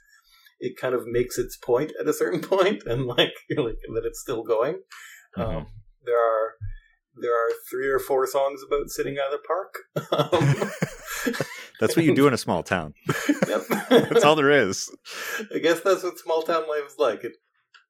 it 0.59 0.77
kind 0.81 0.95
of 0.95 1.07
makes 1.07 1.39
its 1.39 1.57
point 1.57 1.93
at 2.01 2.09
a 2.09 2.15
certain 2.15 2.41
point, 2.55 2.83
and 2.87 3.07
like 3.07 3.35
like 3.51 3.77
that 3.95 4.05
it's 4.05 4.21
still 4.21 4.43
going. 4.43 4.81
Mm-hmm. 5.37 5.57
Um, 5.57 5.67
there 6.05 6.19
are 6.19 6.53
there 7.21 7.35
are 7.35 7.51
three 7.71 7.89
or 7.89 7.99
four 7.99 8.27
songs 8.27 8.61
about 8.67 8.89
sitting 8.89 9.17
at 9.17 9.31
the 9.31 9.39
park. 9.47 9.75
Um, 10.13 10.71
that's 11.81 11.97
what 11.97 12.05
you 12.05 12.15
do 12.15 12.27
in 12.27 12.35
a 12.35 12.39
small 12.39 12.63
town. 12.63 12.95
Yep. 13.49 14.11
that's 14.11 14.25
all 14.25 14.35
there 14.35 14.51
is. 14.51 14.91
I 15.55 15.59
guess 15.59 15.81
that's 15.81 16.03
what 16.03 16.19
small 16.19 16.43
town 16.43 16.69
life 16.69 16.83
is 16.89 16.99
like. 16.99 17.25
It 17.25 17.37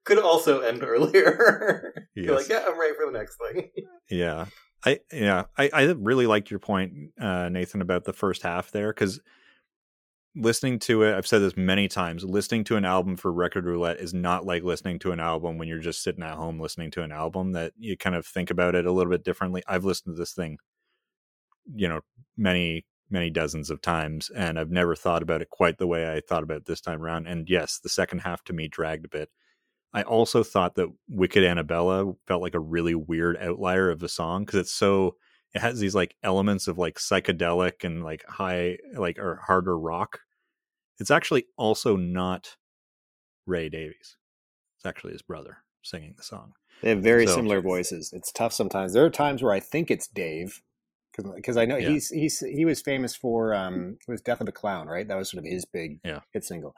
could 0.05 0.19
also 0.19 0.61
end 0.61 0.83
earlier. 0.83 1.93
Yes. 1.97 2.05
You're 2.27 2.37
like, 2.37 2.49
yeah, 2.49 2.65
I'm 2.67 2.79
ready 2.79 2.95
for 2.95 3.11
the 3.11 3.19
next 3.19 3.37
thing. 3.37 3.71
Yeah. 4.11 4.47
I 4.85 5.01
yeah, 5.11 5.45
I, 5.59 5.69
I 5.73 5.83
really 5.99 6.29
liked 6.29 6.49
your 6.49 6.61
point, 6.61 6.93
uh, 7.21 7.49
Nathan, 7.49 7.81
about 7.81 8.05
the 8.05 8.13
first 8.13 8.43
half 8.43 8.71
there 8.71 8.93
because 8.93 9.21
listening 10.37 10.79
to 10.81 11.03
it, 11.03 11.17
I've 11.17 11.27
said 11.27 11.41
this 11.41 11.57
many 11.57 11.89
times. 11.89 12.23
Listening 12.23 12.63
to 12.65 12.77
an 12.77 12.85
album 12.85 13.17
for 13.17 13.33
Record 13.33 13.65
Roulette 13.65 13.99
is 13.99 14.15
not 14.15 14.45
like 14.45 14.63
listening 14.63 15.01
to 15.01 15.11
an 15.11 15.19
album 15.19 15.59
when 15.59 15.67
you're 15.67 15.79
just 15.79 16.03
sitting 16.05 16.23
at 16.23 16.37
home 16.37 16.61
listening 16.61 16.93
to 16.93 17.03
an 17.03 17.11
album. 17.11 17.53
That 17.53 17.73
you 17.77 17.97
kind 17.97 18.15
of 18.15 18.27
think 18.27 18.51
about 18.51 18.77
it 18.77 18.87
a 18.87 18.93
little 18.93 19.11
bit 19.11 19.25
differently. 19.25 19.63
I've 19.67 19.85
listened 19.85 20.15
to 20.15 20.19
this 20.21 20.35
thing, 20.35 20.59
you 21.75 21.89
know, 21.89 22.03
many 22.37 22.85
many 23.11 23.31
dozens 23.31 23.71
of 23.71 23.81
times, 23.81 24.31
and 24.31 24.59
I've 24.59 24.71
never 24.71 24.95
thought 24.95 25.23
about 25.23 25.43
it 25.43 25.51
quite 25.51 25.79
the 25.79 25.87
way 25.87 26.13
I 26.13 26.21
thought 26.21 26.43
about 26.43 26.59
it 26.59 26.67
this 26.67 26.81
time 26.81 27.03
around. 27.03 27.27
And 27.27 27.49
yes, 27.49 27.79
the 27.79 27.89
second 27.89 28.21
half 28.21 28.43
to 28.45 28.53
me 28.53 28.69
dragged 28.69 29.05
a 29.05 29.09
bit. 29.09 29.31
I 29.93 30.03
also 30.03 30.43
thought 30.43 30.75
that 30.75 30.93
Wicked 31.09 31.45
Annabella 31.45 32.13
felt 32.27 32.43
like 32.43 32.55
a 32.55 32.61
really 32.61 32.95
weird 32.95 33.37
outlier 33.39 33.91
of 33.91 34.01
the 34.01 34.09
song 34.09 34.45
because 34.45 34.61
it's 34.61 34.75
so 34.75 35.17
it 35.55 35.61
has 35.61 35.81
these 35.81 35.95
like 35.95 36.17
elements 36.23 36.69
of 36.69 36.77
like 36.77 36.97
psychedelic 36.99 37.83
and 37.83 38.05
like 38.05 38.25
high 38.29 38.79
like 38.95 39.19
or 39.19 39.41
harder 39.47 39.79
rock. 39.79 40.21
It's 40.99 41.11
actually 41.11 41.47
also 41.57 41.97
not 41.97 42.57
Ray 43.47 43.69
Davies. 43.69 44.17
It's 44.77 44.87
actually 44.87 45.13
his 45.13 45.23
brother 45.23 45.59
singing 45.83 46.15
the 46.17 46.23
song. 46.23 46.53
They 46.83 46.91
have 46.91 47.03
very 47.03 47.27
so, 47.27 47.37
similar 47.37 47.63
voices. 47.63 48.13
It's 48.13 48.31
tough 48.33 48.53
sometimes. 48.53 48.93
There 48.93 49.05
are 49.05 49.11
times 49.11 49.43
where 49.43 49.53
I 49.53 49.61
think 49.61 49.91
it's 49.91 50.09
Dave 50.09 50.63
because 51.35 51.57
I 51.57 51.65
know 51.65 51.77
yeah. 51.77 51.89
he's 51.89 52.09
he's 52.11 52.41
he 52.41 52.65
was 52.65 52.83
famous 52.83 53.17
for 53.17 53.55
um 53.55 53.97
it 54.07 54.11
was 54.11 54.21
Death 54.21 54.41
of 54.41 54.49
a 54.49 54.53
Clown, 54.53 54.87
right? 54.87 55.07
That 55.07 55.17
was 55.17 55.31
sort 55.31 55.45
of 55.45 55.51
his 55.51 55.65
big 55.65 56.01
yeah. 56.05 56.21
hit 56.33 56.45
single 56.45 56.75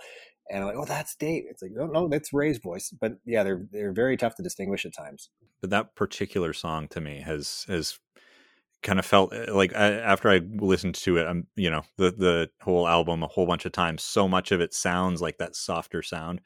and 0.50 0.62
I'm 0.62 0.66
like, 0.66 0.76
oh, 0.76 0.84
that's 0.84 1.14
Dave. 1.14 1.44
It's 1.48 1.62
like, 1.62 1.72
no, 1.72 1.86
no, 1.86 2.08
that's 2.08 2.32
Ray's 2.32 2.58
voice. 2.58 2.92
But 2.98 3.18
yeah, 3.24 3.42
they're 3.42 3.66
they're 3.70 3.92
very 3.92 4.16
tough 4.16 4.36
to 4.36 4.42
distinguish 4.42 4.86
at 4.86 4.94
times. 4.94 5.30
But 5.60 5.70
that 5.70 5.94
particular 5.94 6.52
song 6.52 6.88
to 6.88 7.00
me 7.00 7.20
has 7.20 7.66
has 7.68 7.98
kind 8.82 8.98
of 8.98 9.06
felt 9.06 9.32
eh, 9.32 9.52
like 9.52 9.74
I, 9.74 9.92
after 9.92 10.30
I 10.30 10.38
listened 10.38 10.94
to 10.96 11.18
it, 11.18 11.26
I'm 11.26 11.46
you 11.56 11.70
know 11.70 11.82
the 11.96 12.10
the 12.10 12.50
whole 12.62 12.88
album 12.88 13.22
a 13.22 13.28
whole 13.28 13.46
bunch 13.46 13.66
of 13.66 13.72
times. 13.72 14.02
So 14.02 14.28
much 14.28 14.52
of 14.52 14.60
it 14.60 14.72
sounds 14.72 15.20
like 15.20 15.38
that 15.38 15.54
softer 15.54 16.02
sound, 16.02 16.40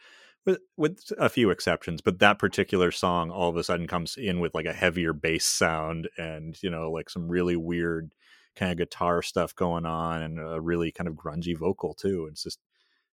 with 0.44 0.60
with 0.76 1.12
a 1.18 1.28
few 1.28 1.50
exceptions. 1.50 2.00
But 2.00 2.18
that 2.18 2.38
particular 2.38 2.90
song 2.90 3.30
all 3.30 3.48
of 3.48 3.56
a 3.56 3.64
sudden 3.64 3.86
comes 3.86 4.16
in 4.16 4.40
with 4.40 4.54
like 4.54 4.66
a 4.66 4.72
heavier 4.72 5.12
bass 5.12 5.44
sound 5.44 6.08
and 6.16 6.60
you 6.62 6.70
know 6.70 6.90
like 6.90 7.10
some 7.10 7.28
really 7.28 7.56
weird 7.56 8.14
kind 8.56 8.72
of 8.72 8.78
guitar 8.78 9.22
stuff 9.22 9.54
going 9.54 9.86
on 9.86 10.22
and 10.22 10.38
a 10.38 10.60
really 10.60 10.92
kind 10.92 11.08
of 11.08 11.14
grungy 11.14 11.56
vocal 11.56 11.94
too. 11.94 12.28
It's 12.30 12.42
just 12.42 12.58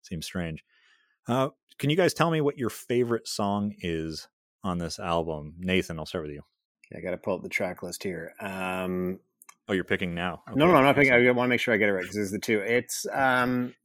seems 0.01 0.25
strange. 0.25 0.63
Uh, 1.27 1.49
can 1.77 1.89
you 1.89 1.95
guys 1.95 2.13
tell 2.13 2.31
me 2.31 2.41
what 2.41 2.57
your 2.57 2.69
favorite 2.69 3.27
song 3.27 3.75
is 3.79 4.27
on 4.63 4.77
this 4.77 4.99
album? 4.99 5.55
Nathan, 5.59 5.99
I'll 5.99 6.05
start 6.05 6.25
with 6.25 6.33
you. 6.33 6.41
I 6.95 7.01
got 7.01 7.11
to 7.11 7.17
pull 7.17 7.35
up 7.35 7.43
the 7.43 7.49
track 7.49 7.83
list 7.83 8.01
here. 8.01 8.33
Um, 8.39 9.19
oh, 9.67 9.73
you're 9.73 9.83
picking 9.83 10.15
now. 10.15 10.41
Okay. 10.47 10.57
No, 10.57 10.67
no, 10.67 10.75
I'm 10.75 10.85
not 10.85 10.95
picking. 10.95 11.13
I 11.13 11.17
want 11.31 11.47
to 11.47 11.49
make 11.49 11.59
sure 11.59 11.73
I 11.73 11.77
get 11.77 11.89
it 11.89 11.93
right 11.93 12.01
because 12.01 12.15
it's 12.15 12.31
the 12.31 12.39
two. 12.39 12.59
It's 12.59 13.05
um, 13.11 13.75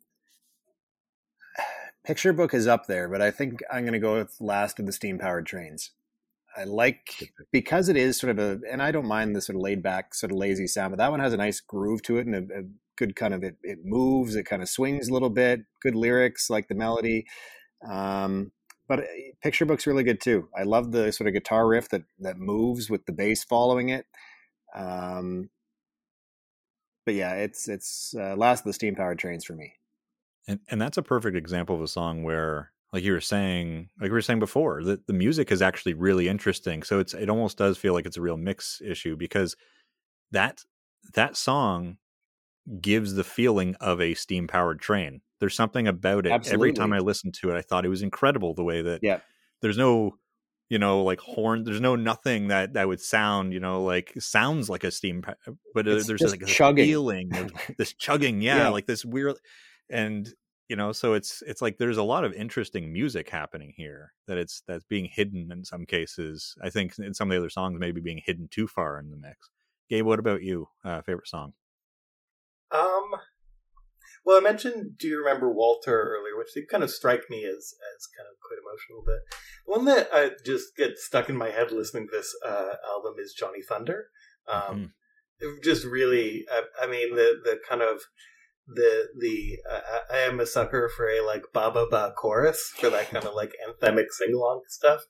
Picture 2.04 2.32
Book 2.32 2.52
is 2.52 2.66
up 2.66 2.86
there, 2.86 3.08
but 3.08 3.22
I 3.22 3.30
think 3.30 3.62
I'm 3.70 3.82
going 3.82 3.92
to 3.92 3.98
go 3.98 4.14
with 4.14 4.36
Last 4.40 4.80
of 4.80 4.86
the 4.86 4.92
Steam 4.92 5.18
Powered 5.18 5.46
Trains. 5.46 5.92
I 6.56 6.64
like 6.64 7.32
because 7.52 7.88
it 7.88 7.96
is 7.96 8.18
sort 8.18 8.36
of 8.36 8.38
a, 8.38 8.60
and 8.70 8.82
I 8.82 8.90
don't 8.90 9.06
mind 9.06 9.34
the 9.34 9.40
sort 9.40 9.56
of 9.56 9.62
laid 9.62 9.82
back, 9.82 10.14
sort 10.14 10.32
of 10.32 10.38
lazy 10.38 10.66
sound, 10.66 10.90
but 10.90 10.98
that 10.98 11.10
one 11.10 11.20
has 11.20 11.32
a 11.32 11.38
nice 11.38 11.60
groove 11.60 12.02
to 12.02 12.18
it 12.18 12.26
and 12.26 12.34
a, 12.34 12.58
a 12.58 12.62
good 12.96 13.16
kind 13.16 13.32
of 13.32 13.42
it, 13.42 13.56
it 13.62 13.78
moves, 13.84 14.34
it 14.34 14.44
kind 14.44 14.62
of 14.62 14.68
swings 14.68 15.08
a 15.08 15.12
little 15.12 15.30
bit, 15.30 15.60
good 15.80 15.94
lyrics, 15.94 16.50
like 16.50 16.68
the 16.68 16.74
melody. 16.74 17.24
Um, 17.88 18.52
but 18.88 19.00
uh, 19.00 19.04
picture 19.42 19.64
book's 19.64 19.86
really 19.86 20.04
good 20.04 20.20
too. 20.20 20.48
I 20.56 20.64
love 20.64 20.92
the 20.92 21.12
sort 21.12 21.28
of 21.28 21.34
guitar 21.34 21.66
riff 21.66 21.88
that 21.90 22.02
that 22.20 22.38
moves 22.38 22.90
with 22.90 23.06
the 23.06 23.12
bass 23.12 23.44
following 23.44 23.88
it. 23.88 24.06
Um, 24.74 25.50
but 27.06 27.14
yeah, 27.14 27.34
it's 27.34 27.68
it's 27.68 28.14
uh, 28.18 28.34
last 28.36 28.60
of 28.60 28.64
the 28.66 28.72
steam 28.72 28.94
powered 28.94 29.18
trains 29.18 29.44
for 29.44 29.54
me. 29.54 29.74
And 30.48 30.60
and 30.70 30.80
that's 30.80 30.98
a 30.98 31.02
perfect 31.02 31.36
example 31.36 31.76
of 31.76 31.82
a 31.82 31.88
song 31.88 32.22
where, 32.22 32.72
like 32.92 33.04
you 33.04 33.12
were 33.12 33.20
saying, 33.20 33.90
like 34.00 34.10
we 34.10 34.14
were 34.14 34.22
saying 34.22 34.40
before, 34.40 34.82
that 34.84 35.06
the 35.06 35.12
music 35.12 35.52
is 35.52 35.62
actually 35.62 35.94
really 35.94 36.28
interesting. 36.28 36.82
So 36.82 36.98
it's 36.98 37.14
it 37.14 37.30
almost 37.30 37.58
does 37.58 37.78
feel 37.78 37.92
like 37.92 38.06
it's 38.06 38.16
a 38.16 38.22
real 38.22 38.36
mix 38.36 38.80
issue 38.84 39.16
because 39.16 39.56
that 40.32 40.62
that 41.14 41.36
song 41.36 41.98
gives 42.80 43.14
the 43.14 43.24
feeling 43.24 43.74
of 43.80 44.00
a 44.00 44.14
steam 44.14 44.46
powered 44.46 44.80
train. 44.80 45.20
There's 45.40 45.54
something 45.54 45.88
about 45.88 46.26
it. 46.26 46.32
Absolutely. 46.32 46.68
Every 46.68 46.72
time 46.76 46.92
I 46.92 46.98
listened 46.98 47.34
to 47.34 47.50
it, 47.50 47.56
I 47.56 47.62
thought 47.62 47.84
it 47.84 47.88
was 47.88 48.02
incredible 48.02 48.54
the 48.54 48.64
way 48.64 48.82
that 48.82 49.00
yeah. 49.02 49.18
there's 49.60 49.76
no, 49.76 50.16
you 50.68 50.78
know, 50.78 51.02
like 51.02 51.20
horn. 51.20 51.64
There's 51.64 51.80
no 51.80 51.96
nothing 51.96 52.48
that 52.48 52.74
that 52.74 52.86
would 52.86 53.00
sound, 53.00 53.52
you 53.52 53.60
know, 53.60 53.82
like 53.82 54.12
sounds 54.18 54.70
like 54.70 54.84
a 54.84 54.90
steam, 54.90 55.24
but 55.74 55.88
uh, 55.88 55.90
it's 55.90 56.06
there's 56.06 56.22
like 56.22 56.42
a 56.42 56.46
chugging. 56.46 56.86
feeling 56.86 57.36
of 57.36 57.52
this 57.78 57.92
chugging. 57.92 58.40
Yeah, 58.40 58.58
yeah, 58.58 58.68
like 58.68 58.86
this 58.86 59.04
weird, 59.04 59.36
and 59.90 60.32
you 60.68 60.76
know, 60.76 60.92
so 60.92 61.12
it's 61.12 61.42
it's 61.46 61.60
like 61.60 61.76
there's 61.78 61.98
a 61.98 62.02
lot 62.02 62.24
of 62.24 62.32
interesting 62.32 62.92
music 62.92 63.28
happening 63.28 63.74
here 63.76 64.12
that 64.26 64.38
it's 64.38 64.62
that's 64.66 64.84
being 64.84 65.04
hidden 65.04 65.50
in 65.52 65.64
some 65.64 65.84
cases. 65.84 66.54
I 66.62 66.70
think 66.70 66.98
in 66.98 67.14
some 67.14 67.30
of 67.30 67.34
the 67.34 67.38
other 67.38 67.50
songs 67.50 67.78
maybe 67.78 68.00
being 68.00 68.22
hidden 68.24 68.48
too 68.50 68.66
far 68.66 68.98
in 68.98 69.10
the 69.10 69.16
mix. 69.16 69.50
Gabe, 69.90 70.06
what 70.06 70.18
about 70.18 70.42
you? 70.42 70.68
Uh, 70.84 71.02
favorite 71.02 71.28
song? 71.28 71.52
Um, 72.70 73.10
well, 74.24 74.38
I 74.38 74.40
mentioned 74.40 74.98
"Do 74.98 75.08
You 75.08 75.18
Remember 75.18 75.52
Walter" 75.52 76.16
earlier, 76.16 76.38
which 76.38 76.54
did 76.54 76.68
kind 76.68 76.84
of 76.84 76.90
strike 76.90 77.28
me 77.28 77.44
as 77.44 77.74
as 77.96 78.06
kind 78.16 78.28
of 78.30 78.40
quite 78.40 78.58
emotional. 78.62 79.02
But 79.04 79.20
one 79.66 79.84
that 79.86 80.08
I 80.12 80.30
just 80.44 80.76
get 80.76 80.96
stuck 80.96 81.28
in 81.28 81.36
my 81.36 81.50
head 81.50 81.72
listening 81.72 82.06
to 82.06 82.16
this 82.16 82.34
uh, 82.46 82.76
album 82.88 83.14
is 83.18 83.34
"Johnny 83.34 83.62
Thunder." 83.62 84.06
Um, 84.48 84.92
mm-hmm. 85.42 85.58
Just 85.62 85.84
really, 85.84 86.46
I, 86.50 86.84
I, 86.84 86.86
mean, 86.86 87.16
the 87.16 87.40
the 87.42 87.58
kind 87.68 87.82
of 87.82 88.00
the 88.66 89.08
the 89.18 89.58
uh, 89.70 89.80
I 90.12 90.18
am 90.18 90.40
a 90.40 90.46
sucker 90.46 90.90
for 90.94 91.08
a 91.08 91.24
like 91.24 91.44
ba 91.52 91.70
ba 91.70 91.86
ba 91.90 92.12
chorus 92.16 92.72
for 92.76 92.90
that 92.90 93.10
kind 93.10 93.24
of 93.24 93.34
like 93.34 93.52
anthemic 93.66 94.06
sing 94.10 94.34
along 94.34 94.62
stuff. 94.68 95.02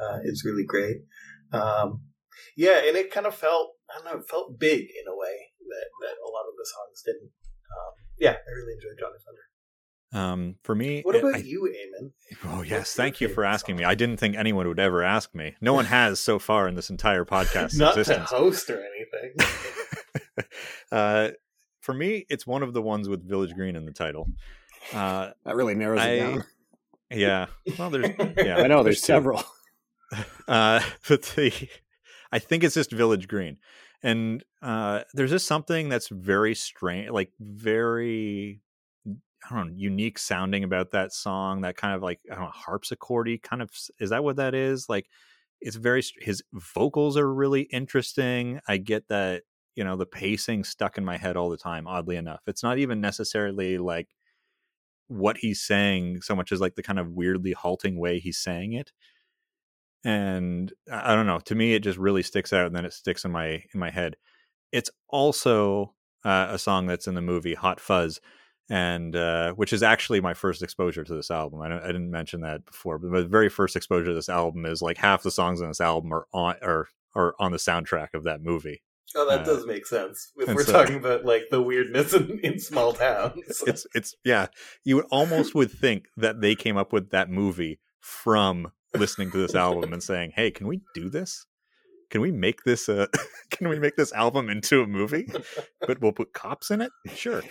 Uh, 0.00 0.18
it's 0.24 0.44
really 0.44 0.64
great. 0.64 0.98
Um, 1.52 2.02
yeah, 2.56 2.78
and 2.86 2.96
it 2.96 3.10
kind 3.10 3.26
of 3.26 3.34
felt 3.34 3.72
I 3.90 3.98
don't 3.98 4.12
know, 4.12 4.20
it 4.20 4.28
felt 4.28 4.58
big 4.58 4.80
in 4.80 5.06
a 5.08 5.16
way 5.16 5.36
that, 5.58 5.88
that 6.02 6.16
a 6.18 6.30
lot 6.30 6.48
of 6.48 6.54
the 6.56 6.66
songs 6.66 7.02
didn't. 7.04 7.30
Um, 7.30 7.94
yeah, 8.18 8.32
I 8.32 8.50
really 8.56 8.74
enjoyed 8.74 8.98
Johnny 8.98 9.18
Thunder. 9.24 9.42
Um, 10.10 10.56
for 10.62 10.74
me, 10.74 11.02
what 11.02 11.16
about 11.16 11.34
I, 11.34 11.38
you, 11.38 11.70
Eamon? 11.70 12.12
Oh 12.44 12.62
yes, 12.62 12.94
thank 12.94 13.20
you 13.20 13.28
for 13.28 13.44
asking 13.44 13.74
song? 13.74 13.80
me. 13.80 13.84
I 13.84 13.94
didn't 13.94 14.16
think 14.16 14.36
anyone 14.36 14.66
would 14.66 14.80
ever 14.80 15.02
ask 15.02 15.34
me. 15.34 15.54
No 15.60 15.74
one 15.74 15.84
has 15.84 16.18
so 16.18 16.38
far 16.38 16.66
in 16.66 16.74
this 16.74 16.90
entire 16.90 17.24
podcast. 17.26 17.78
Not 17.78 17.98
existence. 17.98 18.30
to 18.30 18.36
host 18.36 18.70
or 18.70 18.82
anything. 18.82 19.36
uh, 20.92 21.28
for 21.88 21.94
me, 21.94 22.26
it's 22.28 22.46
one 22.46 22.62
of 22.62 22.74
the 22.74 22.82
ones 22.82 23.08
with 23.08 23.26
Village 23.26 23.54
Green 23.54 23.74
in 23.74 23.86
the 23.86 23.92
title. 23.92 24.28
Uh, 24.92 25.30
that 25.46 25.56
really 25.56 25.74
narrows 25.74 26.00
I, 26.00 26.08
it 26.08 26.18
down. 26.18 26.44
Yeah. 27.10 27.46
Well, 27.78 27.88
there's 27.88 28.10
yeah. 28.36 28.58
I 28.58 28.66
know 28.66 28.82
there's, 28.82 29.00
there's 29.00 29.02
several. 29.02 29.42
Uh, 30.48 30.80
but 31.06 31.20
the, 31.36 31.52
I 32.32 32.38
think 32.38 32.64
it's 32.64 32.74
just 32.74 32.90
Village 32.90 33.28
Green 33.28 33.58
and 34.02 34.44
uh, 34.62 35.00
there's 35.12 35.30
just 35.30 35.46
something 35.46 35.90
that's 35.90 36.08
very 36.08 36.54
strange, 36.54 37.10
like 37.10 37.30
very 37.40 38.60
I 39.06 39.54
don't 39.54 39.68
know, 39.68 39.74
unique 39.76 40.18
sounding 40.18 40.64
about 40.64 40.92
that 40.92 41.12
song. 41.12 41.60
That 41.60 41.76
kind 41.76 41.94
of 41.94 42.02
like 42.02 42.20
I 42.30 42.36
don't 42.36 42.44
know, 42.44 42.50
harpsichordy 42.50 43.42
kind 43.42 43.60
of 43.60 43.70
is 43.98 44.08
that 44.10 44.24
what 44.24 44.36
that 44.36 44.54
is? 44.54 44.88
Like 44.88 45.10
it's 45.60 45.76
very 45.76 46.02
his 46.20 46.42
vocals 46.52 47.16
are 47.16 47.32
really 47.32 47.62
interesting. 47.62 48.60
I 48.68 48.76
get 48.78 49.08
that 49.08 49.42
you 49.78 49.84
know 49.84 49.96
the 49.96 50.04
pacing 50.04 50.64
stuck 50.64 50.98
in 50.98 51.04
my 51.04 51.16
head 51.16 51.36
all 51.36 51.48
the 51.48 51.56
time 51.56 51.86
oddly 51.86 52.16
enough 52.16 52.40
it's 52.48 52.64
not 52.64 52.78
even 52.78 53.00
necessarily 53.00 53.78
like 53.78 54.08
what 55.06 55.38
he's 55.38 55.62
saying 55.62 56.20
so 56.20 56.34
much 56.34 56.50
as 56.50 56.60
like 56.60 56.74
the 56.74 56.82
kind 56.82 56.98
of 56.98 57.12
weirdly 57.12 57.52
halting 57.52 57.96
way 57.96 58.18
he's 58.18 58.36
saying 58.36 58.72
it 58.72 58.90
and 60.04 60.72
i 60.92 61.14
don't 61.14 61.28
know 61.28 61.38
to 61.38 61.54
me 61.54 61.74
it 61.74 61.84
just 61.84 61.96
really 61.96 62.24
sticks 62.24 62.52
out 62.52 62.66
and 62.66 62.74
then 62.74 62.84
it 62.84 62.92
sticks 62.92 63.24
in 63.24 63.30
my 63.30 63.62
in 63.72 63.78
my 63.78 63.88
head 63.88 64.16
it's 64.72 64.90
also 65.08 65.94
uh, 66.24 66.48
a 66.50 66.58
song 66.58 66.86
that's 66.86 67.06
in 67.06 67.14
the 67.14 67.22
movie 67.22 67.54
hot 67.54 67.78
fuzz 67.78 68.20
and 68.68 69.14
uh, 69.14 69.52
which 69.52 69.72
is 69.72 69.84
actually 69.84 70.20
my 70.20 70.34
first 70.34 70.62
exposure 70.62 71.02
to 71.02 71.14
this 71.14 71.30
album. 71.30 71.62
I, 71.62 71.82
I, 71.82 71.86
didn't 71.86 72.10
mention 72.10 72.42
that 72.42 72.66
before, 72.66 72.98
but 72.98 73.08
my 73.08 73.22
very 73.22 73.48
first 73.48 73.76
exposure 73.76 74.08
to 74.08 74.14
this 74.14 74.28
album 74.28 74.66
is 74.66 74.82
like 74.82 74.98
half 74.98 75.22
the 75.22 75.30
songs 75.30 75.62
on 75.62 75.68
this 75.68 75.80
album 75.80 76.12
are 76.12 76.26
on 76.34 76.56
are 76.60 76.88
are 77.14 77.34
on 77.38 77.52
the 77.52 77.56
soundtrack 77.56 78.08
of 78.12 78.24
that 78.24 78.42
movie. 78.42 78.82
Oh, 79.16 79.28
that 79.28 79.40
uh, 79.40 79.44
does 79.44 79.66
make 79.66 79.86
sense. 79.86 80.32
If 80.36 80.54
we're 80.54 80.64
so, 80.64 80.72
talking 80.72 80.96
about 80.96 81.24
like 81.24 81.44
the 81.50 81.62
weirdness 81.62 82.12
in, 82.12 82.40
in 82.40 82.58
small 82.58 82.92
towns, 82.92 83.62
it's 83.66 83.86
it's 83.94 84.14
yeah. 84.24 84.46
You 84.84 84.96
would 84.96 85.06
almost 85.10 85.54
would 85.54 85.70
think 85.70 86.06
that 86.16 86.40
they 86.40 86.54
came 86.54 86.76
up 86.76 86.92
with 86.92 87.10
that 87.10 87.30
movie 87.30 87.80
from 88.00 88.72
listening 88.94 89.30
to 89.30 89.38
this 89.38 89.54
album 89.54 89.92
and 89.92 90.02
saying, 90.02 90.32
"Hey, 90.34 90.50
can 90.50 90.66
we 90.66 90.82
do 90.94 91.08
this? 91.08 91.46
Can 92.10 92.20
we 92.20 92.32
make 92.32 92.64
this 92.64 92.88
a 92.88 93.08
can 93.50 93.68
we 93.68 93.78
make 93.78 93.96
this 93.96 94.12
album 94.12 94.50
into 94.50 94.82
a 94.82 94.86
movie? 94.86 95.28
But 95.86 96.00
we'll 96.00 96.12
put 96.12 96.34
cops 96.34 96.70
in 96.70 96.82
it? 96.82 96.92
Sure." 97.14 97.42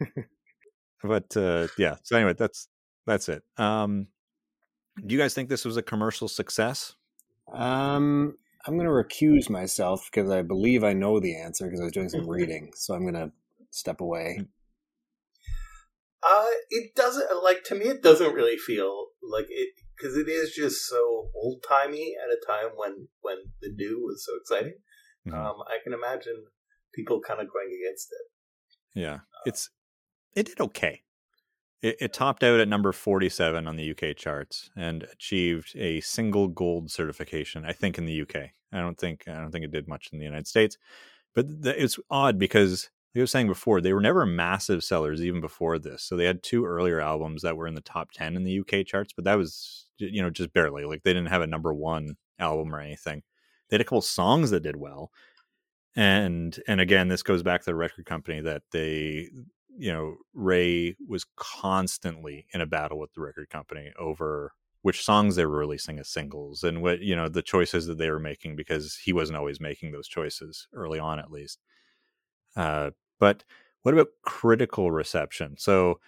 but 1.02 1.36
uh, 1.36 1.68
yeah. 1.78 1.96
So 2.02 2.16
anyway, 2.16 2.34
that's 2.36 2.68
that's 3.06 3.28
it. 3.28 3.42
Um, 3.56 4.08
do 5.06 5.14
you 5.14 5.20
guys 5.20 5.32
think 5.32 5.48
this 5.48 5.64
was 5.64 5.76
a 5.76 5.82
commercial 5.82 6.26
success? 6.26 6.96
Um, 7.52 8.36
I'm 8.68 8.76
going 8.76 8.86
to 8.86 8.92
recuse 8.92 9.48
myself 9.48 10.10
because 10.12 10.30
I 10.30 10.42
believe 10.42 10.84
I 10.84 10.92
know 10.92 11.20
the 11.20 11.40
answer 11.40 11.64
because 11.64 11.80
I 11.80 11.84
was 11.84 11.92
doing 11.92 12.10
some 12.10 12.28
reading. 12.28 12.70
So 12.74 12.92
I'm 12.92 13.00
going 13.00 13.14
to 13.14 13.32
step 13.70 14.02
away. 14.02 14.40
Mm. 14.40 14.48
Uh, 16.22 16.50
it 16.68 16.94
doesn't 16.94 17.28
like 17.42 17.64
to 17.64 17.74
me. 17.74 17.86
It 17.86 18.02
doesn't 18.02 18.34
really 18.34 18.58
feel 18.58 19.06
like 19.22 19.46
it 19.48 19.70
because 19.96 20.18
it 20.18 20.28
is 20.28 20.52
just 20.52 20.86
so 20.86 21.30
old 21.34 21.64
timey 21.66 22.14
at 22.22 22.28
a 22.28 22.44
time 22.46 22.72
when 22.76 23.08
when 23.22 23.36
the 23.62 23.70
new 23.70 24.02
was 24.04 24.26
so 24.26 24.32
exciting. 24.38 24.74
Mm-hmm. 25.26 25.38
Um, 25.38 25.56
I 25.66 25.78
can 25.82 25.94
imagine 25.94 26.44
people 26.92 27.20
kind 27.26 27.40
of 27.40 27.46
going 27.50 27.70
against 27.80 28.08
it. 28.10 29.00
Yeah, 29.00 29.14
uh, 29.14 29.46
it's 29.46 29.70
it 30.34 30.46
did 30.46 30.60
okay. 30.60 31.02
It, 31.80 31.96
it, 32.00 32.12
topped 32.12 32.42
out 32.42 32.58
at 32.58 32.66
number 32.66 32.90
47 32.90 33.68
on 33.68 33.76
the 33.76 33.90
UK 33.92 34.16
charts 34.16 34.70
and 34.76 35.04
achieved 35.12 35.76
a 35.76 36.00
single 36.00 36.48
gold 36.48 36.90
certification. 36.90 37.64
I 37.64 37.72
think 37.72 37.98
in 37.98 38.04
the 38.04 38.22
UK. 38.22 38.50
I 38.72 38.80
don't 38.80 38.98
think 38.98 39.28
I 39.28 39.34
don't 39.34 39.50
think 39.50 39.64
it 39.64 39.70
did 39.70 39.88
much 39.88 40.10
in 40.12 40.18
the 40.18 40.24
United 40.24 40.46
States. 40.46 40.76
But 41.34 41.46
it's 41.62 41.98
odd 42.10 42.38
because 42.38 42.90
like 43.14 43.20
I 43.20 43.22
was 43.22 43.30
saying 43.30 43.46
before, 43.46 43.80
they 43.80 43.92
were 43.92 44.00
never 44.00 44.26
massive 44.26 44.84
sellers 44.84 45.22
even 45.22 45.40
before 45.40 45.78
this. 45.78 46.02
So 46.02 46.16
they 46.16 46.24
had 46.24 46.42
two 46.42 46.66
earlier 46.66 47.00
albums 47.00 47.42
that 47.42 47.56
were 47.56 47.66
in 47.66 47.74
the 47.74 47.80
top 47.80 48.10
10 48.12 48.36
in 48.36 48.44
the 48.44 48.60
UK 48.60 48.86
charts, 48.86 49.12
but 49.12 49.24
that 49.24 49.38
was 49.38 49.86
you 49.98 50.22
know 50.22 50.30
just 50.30 50.52
barely. 50.52 50.84
Like 50.84 51.02
they 51.02 51.12
didn't 51.12 51.30
have 51.30 51.42
a 51.42 51.46
number 51.46 51.72
1 51.72 52.16
album 52.38 52.74
or 52.74 52.80
anything. 52.80 53.22
They 53.68 53.74
had 53.74 53.80
a 53.80 53.84
couple 53.84 54.02
songs 54.02 54.50
that 54.50 54.62
did 54.62 54.76
well. 54.76 55.10
And 55.96 56.58
and 56.68 56.80
again, 56.80 57.08
this 57.08 57.22
goes 57.22 57.42
back 57.42 57.62
to 57.62 57.66
the 57.66 57.74
record 57.74 58.04
company 58.06 58.40
that 58.40 58.62
they 58.72 59.30
you 59.78 59.92
know, 59.92 60.16
Ray 60.34 60.96
was 61.06 61.24
constantly 61.36 62.46
in 62.52 62.60
a 62.60 62.66
battle 62.66 62.98
with 62.98 63.12
the 63.14 63.20
record 63.20 63.48
company 63.48 63.92
over 63.98 64.52
which 64.82 65.04
songs 65.04 65.36
they 65.36 65.46
were 65.46 65.58
releasing 65.58 65.98
as 65.98 66.08
singles 66.08 66.62
and 66.62 66.82
what, 66.82 67.00
you 67.00 67.14
know, 67.14 67.28
the 67.28 67.42
choices 67.42 67.86
that 67.86 67.98
they 67.98 68.10
were 68.10 68.18
making 68.18 68.56
because 68.56 68.96
he 68.96 69.12
wasn't 69.12 69.36
always 69.36 69.60
making 69.60 69.92
those 69.92 70.08
choices 70.08 70.66
early 70.72 70.98
on, 70.98 71.18
at 71.18 71.30
least. 71.30 71.60
Uh, 72.56 72.90
but 73.18 73.44
what 73.82 73.94
about 73.94 74.08
critical 74.22 74.90
reception? 74.90 75.56
So 75.58 76.00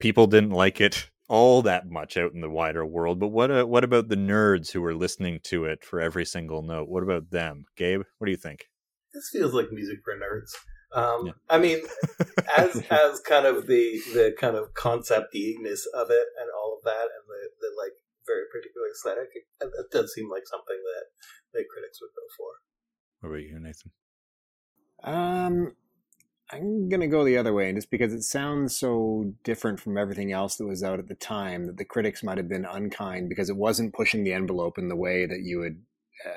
people 0.00 0.26
didn't 0.26 0.50
like 0.50 0.80
it 0.80 1.10
all 1.28 1.62
that 1.62 1.90
much 1.90 2.16
out 2.16 2.32
in 2.32 2.40
the 2.40 2.50
wider 2.50 2.86
world, 2.86 3.18
but 3.18 3.28
what 3.28 3.50
uh, 3.50 3.64
what 3.64 3.82
about 3.82 4.08
the 4.08 4.16
nerds 4.16 4.70
who 4.70 4.80
were 4.80 4.94
listening 4.94 5.40
to 5.44 5.64
it 5.64 5.84
for 5.84 6.00
every 6.00 6.24
single 6.24 6.62
note? 6.62 6.88
What 6.88 7.02
about 7.02 7.30
them, 7.30 7.64
Gabe? 7.76 8.02
What 8.18 8.26
do 8.26 8.30
you 8.30 8.36
think? 8.36 8.66
This 9.12 9.28
feels 9.32 9.52
like 9.52 9.72
music 9.72 9.98
for 10.04 10.14
nerds. 10.14 10.52
Um, 10.94 11.26
yeah. 11.26 11.32
I 11.48 11.58
mean, 11.58 11.80
as 12.58 12.82
as 12.90 13.20
kind 13.20 13.46
of 13.46 13.66
the 13.66 14.00
the 14.12 14.34
kind 14.38 14.56
of 14.56 14.74
conceptiness 14.74 15.86
of 15.94 16.10
it 16.10 16.26
and 16.40 16.48
all 16.56 16.78
of 16.78 16.84
that, 16.84 17.02
and 17.02 17.24
the, 17.28 17.50
the 17.60 17.70
like 17.76 17.92
very 18.26 18.44
particular 18.52 18.86
aesthetic, 18.90 19.30
it, 19.34 19.44
it 19.60 19.90
does 19.90 20.14
seem 20.14 20.30
like 20.30 20.46
something 20.46 20.76
that 20.76 21.06
the 21.52 21.64
critics 21.72 22.00
would 22.00 22.10
go 22.14 22.26
for. 22.36 22.50
What 23.20 23.28
about 23.30 23.42
you, 23.42 23.60
Nathan? 23.60 23.92
Um, 25.02 25.76
I'm 26.50 26.88
gonna 26.88 27.08
go 27.08 27.24
the 27.24 27.38
other 27.38 27.52
way, 27.52 27.68
and 27.68 27.76
just 27.76 27.90
because 27.90 28.12
it 28.12 28.22
sounds 28.22 28.76
so 28.76 29.32
different 29.42 29.80
from 29.80 29.98
everything 29.98 30.32
else 30.32 30.56
that 30.56 30.66
was 30.66 30.82
out 30.82 31.00
at 31.00 31.08
the 31.08 31.14
time, 31.14 31.66
that 31.66 31.76
the 31.76 31.84
critics 31.84 32.22
might 32.22 32.38
have 32.38 32.48
been 32.48 32.64
unkind 32.64 33.28
because 33.28 33.50
it 33.50 33.56
wasn't 33.56 33.94
pushing 33.94 34.22
the 34.22 34.32
envelope 34.32 34.78
in 34.78 34.88
the 34.88 34.96
way 34.96 35.26
that 35.26 35.40
you 35.42 35.58
would 35.58 35.82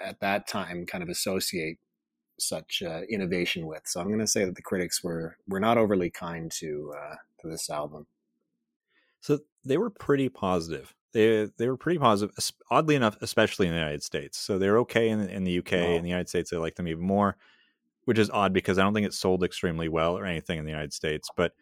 at 0.04 0.20
that 0.20 0.47
time 0.47 0.86
kind 0.86 1.04
of 1.04 1.10
associate 1.10 1.78
such 2.42 2.84
uh, 2.86 3.02
innovation 3.10 3.66
with. 3.66 3.82
So 3.86 4.00
I'm 4.00 4.08
going 4.08 4.20
to 4.20 4.28
say 4.28 4.46
that 4.46 4.56
the 4.56 4.62
critics 4.62 5.04
were 5.04 5.38
were 5.48 5.60
not 5.60 5.78
overly 5.78 6.10
kind 6.10 6.52
to 6.54 6.94
uh, 6.98 7.16
to 7.42 7.48
this 7.48 7.70
album. 7.70 8.08
So 9.22 9.40
they 9.66 9.78
were 9.78 9.90
pretty 9.90 10.30
positive. 10.30 10.94
They 11.12 11.50
they 11.58 11.68
were 11.68 11.78
pretty 11.78 12.00
positive. 12.00 12.36
Oddly 12.70 12.96
enough, 12.96 13.18
especially 13.22 13.68
in 13.68 13.74
the 13.74 13.80
United 13.80 14.04
States. 14.04 14.38
So 14.38 14.58
they're 14.58 14.80
okay 14.80 15.10
in, 15.10 15.22
in 15.30 15.44
the 15.44 15.60
UK. 15.60 15.74
Oh. 15.74 15.96
In 15.96 16.04
the 16.04 16.10
United 16.10 16.30
States, 16.30 16.50
they 16.50 16.58
like 16.58 16.76
them 16.76 16.88
even 16.88 17.04
more, 17.04 17.38
which 18.06 18.20
is 18.20 18.30
odd 18.30 18.54
because 18.54 18.78
I 18.78 18.84
don't 18.84 18.94
think 18.94 19.08
it 19.08 19.14
sold 19.14 19.44
extremely 19.44 19.90
well 19.90 20.18
or 20.18 20.26
anything 20.26 20.60
in 20.60 20.66
the 20.66 20.72
United 20.72 20.94
States. 20.94 21.30
But 21.36 21.54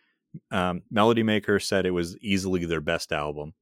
um, 0.52 0.84
Melody 0.92 1.24
Maker 1.24 1.60
said 1.60 1.86
it 1.86 1.92
was 1.92 2.18
easily 2.18 2.66
their 2.66 2.82
best 2.82 3.12
album, 3.12 3.54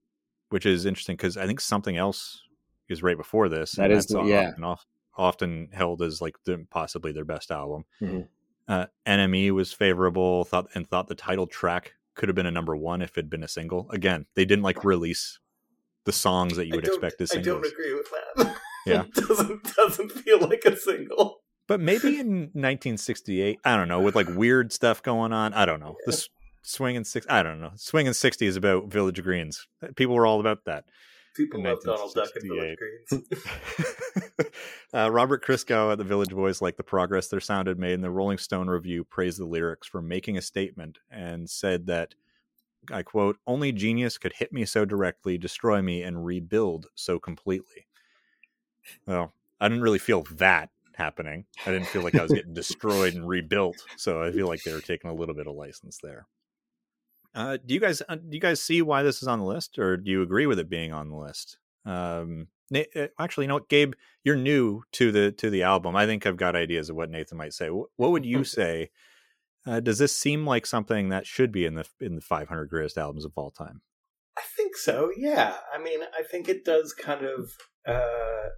which 0.50 0.66
is 0.66 0.86
interesting 0.86 1.16
because 1.16 1.38
I 1.38 1.46
think 1.46 1.62
something 1.62 1.98
else 1.98 2.42
is 2.90 3.04
right 3.04 3.18
before 3.18 3.50
this. 3.50 3.74
That 3.74 3.92
is, 3.92 4.08
yeah. 4.26 4.52
Off, 4.64 4.86
often 5.18 5.70
held 5.72 6.02
as 6.02 6.22
like 6.22 6.36
the, 6.46 6.66
possibly 6.70 7.12
their 7.12 7.26
best 7.26 7.52
album. 7.52 7.86
Mm-hmm. 8.02 8.22
Uh, 8.68 8.86
NME 9.06 9.52
was 9.52 9.72
favorable, 9.72 10.44
thought 10.44 10.68
and 10.74 10.88
thought 10.88 11.08
the 11.08 11.16
title 11.16 11.48
track 11.48 11.94
could 12.16 12.30
have 12.30 12.36
been 12.36 12.46
a 12.46 12.52
number 12.52 12.76
one 12.76 13.02
if 13.02 13.18
it'd 13.18 13.30
been 13.30 13.44
a 13.44 13.48
single. 13.48 13.88
Again, 13.92 14.26
they 14.36 14.46
didn't 14.46 14.64
like 14.64 14.84
release 14.84 15.40
the 16.06 16.12
songs 16.12 16.56
that 16.56 16.68
you 16.68 16.76
would 16.76 16.88
expect 16.88 17.22
as 17.22 17.32
singles. 17.32 17.48
I 17.48 17.62
don't 17.62 17.72
agree 17.72 17.94
with 17.94 18.08
that. 18.12 18.56
Yeah, 18.86 19.02
it 19.02 19.16
doesn't 19.16 19.76
doesn't 19.76 20.12
feel 20.12 20.40
like 20.40 20.64
a 20.64 20.78
single. 20.78 21.40
But 21.68 21.80
maybe 21.80 22.20
in 22.20 22.52
1968, 22.54 23.60
I 23.66 23.76
don't 23.76 23.88
know, 23.88 24.00
with 24.00 24.16
like 24.16 24.28
weird 24.30 24.72
stuff 24.72 25.02
going 25.02 25.34
on. 25.34 25.56
I 25.56 25.66
don't 25.66 25.80
know. 25.80 25.96
Yeah. 26.06 26.12
The 26.12 26.28
swinging 26.62 27.04
six, 27.04 27.26
I 27.28 27.42
don't 27.42 27.60
know. 27.60 27.72
Swinging 27.76 28.14
60 28.14 28.46
is 28.46 28.56
about 28.56 28.88
Village 28.92 29.22
Greens. 29.24 29.68
People 29.96 30.14
were 30.14 30.28
all 30.28 30.40
about 30.40 30.66
that. 30.66 30.86
People 31.36 31.64
love 31.64 31.84
Donald 31.84 32.14
Duck 32.14 32.30
and 32.36 32.50
Village 32.50 32.78
Greens. 32.78 33.28
uh, 34.94 35.12
Robert 35.12 35.44
Christgau 35.44 35.92
at 35.92 35.98
the 35.98 36.04
Village 36.04 36.32
Voice 36.32 36.62
liked 36.62 36.78
the 36.78 36.84
progress 36.84 37.28
their 37.28 37.40
sound 37.40 37.68
had 37.68 37.78
made, 37.78 37.94
and 37.94 38.04
the 38.04 38.10
Rolling 38.10 38.38
Stone 38.38 38.70
review 38.70 39.04
praised 39.04 39.40
the 39.40 39.46
lyrics 39.46 39.88
for 39.88 40.02
making 40.02 40.38
a 40.38 40.42
statement 40.42 40.98
and 41.12 41.50
said 41.50 41.88
that, 41.88 42.16
I 42.92 43.04
quote, 43.04 43.38
only 43.46 43.72
genius 43.72 44.18
could 44.18 44.34
hit 44.34 44.54
me 44.54 44.66
so 44.66 44.86
directly, 44.86 45.38
destroy 45.38 45.82
me, 45.82 46.04
and 46.04 46.26
rebuild 46.26 46.88
so 46.96 47.20
completely. 47.20 47.88
Well, 49.06 49.34
I 49.60 49.68
didn't 49.68 49.84
really 49.84 50.00
feel 50.00 50.24
that 50.36 50.70
happening. 50.94 51.46
I 51.66 51.72
didn't 51.72 51.88
feel 51.88 52.02
like 52.02 52.16
I 52.16 52.24
was 52.24 52.32
getting 52.32 52.54
destroyed 52.54 53.14
and 53.14 53.28
rebuilt. 53.28 53.84
So 53.98 54.22
I 54.22 54.32
feel 54.32 54.48
like 54.48 54.64
they 54.64 54.74
were 54.74 54.82
taking 54.82 55.10
a 55.10 55.14
little 55.14 55.36
bit 55.36 55.48
of 55.48 55.56
license 55.56 56.00
there. 56.02 56.28
Uh, 57.36 57.58
do 57.64 57.74
you 57.74 57.80
guys 57.82 58.02
uh, 58.08 58.16
do 58.16 58.30
you 58.32 58.40
guys 58.40 58.62
see 58.62 58.82
why 58.82 59.04
this 59.04 59.22
is 59.22 59.28
on 59.28 59.40
the 59.40 59.46
list, 59.46 59.78
or 59.78 59.98
do 59.98 60.10
you 60.10 60.22
agree 60.22 60.46
with 60.46 60.58
it 60.58 60.70
being 60.70 60.94
on 60.94 61.10
the 61.10 61.18
list? 61.18 61.58
Um, 61.86 62.48
uh, 62.74 63.08
actually, 63.20 63.44
you 63.44 63.50
know 63.50 63.56
what, 63.56 63.70
Gabe, 63.70 63.94
you're 64.24 64.38
new 64.38 64.84
to 64.94 65.12
the 65.12 65.32
to 65.34 65.50
the 65.50 65.64
album. 65.64 65.96
I 65.96 66.06
think 66.06 66.26
I've 66.26 66.38
got 66.38 66.56
ideas 66.56 66.90
of 66.90 66.96
what 66.96 67.12
Nathan 67.12 67.38
might 67.38 67.54
say. 67.54 67.70
What, 67.70 67.90
what 67.98 68.12
would 68.12 68.26
you 68.26 68.44
say? 68.46 68.90
Uh, 69.68 69.80
does 69.80 69.98
this 69.98 70.16
seem 70.16 70.46
like 70.46 70.66
something 70.66 71.10
that 71.10 71.26
should 71.26 71.52
be 71.52 71.66
in 71.66 71.76
the 71.76 71.86
in 72.00 72.16
the 72.16 72.22
500 72.22 72.70
greatest 72.70 72.98
albums 72.98 73.26
of 73.26 73.34
all 73.36 73.52
time? 73.52 73.82
I 74.38 74.44
think 74.56 74.76
so. 74.76 75.12
Yeah. 75.16 75.56
I 75.74 75.82
mean, 75.82 76.02
I 76.18 76.24
think 76.24 76.48
it 76.48 76.66
does 76.66 76.94
kind 76.94 77.26
of 77.26 77.52
uh, 77.88 78.50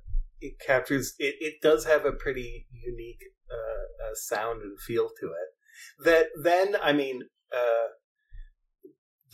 it 0.41 0.59
captures 0.59 1.13
it. 1.19 1.35
It 1.39 1.61
does 1.61 1.85
have 1.85 2.05
a 2.05 2.11
pretty 2.11 2.67
unique 2.71 3.23
uh, 3.49 4.05
uh, 4.07 4.13
sound 4.15 4.61
and 4.61 4.79
feel 4.79 5.09
to 5.19 5.27
it. 5.27 6.03
That 6.05 6.27
then, 6.41 6.75
I 6.81 6.93
mean, 6.93 7.23
uh, 7.55 7.87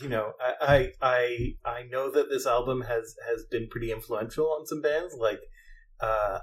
you 0.00 0.08
know, 0.08 0.32
I, 0.40 0.92
I 1.00 1.54
I 1.64 1.82
know 1.90 2.10
that 2.10 2.28
this 2.28 2.46
album 2.46 2.82
has 2.82 3.14
has 3.28 3.44
been 3.50 3.68
pretty 3.68 3.92
influential 3.92 4.46
on 4.58 4.66
some 4.66 4.82
bands. 4.82 5.14
Like, 5.18 5.40
uh, 6.00 6.40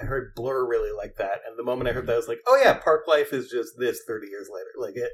I 0.00 0.04
heard 0.04 0.34
Blur 0.34 0.66
really 0.66 0.92
like 0.96 1.16
that, 1.16 1.40
and 1.46 1.58
the 1.58 1.64
moment 1.64 1.88
I 1.88 1.92
heard 1.92 2.06
that, 2.06 2.14
I 2.14 2.16
was 2.16 2.28
like, 2.28 2.42
oh 2.46 2.60
yeah, 2.62 2.78
Parklife 2.78 3.32
is 3.32 3.50
just 3.50 3.72
this 3.78 4.00
thirty 4.06 4.28
years 4.28 4.48
later. 4.52 4.70
Like 4.78 4.96
it, 4.96 5.10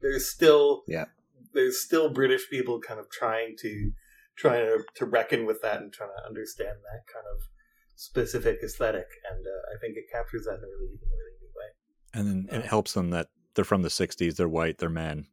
there's 0.00 0.28
still 0.28 0.84
yeah, 0.88 1.04
there's 1.52 1.80
still 1.80 2.08
British 2.08 2.48
people 2.48 2.80
kind 2.80 2.98
of 2.98 3.10
trying 3.10 3.56
to 3.60 3.92
trying 4.36 4.64
to, 4.64 4.84
to 4.96 5.04
reckon 5.04 5.46
with 5.46 5.62
that 5.62 5.80
and 5.80 5.92
trying 5.92 6.10
to 6.16 6.26
understand 6.26 6.76
that 6.82 7.12
kind 7.12 7.26
of 7.34 7.42
specific 7.94 8.58
aesthetic, 8.64 9.06
and 9.30 9.46
uh, 9.46 9.74
I 9.74 9.78
think 9.80 9.96
it 9.96 10.04
captures 10.10 10.44
that 10.44 10.54
in 10.54 10.64
a 10.64 10.78
really, 10.80 10.98
really 10.98 11.36
good 11.40 11.52
way. 11.54 11.68
And 12.14 12.48
then 12.48 12.60
it 12.60 12.66
helps 12.66 12.94
them 12.94 13.10
that 13.10 13.28
they're 13.54 13.64
from 13.64 13.82
the 13.82 13.88
'60s. 13.88 14.36
They're 14.36 14.48
white. 14.48 14.78
They're 14.78 14.88
men. 14.88 15.26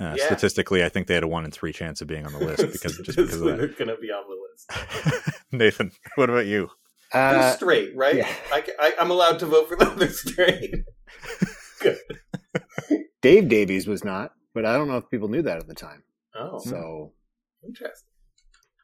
Uh, 0.00 0.14
yeah. 0.16 0.26
Statistically, 0.26 0.84
I 0.84 0.88
think 0.88 1.08
they 1.08 1.14
had 1.14 1.24
a 1.24 1.28
one 1.28 1.44
in 1.44 1.50
three 1.50 1.72
chance 1.72 2.00
of 2.00 2.06
being 2.06 2.24
on 2.24 2.32
the 2.32 2.38
list 2.38 2.62
because 2.72 2.96
just 2.98 3.18
because 3.18 3.40
of 3.40 3.40
that. 3.40 3.56
They're 3.58 3.68
going 3.68 3.88
to 3.88 3.96
be 3.96 4.10
on 4.10 4.24
the 4.28 4.36
list. 4.36 5.42
Nathan, 5.52 5.92
what 6.14 6.30
about 6.30 6.46
you? 6.46 6.70
Uh, 7.12 7.32
they're 7.32 7.56
straight, 7.56 7.96
right? 7.96 8.16
Yeah. 8.16 8.34
I, 8.52 8.92
am 9.00 9.10
allowed 9.10 9.38
to 9.40 9.46
vote 9.46 9.68
for 9.68 9.76
them. 9.76 9.94
They're 9.98 10.10
straight. 10.10 10.74
Good. 11.80 11.98
Dave 13.22 13.48
Davies 13.48 13.86
was 13.86 14.04
not, 14.04 14.32
but 14.54 14.66
I 14.66 14.76
don't 14.76 14.88
know 14.88 14.98
if 14.98 15.08
people 15.08 15.28
knew 15.28 15.42
that 15.42 15.58
at 15.58 15.66
the 15.66 15.74
time. 15.74 16.02
Oh, 16.36 16.58
so 16.58 17.12
interesting. 17.66 18.10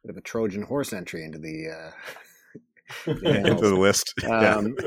Bit 0.02 0.10
of 0.10 0.16
a 0.16 0.22
Trojan 0.22 0.62
horse 0.62 0.94
entry 0.94 1.22
into 1.22 1.38
the 1.38 1.68
uh, 1.68 3.10
into 3.10 3.68
the 3.68 3.76
list. 3.76 4.14
Um, 4.24 4.74
yeah. 4.78 4.86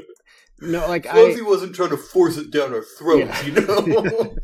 No, 0.60 0.88
like 0.88 1.06
I, 1.06 1.34
he 1.34 1.42
wasn't 1.44 1.76
trying 1.76 1.90
to 1.90 1.98
force 1.98 2.38
it 2.38 2.50
down 2.50 2.74
our 2.74 2.84
throats, 2.98 3.30
yeah. 3.30 3.46
you 3.46 3.62
know. 3.62 4.36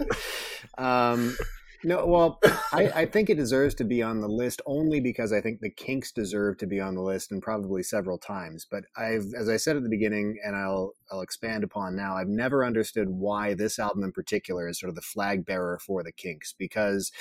um, 0.77 1.35
no, 1.83 2.05
well, 2.05 2.39
I, 2.71 2.89
I, 2.95 3.05
think 3.05 3.29
it 3.29 3.35
deserves 3.35 3.75
to 3.75 3.83
be 3.83 4.01
on 4.01 4.21
the 4.21 4.27
list 4.27 4.61
only 4.65 4.99
because 4.99 5.33
I 5.33 5.41
think 5.41 5.59
the 5.59 5.69
Kinks 5.69 6.11
deserve 6.11 6.57
to 6.59 6.67
be 6.67 6.79
on 6.79 6.95
the 6.95 7.01
list 7.01 7.31
and 7.31 7.41
probably 7.41 7.83
several 7.83 8.17
times. 8.17 8.65
But 8.69 8.85
I've, 8.95 9.33
as 9.37 9.49
I 9.49 9.57
said 9.57 9.75
at 9.75 9.83
the 9.83 9.89
beginning, 9.89 10.37
and 10.43 10.55
I'll 10.55 10.93
I'll 11.11 11.21
expand 11.21 11.63
upon 11.63 11.95
now, 11.95 12.15
I've 12.15 12.27
never 12.27 12.65
understood 12.65 13.09
why 13.09 13.53
this 13.53 13.79
album 13.79 14.03
in 14.03 14.11
particular 14.11 14.67
is 14.67 14.79
sort 14.79 14.89
of 14.89 14.95
the 14.95 15.01
flag 15.01 15.45
bearer 15.45 15.79
for 15.79 16.03
the 16.03 16.11
Kinks 16.11 16.53
because 16.57 17.11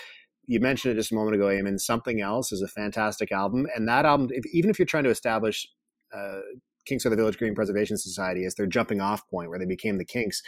you 0.46 0.60
mentioned 0.60 0.92
it 0.92 0.96
just 0.96 1.12
a 1.12 1.14
moment 1.14 1.36
ago, 1.36 1.46
Eamon. 1.46 1.80
Something 1.80 2.20
else 2.20 2.52
is 2.52 2.62
a 2.62 2.68
fantastic 2.68 3.32
album, 3.32 3.66
and 3.74 3.88
that 3.88 4.04
album, 4.04 4.28
if, 4.30 4.44
even 4.52 4.70
if 4.70 4.78
you're 4.78 4.86
trying 4.86 5.04
to 5.04 5.10
establish 5.10 5.68
uh, 6.12 6.40
Kinks 6.86 7.04
of 7.04 7.10
the 7.10 7.16
Village 7.16 7.38
Green 7.38 7.54
Preservation 7.54 7.96
Society 7.96 8.44
as 8.44 8.54
their 8.54 8.66
jumping 8.66 9.00
off 9.00 9.28
point 9.28 9.48
where 9.48 9.58
they 9.58 9.66
became 9.66 9.98
the 9.98 10.04
Kinks, 10.04 10.42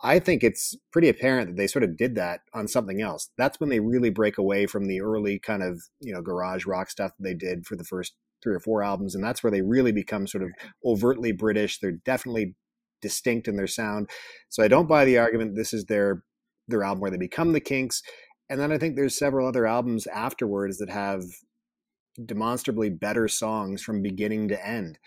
I 0.00 0.18
think 0.20 0.44
it's 0.44 0.76
pretty 0.92 1.08
apparent 1.08 1.48
that 1.48 1.56
they 1.56 1.66
sort 1.66 1.82
of 1.82 1.96
did 1.96 2.14
that 2.14 2.40
on 2.54 2.68
something 2.68 3.00
else. 3.00 3.30
That's 3.36 3.58
when 3.58 3.68
they 3.68 3.80
really 3.80 4.10
break 4.10 4.38
away 4.38 4.66
from 4.66 4.86
the 4.86 5.00
early 5.00 5.38
kind 5.38 5.62
of, 5.62 5.82
you 6.00 6.14
know, 6.14 6.22
garage 6.22 6.66
rock 6.66 6.90
stuff 6.90 7.12
that 7.18 7.24
they 7.24 7.34
did 7.34 7.66
for 7.66 7.74
the 7.74 7.84
first 7.84 8.14
three 8.42 8.54
or 8.54 8.60
four 8.60 8.82
albums. 8.82 9.14
And 9.14 9.24
that's 9.24 9.42
where 9.42 9.50
they 9.50 9.62
really 9.62 9.90
become 9.90 10.26
sort 10.26 10.44
of 10.44 10.50
overtly 10.84 11.32
British. 11.32 11.78
They're 11.78 11.92
definitely 11.92 12.54
distinct 13.02 13.48
in 13.48 13.56
their 13.56 13.66
sound. 13.66 14.08
So 14.48 14.62
I 14.62 14.68
don't 14.68 14.88
buy 14.88 15.04
the 15.04 15.18
argument 15.18 15.56
this 15.56 15.72
is 15.72 15.86
their 15.86 16.22
their 16.68 16.82
album 16.82 17.00
where 17.00 17.10
they 17.10 17.16
become 17.16 17.52
the 17.52 17.60
Kinks. 17.60 18.02
And 18.50 18.60
then 18.60 18.70
I 18.72 18.78
think 18.78 18.94
there's 18.94 19.18
several 19.18 19.48
other 19.48 19.66
albums 19.66 20.06
afterwards 20.06 20.78
that 20.78 20.90
have 20.90 21.24
demonstrably 22.24 22.90
better 22.90 23.26
songs 23.28 23.82
from 23.82 24.02
beginning 24.02 24.48
to 24.48 24.66
end. 24.66 24.98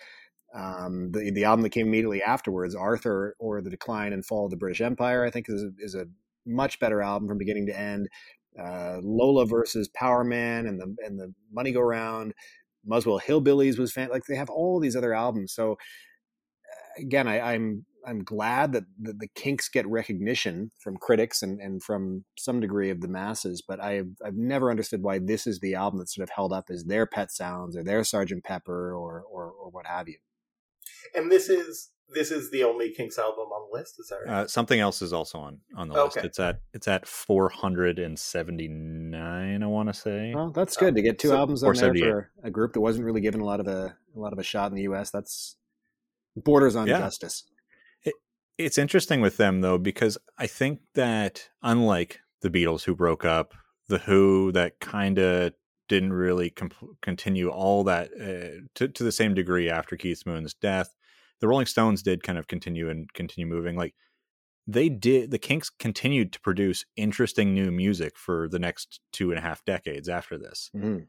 Um, 0.54 1.12
the 1.12 1.32
the 1.32 1.46
album 1.46 1.64
that 1.64 1.70
came 1.70 1.88
immediately 1.88 2.22
afterwards, 2.22 2.76
Arthur 2.76 3.36
or 3.40 3.62
the 3.62 3.70
Decline 3.70 4.14
and 4.14 4.26
Fall 4.26 4.46
of 4.46 4.52
the 4.52 4.58
British 4.58 4.82
Empire, 4.82 5.26
I 5.26 5.30
think 5.30 5.48
is 5.50 5.64
a, 5.64 5.72
is 5.80 5.96
a 5.96 6.08
much 6.46 6.80
better 6.80 7.02
album 7.02 7.28
from 7.28 7.38
beginning 7.38 7.68
to 7.68 7.80
end. 7.80 8.10
Uh, 8.60 8.98
Lola 9.02 9.46
versus 9.46 9.90
Powerman 9.90 10.68
and 10.68 10.80
the 10.80 10.96
and 11.06 11.18
the 11.18 11.34
Money 11.54 11.72
Go 11.72 11.82
Round, 11.82 12.34
Muswell 12.86 13.20
Hillbillies 13.20 13.80
was 13.80 13.94
fan 13.94 14.10
like 14.10 14.24
they 14.28 14.36
have 14.36 14.50
all 14.50 14.80
these 14.80 14.96
other 14.96 15.14
albums. 15.14 15.54
So 15.54 15.74
uh, 15.74 17.02
again, 17.02 17.28
I, 17.28 17.54
I'm 17.54 17.86
I'm 18.06 18.24
glad 18.24 18.74
that 18.74 18.84
the, 19.00 19.14
the, 19.14 19.28
Kinks 19.36 19.70
get 19.70 19.88
recognition 19.88 20.72
from 20.80 20.98
critics 20.98 21.44
and, 21.44 21.62
and 21.62 21.84
from 21.84 22.26
some 22.36 22.60
degree 22.60 22.90
of 22.90 23.00
the 23.00 23.08
masses, 23.08 23.62
but 23.66 23.80
I've 23.80 24.10
I've 24.26 24.36
never 24.36 24.72
understood 24.72 25.04
why 25.04 25.20
this 25.20 25.46
is 25.48 25.60
the 25.60 25.76
album 25.76 26.00
that's 26.00 26.16
sort 26.16 26.28
of 26.28 26.34
held 26.36 26.52
up 26.52 26.66
as 26.70 26.86
their 26.86 27.06
Pet 27.06 27.32
Sounds 27.32 27.78
or 27.78 27.84
their 27.84 28.04
Sergeant 28.04 28.44
Pepper 28.44 28.94
or 28.96 29.22
or, 29.22 29.52
or 29.52 29.70
what 29.70 29.86
have 29.86 30.10
you. 30.10 30.18
And 31.16 31.32
this 31.32 31.50
is 31.50 31.90
this 32.14 32.32
is 32.32 32.52
the 32.52 32.64
only 32.64 32.92
Kinks 32.92 33.18
album 33.18 33.48
on 33.48 33.70
the 33.70 33.78
list. 33.78 33.96
Is 34.00 34.08
that 34.08 34.18
right? 34.26 34.42
Uh, 34.44 34.48
something 34.48 34.80
else 34.80 35.02
is 35.02 35.14
also 35.14 35.40
on 35.40 35.60
on 35.76 35.90
the 35.90 35.96
okay. 35.96 36.04
list. 36.04 36.26
It's 36.26 36.40
at 36.40 36.62
it's 36.74 36.88
at 36.88 37.08
four 37.08 37.50
hundred 37.50 38.00
and 38.00 38.18
seventy 38.18 38.68
nine. 38.68 39.64
I 39.64 39.68
want 39.68 39.90
to 39.90 39.94
say. 39.94 40.34
Well, 40.34 40.52
that's 40.52 40.78
good 40.78 40.96
to 40.96 41.02
get 41.02 41.20
two 41.20 41.30
so, 41.30 41.38
albums 41.38 41.64
on 41.64 41.76
there 41.76 41.94
for 41.94 42.32
a 42.44 42.52
group 42.52 42.74
that 42.74 42.82
wasn't 42.82 43.06
really 43.06 43.22
given 43.22 43.42
a 43.42 43.46
lot 43.46 43.60
of 43.60 43.68
a, 43.68 43.96
a 44.16 44.20
lot 44.20 44.34
of 44.34 44.40
a 44.40 44.44
shot 44.44 44.72
in 44.72 44.76
the 44.76 44.84
U.S. 44.84 45.10
That's 45.10 45.56
borders 46.36 46.76
on 46.76 46.88
yeah. 46.88 47.00
justice. 47.00 47.44
It, 48.04 48.16
it's 48.58 48.78
interesting 48.78 49.22
with 49.22 49.38
them 49.38 49.62
though 49.62 49.78
because 49.78 50.18
I 50.38 50.48
think 50.48 50.80
that 50.96 51.50
unlike 51.62 52.20
the 52.42 52.50
Beatles 52.50 52.84
who 52.84 52.96
broke 52.96 53.26
up, 53.26 53.54
the 53.88 54.00
Who 54.00 54.52
that 54.54 54.80
kind 54.80 55.20
of 55.20 55.54
didn't 55.92 56.14
really 56.14 56.50
comp- 56.50 57.02
continue 57.02 57.50
all 57.50 57.84
that 57.84 58.12
uh, 58.14 58.66
to, 58.76 58.88
to 58.88 59.04
the 59.04 59.12
same 59.12 59.34
degree 59.34 59.70
after 59.70 59.98
Keith 59.98 60.24
Moon's 60.26 60.54
death. 60.54 60.96
The 61.42 61.50
Rolling 61.50 61.66
Stones 61.66 62.02
did 62.02 62.24
kind 62.24 62.40
of 62.40 62.48
continue 62.48 62.90
and 62.90 63.12
continue 63.12 63.46
moving. 63.46 63.76
Like 63.76 63.94
they 64.66 64.88
did, 64.88 65.32
the 65.32 65.38
Kinks 65.38 65.70
continued 65.70 66.32
to 66.32 66.40
produce 66.40 66.86
interesting 66.96 67.54
new 67.54 67.72
music 67.72 68.18
for 68.18 68.48
the 68.48 68.58
next 68.58 69.02
two 69.12 69.32
and 69.32 69.38
a 69.38 69.42
half 69.42 69.66
decades 69.66 70.08
after 70.08 70.38
this. 70.38 70.72
Mm-hmm. 70.74 71.00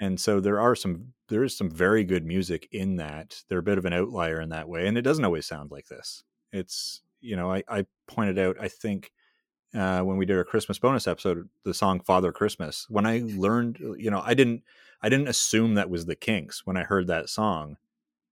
And 0.00 0.18
so 0.18 0.40
there 0.40 0.58
are 0.58 0.74
some, 0.74 1.12
there 1.28 1.44
is 1.44 1.54
some 1.54 1.70
very 1.70 2.02
good 2.02 2.24
music 2.24 2.66
in 2.72 2.96
that. 2.96 3.42
They're 3.48 3.58
a 3.58 3.62
bit 3.62 3.76
of 3.76 3.84
an 3.84 3.92
outlier 3.92 4.40
in 4.40 4.48
that 4.48 4.70
way, 4.70 4.86
and 4.86 4.96
it 4.96 5.02
doesn't 5.02 5.26
always 5.26 5.44
sound 5.44 5.70
like 5.70 5.88
this. 5.88 6.24
It's 6.50 7.02
you 7.20 7.36
know, 7.36 7.52
I, 7.52 7.62
I 7.68 7.84
pointed 8.06 8.38
out, 8.38 8.56
I 8.58 8.68
think 8.68 9.12
uh, 9.74 10.00
when 10.00 10.16
we 10.16 10.26
did 10.26 10.36
our 10.36 10.44
Christmas 10.44 10.78
bonus 10.78 11.06
episode, 11.06 11.48
the 11.64 11.74
song 11.74 12.00
"Father 12.00 12.32
Christmas." 12.32 12.86
When 12.88 13.06
I 13.06 13.22
learned, 13.24 13.78
you 13.98 14.10
know, 14.10 14.22
I 14.24 14.34
didn't, 14.34 14.62
I 15.02 15.08
didn't 15.08 15.28
assume 15.28 15.74
that 15.74 15.90
was 15.90 16.06
the 16.06 16.16
Kinks 16.16 16.66
when 16.66 16.76
I 16.76 16.82
heard 16.84 17.06
that 17.06 17.28
song, 17.28 17.76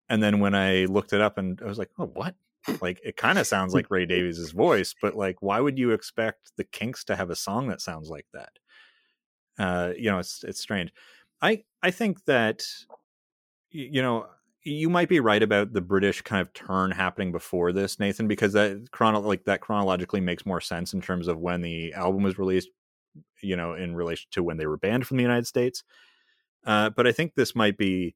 and 0.09 0.23
then 0.23 0.41
when 0.41 0.55
I 0.55 0.87
looked 0.87 1.13
it 1.13 1.21
up, 1.21 1.39
and 1.39 1.61
I 1.63 1.67
was 1.67 1.79
like, 1.79 1.91
"Oh, 1.99 2.07
what?" 2.07 2.35
Like 2.81 3.01
it 3.05 3.17
kind 3.17 3.39
of 3.39 3.47
sounds 3.47 3.73
like 3.73 3.91
Ray 3.91 4.05
Davies' 4.05 4.51
voice, 4.51 4.95
but 5.01 5.15
like, 5.15 5.41
why 5.41 5.61
would 5.61 5.79
you 5.79 5.93
expect 5.93 6.53
the 6.57 6.65
Kinks 6.65 7.05
to 7.05 7.17
have 7.17 7.31
a 7.31 7.37
song 7.37 7.69
that 7.69 7.81
sounds 7.81 8.11
like 8.11 8.27
that? 8.35 8.59
Uh, 9.59 9.93
you 9.97 10.11
know, 10.11 10.19
it's 10.19 10.45
it's 10.45 10.61
strange. 10.61 10.93
I 11.41 11.65
I 11.83 11.91
think 11.91 12.25
that 12.25 12.65
you 13.71 14.03
know 14.03 14.27
you 14.69 14.91
might 14.91 15.09
be 15.09 15.21
right 15.21 15.43
about 15.43 15.73
the 15.73 15.81
British 15.81 16.23
kind 16.23 16.41
of 16.41 16.53
turn 16.53 16.91
happening 16.91 17.33
before 17.33 17.73
this, 17.73 17.99
Nathan, 17.99 18.29
because 18.29 18.53
that 18.53 18.91
chrono 18.91 19.21
like 19.21 19.45
that 19.45 19.61
chronologically 19.61 20.21
makes 20.21 20.47
more 20.47 20.61
sense 20.61 20.93
in 20.93 21.01
terms 21.01 21.29
of 21.29 21.39
when 21.39 21.63
the 21.63 21.93
album 21.95 22.23
was 22.23 22.39
released, 22.39 22.69
you 23.43 23.57
know, 23.57 23.75
in 23.75 23.95
relation 23.95 24.29
to 24.33 24.43
when 24.43 24.57
they 24.57 24.67
were 24.67 24.77
banned 24.77 25.07
from 25.07 25.17
the 25.17 25.23
United 25.23 25.47
States. 25.47 25.83
Uh, 26.67 26.91
but 26.91 27.07
I 27.07 27.13
think 27.13 27.35
this 27.35 27.55
might 27.55 27.79
be 27.79 28.15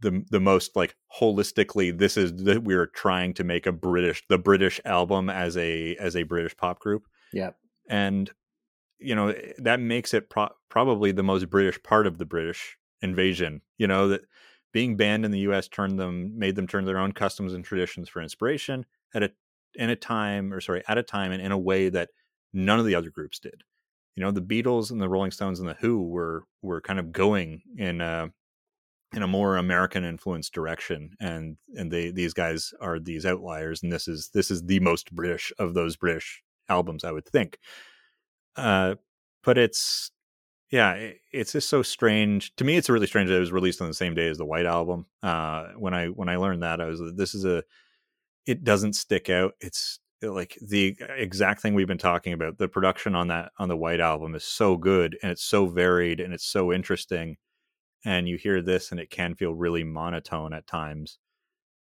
the 0.00 0.24
the 0.30 0.40
most 0.40 0.74
like 0.76 0.96
holistically 1.20 1.96
this 1.96 2.16
is 2.16 2.34
that 2.44 2.64
we're 2.64 2.86
trying 2.86 3.32
to 3.34 3.44
make 3.44 3.66
a 3.66 3.72
British 3.72 4.22
the 4.28 4.38
British 4.38 4.80
album 4.84 5.30
as 5.30 5.56
a 5.56 5.96
as 5.96 6.16
a 6.16 6.22
British 6.24 6.56
pop 6.56 6.78
group. 6.78 7.04
Yeah. 7.32 7.50
And 7.88 8.30
you 8.98 9.14
know 9.14 9.34
that 9.58 9.80
makes 9.80 10.14
it 10.14 10.30
pro- 10.30 10.54
probably 10.68 11.12
the 11.12 11.22
most 11.22 11.50
British 11.50 11.82
part 11.82 12.06
of 12.06 12.18
the 12.18 12.24
British 12.24 12.76
invasion. 13.02 13.60
You 13.76 13.86
know 13.86 14.08
that 14.08 14.22
being 14.74 14.96
banned 14.96 15.24
in 15.24 15.30
the 15.30 15.38
U.S. 15.40 15.68
turned 15.68 15.98
them 15.98 16.36
made 16.36 16.56
them 16.56 16.66
turn 16.66 16.84
their 16.84 16.98
own 16.98 17.12
customs 17.12 17.54
and 17.54 17.64
traditions 17.64 18.08
for 18.08 18.20
inspiration 18.20 18.84
at 19.14 19.22
a 19.22 19.30
in 19.76 19.88
a 19.88 19.96
time 19.96 20.52
or 20.52 20.60
sorry 20.60 20.82
at 20.86 20.98
a 20.98 21.02
time 21.02 21.32
and 21.32 21.40
in 21.40 21.52
a 21.52 21.58
way 21.58 21.88
that 21.88 22.10
none 22.52 22.78
of 22.78 22.84
the 22.84 22.94
other 22.94 23.08
groups 23.08 23.38
did. 23.38 23.62
You 24.16 24.22
know, 24.22 24.30
the 24.30 24.42
Beatles 24.42 24.90
and 24.90 25.00
the 25.00 25.08
Rolling 25.08 25.30
Stones 25.30 25.60
and 25.60 25.68
the 25.68 25.74
Who 25.74 26.02
were 26.02 26.44
were 26.60 26.80
kind 26.80 26.98
of 26.98 27.12
going 27.12 27.62
in 27.78 28.00
a 28.00 28.30
in 29.14 29.22
a 29.22 29.28
more 29.28 29.56
American 29.56 30.04
influenced 30.04 30.52
direction, 30.52 31.16
and 31.20 31.56
and 31.76 31.90
they 31.90 32.10
these 32.10 32.34
guys 32.34 32.74
are 32.80 32.98
these 32.98 33.24
outliers, 33.24 33.82
and 33.82 33.92
this 33.92 34.08
is 34.08 34.30
this 34.34 34.50
is 34.50 34.64
the 34.64 34.80
most 34.80 35.14
British 35.14 35.52
of 35.58 35.74
those 35.74 35.96
British 35.96 36.42
albums, 36.68 37.04
I 37.04 37.12
would 37.12 37.26
think. 37.26 37.58
Uh, 38.56 38.96
but 39.44 39.56
it's 39.56 40.10
yeah, 40.70 41.10
it's 41.32 41.52
just 41.52 41.68
so 41.68 41.82
strange 41.82 42.54
to 42.56 42.64
me. 42.64 42.76
It's 42.76 42.90
really 42.90 43.06
strange 43.06 43.28
that 43.28 43.36
it 43.36 43.40
was 43.40 43.52
released 43.52 43.80
on 43.80 43.88
the 43.88 43.94
same 43.94 44.14
day 44.14 44.28
as 44.28 44.38
the 44.38 44.44
White 44.44 44.66
Album. 44.66 45.06
Uh, 45.22 45.68
when 45.76 45.94
I 45.94 46.06
when 46.08 46.28
I 46.28 46.36
learned 46.36 46.62
that, 46.62 46.80
I 46.80 46.86
was 46.86 47.00
this 47.16 47.34
is 47.34 47.44
a 47.44 47.62
it 48.46 48.64
doesn't 48.64 48.94
stick 48.94 49.30
out. 49.30 49.54
It's 49.60 50.00
like 50.22 50.58
the 50.62 50.96
exact 51.16 51.60
thing 51.60 51.74
we've 51.74 51.86
been 51.86 51.98
talking 51.98 52.32
about. 52.32 52.58
The 52.58 52.68
production 52.68 53.14
on 53.14 53.28
that 53.28 53.52
on 53.58 53.68
the 53.68 53.76
White 53.76 54.00
Album 54.00 54.34
is 54.34 54.44
so 54.44 54.76
good 54.76 55.18
and 55.22 55.32
it's 55.32 55.44
so 55.44 55.66
varied 55.66 56.20
and 56.20 56.32
it's 56.32 56.46
so 56.46 56.72
interesting. 56.72 57.36
And 58.04 58.28
you 58.28 58.36
hear 58.36 58.62
this 58.62 58.90
and 58.90 59.00
it 59.00 59.10
can 59.10 59.34
feel 59.34 59.54
really 59.54 59.84
monotone 59.84 60.52
at 60.52 60.66
times. 60.66 61.18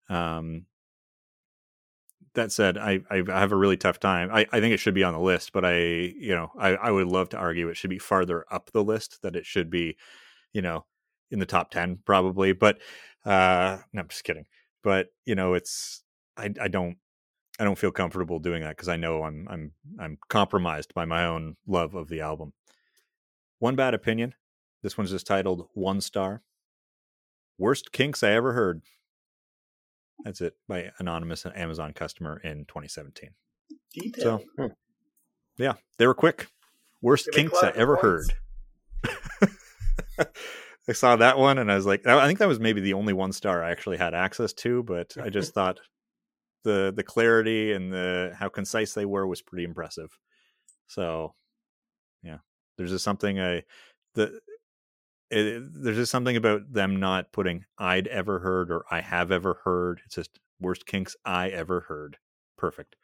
Um, 0.09 0.65
that 2.35 2.51
said, 2.51 2.77
I, 2.77 2.99
I 3.09 3.23
have 3.27 3.51
a 3.51 3.57
really 3.57 3.77
tough 3.77 3.99
time. 3.99 4.29
I, 4.31 4.45
I 4.51 4.59
think 4.59 4.73
it 4.73 4.79
should 4.79 4.93
be 4.93 5.03
on 5.03 5.13
the 5.13 5.19
list, 5.19 5.51
but 5.53 5.65
I 5.65 5.77
you 5.77 6.35
know 6.35 6.51
I, 6.57 6.69
I 6.69 6.91
would 6.91 7.07
love 7.07 7.29
to 7.29 7.37
argue 7.37 7.69
it 7.69 7.77
should 7.77 7.89
be 7.89 7.99
farther 7.99 8.45
up 8.51 8.71
the 8.71 8.83
list. 8.83 9.21
That 9.21 9.35
it 9.35 9.45
should 9.45 9.69
be, 9.69 9.97
you 10.53 10.61
know, 10.61 10.85
in 11.31 11.39
the 11.39 11.45
top 11.45 11.71
ten 11.71 11.99
probably. 12.05 12.53
But 12.53 12.79
uh, 13.25 13.79
no, 13.93 14.01
I'm 14.01 14.07
just 14.07 14.23
kidding. 14.23 14.45
But 14.83 15.07
you 15.25 15.35
know, 15.35 15.53
it's 15.53 16.03
I 16.37 16.53
I 16.61 16.67
don't 16.67 16.97
I 17.59 17.63
don't 17.63 17.77
feel 17.77 17.91
comfortable 17.91 18.39
doing 18.39 18.61
that 18.63 18.75
because 18.75 18.89
I 18.89 18.97
know 18.97 19.23
I'm 19.23 19.47
I'm 19.49 19.71
I'm 19.99 20.17
compromised 20.29 20.93
by 20.93 21.05
my 21.05 21.25
own 21.25 21.55
love 21.65 21.95
of 21.95 22.09
the 22.09 22.21
album. 22.21 22.53
One 23.59 23.75
bad 23.75 23.93
opinion. 23.93 24.35
This 24.83 24.97
one's 24.97 25.11
just 25.11 25.25
titled 25.25 25.67
One 25.73 26.01
Star. 26.01 26.43
Worst 27.57 27.91
kinks 27.91 28.21
I 28.21 28.31
ever 28.31 28.53
heard. 28.53 28.81
That's 30.23 30.41
it 30.41 30.55
by 30.67 30.91
anonymous 30.99 31.45
Amazon 31.45 31.93
customer 31.93 32.39
in 32.43 32.65
2017. 32.65 33.31
Detail. 33.93 34.41
So, 34.57 34.69
yeah, 35.57 35.73
they 35.97 36.07
were 36.07 36.13
quick. 36.13 36.47
Worst 37.01 37.29
They 37.31 37.41
kinks 37.41 37.61
I 37.61 37.69
ever 37.75 37.97
points. 37.97 38.33
heard. 40.17 40.27
I 40.87 40.93
saw 40.93 41.15
that 41.15 41.37
one 41.37 41.57
and 41.57 41.71
I 41.71 41.75
was 41.75 41.85
like, 41.85 42.05
I 42.05 42.27
think 42.27 42.39
that 42.39 42.47
was 42.47 42.59
maybe 42.59 42.81
the 42.81 42.93
only 42.93 43.13
one 43.13 43.31
star 43.31 43.63
I 43.63 43.71
actually 43.71 43.97
had 43.97 44.13
access 44.13 44.53
to, 44.53 44.83
but 44.83 45.15
I 45.21 45.29
just 45.29 45.53
thought 45.55 45.79
the 46.63 46.93
the 46.95 47.03
clarity 47.03 47.73
and 47.73 47.91
the 47.91 48.33
how 48.37 48.49
concise 48.49 48.93
they 48.93 49.05
were 49.05 49.27
was 49.27 49.41
pretty 49.41 49.63
impressive. 49.63 50.17
So, 50.87 51.33
yeah, 52.23 52.39
there's 52.77 52.91
just 52.91 53.03
something 53.03 53.39
I 53.39 53.63
the 54.13 54.39
it, 55.29 55.63
there's 55.73 55.97
just 55.97 56.11
something 56.11 56.35
about 56.35 56.71
them 56.71 56.97
not 56.97 57.31
putting 57.31 57.65
I'd 57.77 58.07
ever 58.07 58.39
heard 58.39 58.71
or 58.71 58.85
I 58.91 59.01
have 59.01 59.31
ever 59.31 59.61
heard. 59.63 60.01
It's 60.05 60.15
just 60.15 60.39
worst 60.59 60.85
kinks 60.85 61.15
I 61.25 61.49
ever 61.49 61.81
heard. 61.81 62.17
Perfect. 62.57 62.95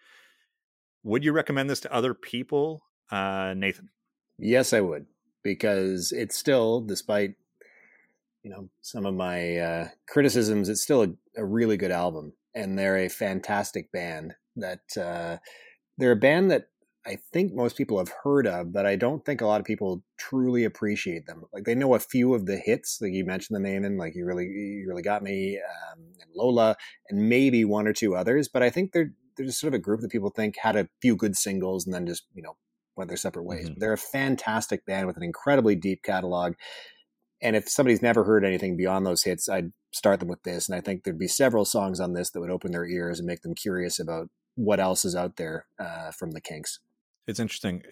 Would 1.03 1.23
you 1.23 1.33
recommend 1.33 1.69
this 1.69 1.79
to 1.81 1.93
other 1.93 2.13
people, 2.13 2.83
uh, 3.11 3.53
Nathan? 3.57 3.89
Yes, 4.37 4.73
I 4.73 4.81
would, 4.81 5.07
because 5.43 6.11
it's 6.11 6.37
still, 6.37 6.81
despite 6.81 7.35
you 8.43 8.49
know 8.49 8.69
some 8.81 9.05
of 9.05 9.13
my 9.13 9.57
uh, 9.57 9.87
criticisms, 10.07 10.69
it's 10.69 10.81
still 10.81 11.03
a, 11.03 11.09
a 11.37 11.45
really 11.45 11.77
good 11.77 11.91
album, 11.91 12.33
and 12.55 12.77
they're 12.77 12.97
a 12.97 13.09
fantastic 13.09 13.91
band. 13.91 14.35
That 14.55 14.97
uh, 14.97 15.37
they're 15.97 16.11
a 16.11 16.15
band 16.15 16.51
that 16.51 16.69
I 17.05 17.17
think 17.33 17.53
most 17.53 17.77
people 17.77 17.97
have 17.97 18.13
heard 18.23 18.45
of, 18.45 18.71
but 18.71 18.85
I 18.85 18.95
don't 18.95 19.25
think 19.25 19.41
a 19.41 19.47
lot 19.47 19.59
of 19.59 19.65
people 19.65 20.03
truly 20.17 20.63
appreciate 20.63 21.25
them. 21.25 21.45
Like 21.51 21.63
they 21.63 21.73
know 21.73 21.95
a 21.95 21.99
few 21.99 22.35
of 22.35 22.45
the 22.45 22.57
hits, 22.57 22.99
like 23.01 23.11
you 23.13 23.25
mentioned 23.25 23.55
the 23.55 23.61
name, 23.61 23.83
and 23.83 23.97
like 23.97 24.15
you 24.15 24.25
really, 24.25 24.45
you 24.45 24.85
really 24.87 25.01
got 25.01 25.23
me, 25.23 25.57
um, 25.57 25.99
and 26.21 26.29
Lola, 26.35 26.75
and 27.09 27.27
maybe 27.27 27.65
one 27.65 27.87
or 27.87 27.93
two 27.93 28.15
others. 28.15 28.47
But 28.47 28.61
I 28.61 28.69
think 28.69 28.91
they're 28.91 29.13
they're 29.35 29.45
just 29.47 29.59
sort 29.59 29.73
of 29.73 29.79
a 29.79 29.81
group 29.81 30.01
that 30.01 30.11
people 30.11 30.29
think 30.29 30.57
had 30.57 30.75
a 30.75 30.89
few 31.01 31.15
good 31.15 31.35
singles 31.35 31.85
and 31.85 31.93
then 31.93 32.05
just 32.05 32.23
you 32.35 32.43
know 32.43 32.55
went 32.95 33.07
their 33.09 33.17
separate 33.17 33.45
ways. 33.45 33.65
Mhm. 33.65 33.73
But 33.73 33.79
they're 33.79 33.93
a 33.93 33.97
fantastic 33.97 34.85
band 34.85 35.07
with 35.07 35.17
an 35.17 35.23
incredibly 35.23 35.75
deep 35.75 36.03
catalog. 36.03 36.53
And 37.41 37.55
if 37.55 37.67
somebody's 37.67 38.03
never 38.03 38.23
heard 38.23 38.45
anything 38.45 38.77
beyond 38.77 39.05
those 39.05 39.23
hits, 39.23 39.49
I'd 39.49 39.71
start 39.91 40.19
them 40.19 40.29
with 40.29 40.43
this. 40.43 40.69
And 40.69 40.75
I 40.75 40.81
think 40.81 41.03
there'd 41.03 41.17
be 41.17 41.27
several 41.27 41.65
songs 41.65 41.99
on 41.99 42.13
this 42.13 42.29
that 42.29 42.39
would 42.41 42.51
open 42.51 42.71
their 42.71 42.85
ears 42.85 43.17
and 43.19 43.25
make 43.25 43.41
them 43.41 43.55
curious 43.55 43.99
about 43.99 44.29
what 44.55 44.79
else 44.79 45.05
is 45.05 45.15
out 45.15 45.37
there 45.37 45.65
uh, 45.79 46.11
from 46.11 46.31
the 46.31 46.41
Kinks. 46.41 46.79
It's 47.27 47.39
interesting. 47.39 47.83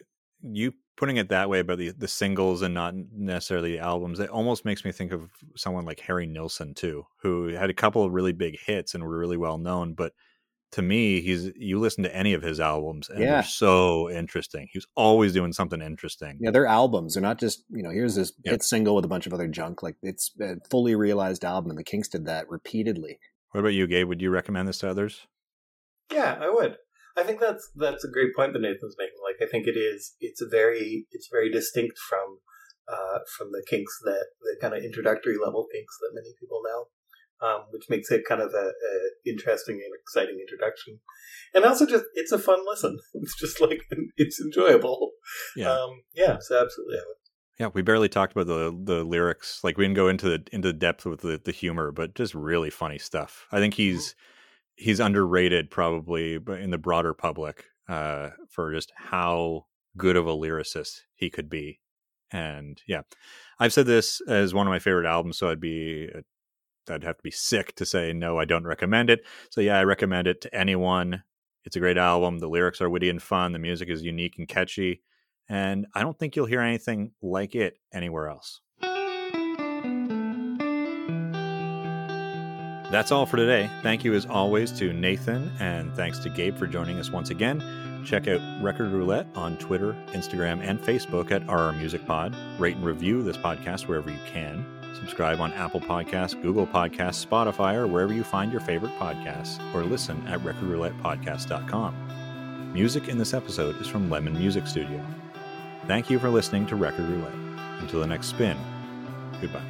You 0.41 0.73
putting 0.97 1.17
it 1.17 1.29
that 1.29 1.49
way 1.49 1.59
about 1.59 1.77
the 1.77 1.91
the 1.91 2.07
singles 2.07 2.61
and 2.61 2.73
not 2.73 2.93
necessarily 3.13 3.73
the 3.73 3.79
albums, 3.79 4.19
it 4.19 4.29
almost 4.29 4.65
makes 4.65 4.83
me 4.85 4.91
think 4.91 5.11
of 5.11 5.29
someone 5.55 5.85
like 5.85 5.99
Harry 6.01 6.25
Nilsson 6.27 6.73
too, 6.73 7.05
who 7.21 7.47
had 7.49 7.69
a 7.69 7.73
couple 7.73 8.03
of 8.03 8.11
really 8.13 8.33
big 8.33 8.57
hits 8.59 8.93
and 8.93 9.03
were 9.03 9.17
really 9.17 9.37
well 9.37 9.57
known. 9.57 9.93
But 9.93 10.13
to 10.73 10.81
me, 10.81 11.19
he's 11.21 11.51
you 11.55 11.79
listen 11.79 12.03
to 12.03 12.15
any 12.15 12.33
of 12.33 12.41
his 12.43 12.59
albums 12.59 13.09
and 13.09 13.19
Yeah. 13.19 13.31
they're 13.35 13.43
so 13.43 14.09
interesting. 14.09 14.67
He 14.71 14.77
was 14.77 14.85
always 14.95 15.33
doing 15.33 15.51
something 15.51 15.81
interesting. 15.81 16.37
Yeah, 16.39 16.51
they're 16.51 16.67
albums. 16.67 17.15
They're 17.15 17.23
not 17.23 17.39
just, 17.39 17.63
you 17.69 17.81
know, 17.81 17.89
here's 17.89 18.15
this 18.15 18.31
Yep. 18.45 18.51
hit 18.51 18.63
single 18.63 18.95
with 18.95 19.03
a 19.05 19.07
bunch 19.09 19.25
of 19.25 19.33
other 19.33 19.47
junk. 19.47 19.81
Like 19.81 19.95
it's 20.03 20.31
a 20.39 20.55
fully 20.69 20.95
realized 20.95 21.43
album. 21.43 21.71
And 21.71 21.79
the 21.79 21.83
Kinks 21.83 22.07
did 22.07 22.25
that 22.25 22.47
repeatedly. 22.49 23.19
What 23.51 23.61
about 23.61 23.69
you, 23.73 23.87
Gabe? 23.87 24.07
Would 24.07 24.21
you 24.21 24.29
recommend 24.29 24.67
this 24.67 24.77
to 24.79 24.89
others? 24.89 25.25
Yeah, 26.13 26.37
I 26.39 26.49
would. 26.49 26.77
I 27.17 27.23
think 27.23 27.39
that's 27.39 27.69
that's 27.75 28.03
a 28.05 28.11
great 28.11 28.35
point 28.35 28.53
that 28.53 28.59
Nathan's 28.61 28.95
making. 28.97 29.15
I 29.41 29.45
think 29.45 29.67
it 29.67 29.77
is. 29.77 30.15
It's 30.19 30.43
very 30.49 31.05
it's 31.11 31.29
very 31.31 31.51
distinct 31.51 31.97
from 31.97 32.39
uh, 32.91 33.19
from 33.37 33.51
the 33.51 33.63
Kinks 33.69 33.99
that 34.03 34.25
the 34.41 34.57
kind 34.61 34.73
of 34.73 34.83
introductory 34.83 35.37
level 35.37 35.67
Kinks 35.71 35.97
that 36.01 36.11
many 36.13 36.33
people 36.39 36.61
know, 36.63 37.47
um, 37.47 37.61
which 37.71 37.83
makes 37.89 38.11
it 38.11 38.23
kind 38.27 38.41
of 38.41 38.53
a, 38.53 38.67
a 38.67 38.93
interesting 39.25 39.75
and 39.75 39.93
exciting 39.99 40.39
introduction. 40.39 40.99
And 41.53 41.65
also, 41.65 41.85
just 41.85 42.05
it's 42.13 42.31
a 42.31 42.39
fun 42.39 42.59
listen. 42.67 42.97
It's 43.15 43.39
just 43.39 43.61
like 43.61 43.81
it's 44.17 44.41
enjoyable. 44.41 45.11
Yeah. 45.55 45.71
Um, 45.71 46.01
yeah. 46.13 46.37
So 46.39 46.61
absolutely, 46.61 46.97
Yeah, 47.59 47.69
we 47.73 47.81
barely 47.81 48.09
talked 48.09 48.33
about 48.35 48.47
the 48.47 48.77
the 48.83 49.03
lyrics. 49.03 49.63
Like 49.63 49.77
we 49.77 49.85
didn't 49.85 49.95
go 49.95 50.07
into 50.07 50.29
the 50.29 50.43
into 50.51 50.69
the 50.69 50.73
depth 50.73 51.05
with 51.05 51.21
the, 51.21 51.39
the 51.43 51.51
humor, 51.51 51.91
but 51.91 52.15
just 52.15 52.33
really 52.33 52.69
funny 52.69 52.97
stuff. 52.97 53.47
I 53.51 53.59
think 53.59 53.75
he's 53.75 54.15
he's 54.79 54.99
underrated 54.99 55.69
probably 55.69 56.37
but 56.37 56.61
in 56.61 56.71
the 56.71 56.77
broader 56.77 57.13
public 57.13 57.65
uh, 57.89 58.29
for 58.47 58.73
just 58.73 58.93
how 58.95 59.65
good 59.97 60.15
of 60.15 60.27
a 60.27 60.35
lyricist 60.35 61.01
he 61.15 61.29
could 61.29 61.49
be. 61.49 61.79
And 62.31 62.81
yeah, 62.87 63.01
I've 63.59 63.73
said 63.73 63.87
this 63.87 64.21
as 64.27 64.53
one 64.53 64.67
of 64.67 64.71
my 64.71 64.79
favorite 64.79 65.07
albums, 65.07 65.37
so 65.37 65.49
I'd 65.49 65.59
be 65.59 66.09
I'd 66.89 67.03
have 67.03 67.17
to 67.17 67.23
be 67.23 67.31
sick 67.31 67.75
to 67.75 67.85
say 67.85 68.13
no, 68.13 68.37
I 68.37 68.45
don't 68.45 68.65
recommend 68.65 69.09
it. 69.09 69.21
So 69.49 69.61
yeah, 69.61 69.77
I 69.77 69.83
recommend 69.83 70.27
it 70.27 70.41
to 70.41 70.55
anyone. 70.55 71.23
It's 71.65 71.75
a 71.75 71.79
great 71.79 71.97
album. 71.97 72.39
The 72.39 72.47
lyrics 72.47 72.81
are 72.81 72.89
witty 72.89 73.09
and 73.09 73.21
fun. 73.21 73.51
The 73.51 73.59
music 73.59 73.89
is 73.89 74.03
unique 74.03 74.35
and 74.37 74.47
catchy. 74.47 75.01
And 75.49 75.87
I 75.93 76.01
don't 76.01 76.17
think 76.17 76.35
you'll 76.35 76.45
hear 76.45 76.61
anything 76.61 77.11
like 77.21 77.55
it 77.55 77.75
anywhere 77.91 78.29
else. 78.29 78.61
That's 82.91 83.11
all 83.11 83.25
for 83.27 83.37
today. 83.37 83.69
Thank 83.83 84.03
you 84.03 84.15
as 84.15 84.25
always 84.25 84.71
to 84.79 84.91
Nathan, 84.93 85.51
and 85.59 85.93
thanks 85.95 86.17
to 86.19 86.29
Gabe 86.29 86.57
for 86.57 86.65
joining 86.65 86.97
us 86.99 87.11
once 87.11 87.29
again. 87.29 87.61
Check 88.03 88.27
out 88.27 88.41
Record 88.63 88.91
Roulette 88.91 89.27
on 89.35 89.57
Twitter, 89.57 89.93
Instagram, 90.07 90.63
and 90.63 90.79
Facebook 90.79 91.29
at 91.31 91.47
RR 91.47 91.77
Music 91.77 92.03
Pod. 92.07 92.35
Rate 92.57 92.77
and 92.77 92.85
review 92.85 93.21
this 93.21 93.37
podcast 93.37 93.87
wherever 93.87 94.09
you 94.09 94.17
can. 94.25 94.65
Subscribe 94.95 95.39
on 95.39 95.53
Apple 95.53 95.81
Podcasts, 95.81 96.41
Google 96.41 96.65
Podcasts, 96.65 97.23
Spotify, 97.25 97.75
or 97.75 97.85
wherever 97.85 98.13
you 98.13 98.23
find 98.23 98.51
your 98.51 98.61
favorite 98.61 98.97
podcasts, 98.97 99.59
or 99.73 99.83
listen 99.83 100.27
at 100.27 100.39
recordroulettepodcast.com. 100.39 102.73
Music 102.73 103.07
in 103.07 103.19
this 103.19 103.35
episode 103.35 103.79
is 103.79 103.87
from 103.87 104.09
Lemon 104.09 104.33
Music 104.33 104.65
Studio. 104.65 105.05
Thank 105.87 106.09
you 106.09 106.17
for 106.17 106.29
listening 106.29 106.65
to 106.67 106.75
Record 106.75 107.07
Roulette. 107.07 107.33
Until 107.79 107.99
the 107.99 108.07
next 108.07 108.27
spin, 108.27 108.57
goodbye. 109.41 109.68